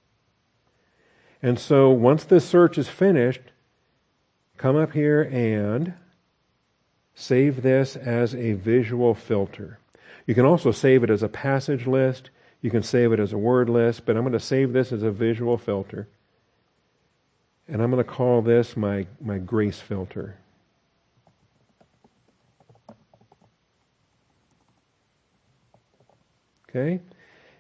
And 1.41 1.59
so 1.59 1.89
once 1.89 2.23
this 2.23 2.45
search 2.47 2.77
is 2.77 2.87
finished, 2.87 3.41
come 4.57 4.75
up 4.75 4.93
here 4.93 5.23
and 5.23 5.93
save 7.13 7.61
this 7.61 7.95
as 7.95 8.35
a 8.35 8.53
visual 8.53 9.13
filter. 9.13 9.79
You 10.25 10.35
can 10.35 10.45
also 10.45 10.71
save 10.71 11.03
it 11.03 11.09
as 11.09 11.23
a 11.23 11.29
passage 11.29 11.87
list. 11.87 12.29
You 12.61 12.71
can 12.71 12.83
save 12.83 13.11
it 13.11 13.19
as 13.19 13.31
a 13.31 13.37
word 13.37 13.69
list, 13.69 14.05
but 14.05 14.15
I'm 14.15 14.23
going 14.23 14.33
to 14.33 14.39
save 14.39 14.73
this 14.73 14.91
as 14.91 15.03
a 15.03 15.11
visual 15.11 15.57
filter. 15.57 16.07
And 17.67 17.81
I'm 17.81 17.91
going 17.91 18.03
to 18.03 18.09
call 18.09 18.41
this 18.41 18.75
my, 18.75 19.07
my 19.21 19.37
grace 19.37 19.79
filter. 19.79 20.37
Okay? 26.69 27.01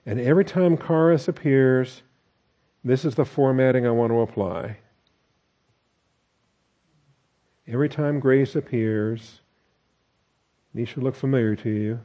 And 0.05 0.19
every 0.19 0.45
time 0.45 0.77
charis 0.77 1.27
appears, 1.27 2.01
this 2.83 3.05
is 3.05 3.15
the 3.15 3.25
formatting 3.25 3.87
I 3.87 3.91
want 3.91 4.11
to 4.11 4.19
apply. 4.19 4.77
Every 7.67 7.89
time 7.89 8.19
grace 8.19 8.55
appears, 8.55 9.41
these 10.73 10.87
should 10.87 11.03
look 11.03 11.15
familiar 11.15 11.55
to 11.55 11.69
you. 11.69 11.99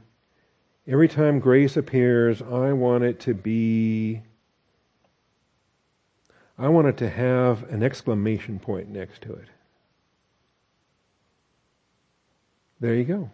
Every 0.87 1.09
time 1.09 1.39
grace 1.39 1.77
appears, 1.77 2.41
I 2.41 2.73
want 2.73 3.05
it 3.05 3.21
to 3.21 3.35
be, 3.35 4.23
I 6.59 6.69
want 6.69 6.89
it 6.89 6.97
to 6.99 7.11
have 7.11 7.65
an 7.71 7.83
exclamation 7.83 8.59
point 8.59 8.89
next 8.89 9.23
to 9.23 9.35
it. 9.35 9.49
There 12.81 12.95
you 12.95 13.05
go. 13.05 13.31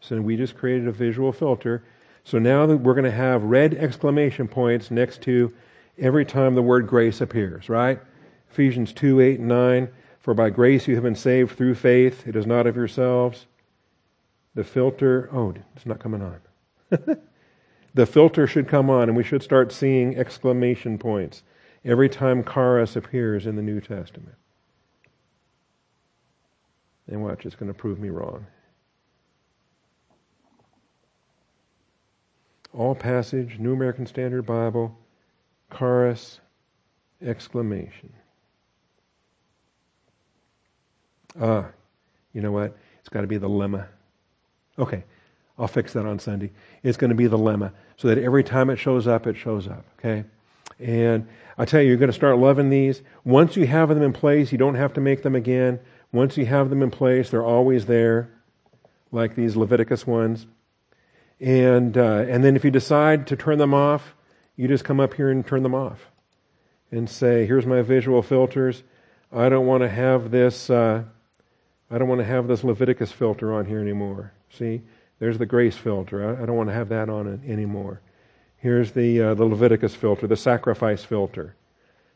So 0.00 0.20
we 0.20 0.36
just 0.36 0.56
created 0.56 0.88
a 0.88 0.92
visual 0.92 1.32
filter. 1.32 1.84
So 2.24 2.38
now 2.38 2.66
we're 2.66 2.94
going 2.94 3.04
to 3.04 3.10
have 3.10 3.44
red 3.44 3.74
exclamation 3.74 4.48
points 4.48 4.90
next 4.90 5.22
to 5.22 5.54
every 5.98 6.24
time 6.24 6.54
the 6.54 6.62
word 6.62 6.88
grace 6.88 7.20
appears, 7.20 7.68
right? 7.68 8.00
Ephesians 8.50 8.92
2 8.92 9.20
8 9.20 9.38
and 9.38 9.48
9. 9.48 9.88
For 10.20 10.34
by 10.34 10.50
grace 10.50 10.86
you 10.86 10.94
have 10.94 11.04
been 11.04 11.14
saved 11.14 11.56
through 11.56 11.74
faith. 11.74 12.26
It 12.26 12.36
is 12.36 12.46
not 12.46 12.66
of 12.66 12.76
yourselves. 12.76 13.46
The 14.54 14.64
filter, 14.64 15.28
oh, 15.32 15.54
it's 15.74 15.86
not 15.86 16.00
coming 16.00 16.22
on. 16.22 16.40
the 17.94 18.06
filter 18.06 18.46
should 18.46 18.68
come 18.68 18.90
on, 18.90 19.08
and 19.08 19.16
we 19.16 19.24
should 19.24 19.42
start 19.42 19.72
seeing 19.72 20.16
exclamation 20.16 20.98
points 20.98 21.42
every 21.84 22.08
time 22.08 22.44
charis 22.44 22.96
appears 22.96 23.46
in 23.46 23.56
the 23.56 23.62
New 23.62 23.80
Testament. 23.80 24.34
And 27.08 27.22
watch, 27.22 27.46
it's 27.46 27.56
going 27.56 27.72
to 27.72 27.78
prove 27.78 27.98
me 27.98 28.10
wrong. 28.10 28.46
All 32.72 32.94
passage, 32.94 33.58
New 33.58 33.72
American 33.72 34.06
Standard 34.06 34.42
Bible, 34.42 34.96
charis, 35.76 36.40
exclamation. 37.20 38.12
Ah, 41.38 41.66
you 42.32 42.40
know 42.40 42.52
what? 42.52 42.76
It's 43.00 43.08
got 43.08 43.20
to 43.20 43.26
be 43.26 43.38
the 43.38 43.48
lemma. 43.48 43.86
Okay, 44.78 45.04
I'll 45.58 45.68
fix 45.68 45.92
that 45.92 46.06
on 46.06 46.18
Sunday. 46.18 46.50
It's 46.82 46.96
going 46.96 47.10
to 47.10 47.14
be 47.14 47.26
the 47.26 47.38
lemma 47.38 47.72
so 47.96 48.08
that 48.08 48.18
every 48.18 48.42
time 48.42 48.70
it 48.70 48.76
shows 48.76 49.06
up, 49.06 49.26
it 49.26 49.36
shows 49.36 49.68
up. 49.68 49.84
Okay? 49.98 50.24
And 50.78 51.28
I 51.58 51.66
tell 51.66 51.82
you, 51.82 51.88
you're 51.88 51.98
going 51.98 52.08
to 52.08 52.14
start 52.14 52.38
loving 52.38 52.70
these. 52.70 53.02
Once 53.24 53.56
you 53.56 53.66
have 53.66 53.90
them 53.90 54.02
in 54.02 54.12
place, 54.14 54.52
you 54.52 54.58
don't 54.58 54.76
have 54.76 54.94
to 54.94 55.00
make 55.00 55.22
them 55.22 55.34
again. 55.34 55.78
Once 56.12 56.36
you 56.38 56.46
have 56.46 56.70
them 56.70 56.82
in 56.82 56.90
place, 56.90 57.30
they're 57.30 57.44
always 57.44 57.86
there, 57.86 58.30
like 59.12 59.34
these 59.34 59.56
Leviticus 59.56 60.06
ones. 60.06 60.46
And, 61.38 61.96
uh, 61.96 62.24
and 62.28 62.42
then 62.42 62.56
if 62.56 62.64
you 62.64 62.70
decide 62.70 63.26
to 63.28 63.36
turn 63.36 63.58
them 63.58 63.74
off, 63.74 64.14
you 64.56 64.68
just 64.68 64.84
come 64.84 65.00
up 65.00 65.14
here 65.14 65.30
and 65.30 65.46
turn 65.46 65.62
them 65.62 65.74
off 65.74 66.10
and 66.90 67.08
say, 67.08 67.46
here's 67.46 67.66
my 67.66 67.82
visual 67.82 68.22
filters. 68.22 68.82
I 69.32 69.48
don't 69.48 69.66
want 69.66 69.82
to 69.82 69.88
have 69.88 70.30
this, 70.30 70.70
uh, 70.70 71.04
I 71.90 71.98
don't 71.98 72.08
want 72.08 72.20
to 72.20 72.26
have 72.26 72.46
this 72.46 72.64
Leviticus 72.64 73.10
filter 73.10 73.52
on 73.52 73.66
here 73.66 73.80
anymore. 73.80 74.32
See, 74.50 74.82
there's 75.18 75.38
the 75.38 75.46
grace 75.46 75.76
filter. 75.76 76.40
I, 76.40 76.46
don't 76.46 76.56
want 76.56 76.68
to 76.68 76.74
have 76.74 76.88
that 76.90 77.08
on 77.08 77.26
it 77.26 77.40
anymore. 77.50 78.00
Here's 78.56 78.92
the, 78.92 79.20
uh, 79.20 79.34
the 79.34 79.44
Leviticus 79.44 79.94
filter, 79.94 80.26
the 80.26 80.36
sacrifice 80.36 81.04
filter. 81.04 81.56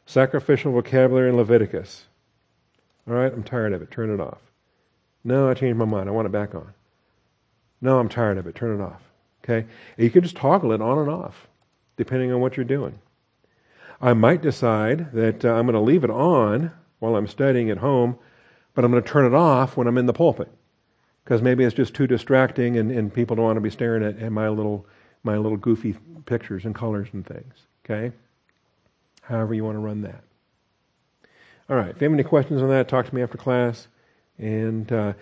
Sacrificial 0.06 0.72
vocabulary 0.72 1.30
in 1.30 1.36
Leviticus. 1.36 2.04
All 3.08 3.14
right, 3.14 3.32
I'm 3.32 3.42
tired 3.42 3.72
of 3.72 3.82
it. 3.82 3.90
Turn 3.90 4.10
it 4.10 4.20
off. 4.20 4.38
No, 5.24 5.48
I 5.48 5.54
changed 5.54 5.78
my 5.78 5.84
mind. 5.84 6.08
I 6.08 6.12
want 6.12 6.26
it 6.26 6.32
back 6.32 6.54
on. 6.54 6.72
No, 7.80 7.98
I'm 7.98 8.08
tired 8.08 8.38
of 8.38 8.46
it. 8.46 8.54
Turn 8.54 8.78
it 8.78 8.82
off. 8.82 9.02
Okay? 9.42 9.66
You 9.96 10.10
can 10.10 10.22
just 10.22 10.36
toggle 10.36 10.72
it 10.72 10.80
on 10.80 10.98
and 10.98 11.10
off 11.10 11.48
depending 11.96 12.32
on 12.32 12.40
what 12.40 12.56
you're 12.56 12.64
doing. 12.64 12.98
I 14.00 14.12
might 14.12 14.42
decide 14.42 15.12
that 15.12 15.44
uh, 15.44 15.52
I'm 15.52 15.66
going 15.66 15.74
to 15.74 15.80
leave 15.80 16.04
it 16.04 16.10
on 16.10 16.72
while 16.98 17.16
I'm 17.16 17.26
studying 17.26 17.70
at 17.70 17.78
home, 17.78 18.18
but 18.74 18.84
I'm 18.84 18.90
going 18.90 19.02
to 19.02 19.08
turn 19.08 19.26
it 19.26 19.34
off 19.34 19.76
when 19.76 19.86
I'm 19.86 19.98
in 19.98 20.06
the 20.06 20.12
pulpit 20.12 20.48
because 21.24 21.42
maybe 21.42 21.64
it's 21.64 21.74
just 21.74 21.94
too 21.94 22.06
distracting 22.06 22.76
and, 22.76 22.90
and 22.90 23.12
people 23.12 23.36
don't 23.36 23.44
want 23.44 23.56
to 23.56 23.60
be 23.60 23.70
staring 23.70 24.04
at, 24.04 24.18
at 24.18 24.32
my 24.32 24.48
little 24.48 24.86
my 25.22 25.38
little 25.38 25.56
goofy 25.56 25.96
pictures 26.26 26.66
and 26.66 26.74
colors 26.74 27.08
and 27.12 27.26
things. 27.26 27.54
Okay? 27.84 28.14
However 29.22 29.54
you 29.54 29.64
want 29.64 29.76
to 29.76 29.80
run 29.80 30.02
that. 30.02 30.22
All 31.70 31.76
right. 31.76 31.88
If 31.88 32.00
you 32.00 32.04
have 32.04 32.12
any 32.12 32.24
questions 32.24 32.60
on 32.60 32.68
that, 32.68 32.88
talk 32.88 33.08
to 33.08 33.14
me 33.14 33.22
after 33.22 33.38
class. 33.38 33.88
And 34.38 34.92
uh, 34.92 35.14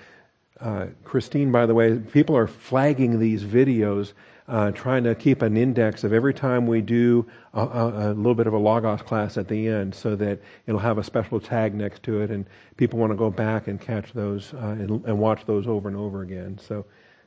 uh, 0.60 0.86
Christine, 1.04 1.52
by 1.52 1.66
the 1.66 1.74
way, 1.74 1.98
people 1.98 2.36
are 2.36 2.48
flagging 2.48 3.20
these 3.20 3.44
videos 3.44 4.12
uh, 4.52 4.70
trying 4.72 5.02
to 5.02 5.14
keep 5.14 5.40
an 5.40 5.56
index 5.56 6.04
of 6.04 6.12
every 6.12 6.34
time 6.34 6.66
we 6.66 6.82
do 6.82 7.26
a, 7.54 7.60
a, 7.62 7.88
a, 7.88 8.06
little 8.12 8.34
bit 8.34 8.46
of 8.46 8.52
a 8.52 8.58
Logos 8.58 9.00
class 9.00 9.38
at 9.38 9.48
the 9.48 9.66
end 9.66 9.94
so 9.94 10.14
that 10.14 10.38
it'll 10.66 10.78
have 10.78 10.98
a 10.98 11.02
special 11.02 11.40
tag 11.40 11.74
next 11.74 12.02
to 12.02 12.20
it 12.20 12.30
and 12.30 12.44
people 12.76 12.98
want 12.98 13.10
to 13.10 13.16
go 13.16 13.30
back 13.30 13.66
and 13.66 13.80
catch 13.80 14.12
those 14.12 14.52
uh, 14.52 14.76
and, 14.78 15.02
and, 15.06 15.18
watch 15.18 15.46
those 15.46 15.66
over 15.66 15.88
and 15.88 15.96
over 15.96 16.20
again. 16.20 16.58
So 16.58 16.84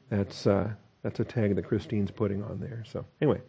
that's, 0.09 0.45
uh, 0.45 0.69
that's 1.01 1.19
a 1.19 1.23
tag 1.23 1.55
that 1.55 1.63
Christine's 1.63 2.11
putting 2.11 2.43
on 2.43 2.59
there. 2.59 2.83
So 2.87 3.03
anyway, 3.19 3.41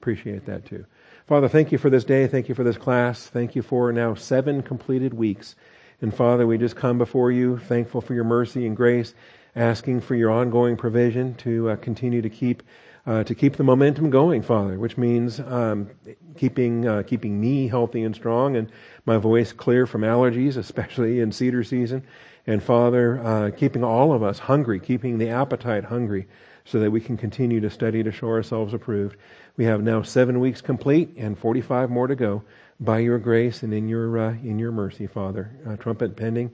appreciate 0.00 0.46
that 0.46 0.64
too. 0.64 0.86
Father, 1.26 1.48
thank 1.48 1.72
you 1.72 1.78
for 1.78 1.90
this 1.90 2.04
day. 2.04 2.28
Thank 2.28 2.48
you 2.48 2.54
for 2.54 2.62
this 2.62 2.76
class. 2.76 3.26
Thank 3.26 3.56
you 3.56 3.62
for 3.62 3.92
now 3.92 4.14
seven 4.14 4.62
completed 4.62 5.12
weeks. 5.12 5.56
And 6.00 6.14
Father, 6.14 6.46
we 6.46 6.56
just 6.56 6.76
come 6.76 6.98
before 6.98 7.32
you, 7.32 7.58
thankful 7.58 8.00
for 8.00 8.14
your 8.14 8.22
mercy 8.22 8.64
and 8.64 8.76
grace, 8.76 9.12
asking 9.56 10.02
for 10.02 10.14
your 10.14 10.30
ongoing 10.30 10.76
provision 10.76 11.34
to 11.36 11.70
uh, 11.70 11.76
continue 11.76 12.22
to 12.22 12.30
keep 12.30 12.62
uh, 13.06 13.24
to 13.24 13.34
keep 13.34 13.56
the 13.56 13.64
momentum 13.64 14.10
going, 14.10 14.42
Father, 14.42 14.78
which 14.78 14.96
means 14.96 15.38
um, 15.40 15.90
keeping 16.36 16.86
uh, 16.86 17.02
keeping 17.06 17.40
me 17.40 17.68
healthy 17.68 18.02
and 18.02 18.14
strong 18.14 18.56
and 18.56 18.70
my 19.04 19.18
voice 19.18 19.52
clear 19.52 19.86
from 19.86 20.02
allergies, 20.02 20.56
especially 20.56 21.20
in 21.20 21.32
cedar 21.32 21.64
season. 21.64 22.02
And 22.46 22.62
Father, 22.62 23.20
uh, 23.24 23.50
keeping 23.56 23.82
all 23.82 24.12
of 24.12 24.22
us 24.22 24.38
hungry, 24.38 24.78
keeping 24.78 25.18
the 25.18 25.30
appetite 25.30 25.84
hungry, 25.84 26.26
so 26.66 26.78
that 26.80 26.90
we 26.90 27.00
can 27.00 27.16
continue 27.16 27.60
to 27.60 27.70
study 27.70 28.02
to 28.02 28.12
show 28.12 28.28
ourselves 28.28 28.74
approved. 28.74 29.16
We 29.56 29.64
have 29.64 29.82
now 29.82 30.02
seven 30.02 30.40
weeks 30.40 30.60
complete 30.60 31.14
and 31.16 31.38
45 31.38 31.90
more 31.90 32.06
to 32.06 32.16
go. 32.16 32.42
By 32.80 32.98
your 32.98 33.18
grace 33.18 33.62
and 33.62 33.72
in 33.72 33.88
your 33.88 34.18
uh, 34.18 34.32
in 34.32 34.58
your 34.58 34.72
mercy, 34.72 35.06
Father, 35.06 35.50
uh, 35.66 35.76
trumpet 35.76 36.16
pending. 36.16 36.52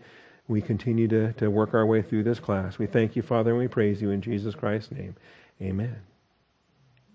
We 0.48 0.60
continue 0.60 1.06
to, 1.08 1.32
to 1.34 1.48
work 1.48 1.74
our 1.74 1.86
way 1.86 2.02
through 2.02 2.24
this 2.24 2.40
class. 2.40 2.76
We 2.76 2.86
thank 2.86 3.14
you, 3.14 3.22
Father, 3.22 3.50
and 3.50 3.58
we 3.60 3.68
praise 3.68 4.02
you 4.02 4.10
in 4.10 4.20
Jesus 4.20 4.54
Christ's 4.54 4.90
name. 4.90 5.14
Amen. 5.62 6.09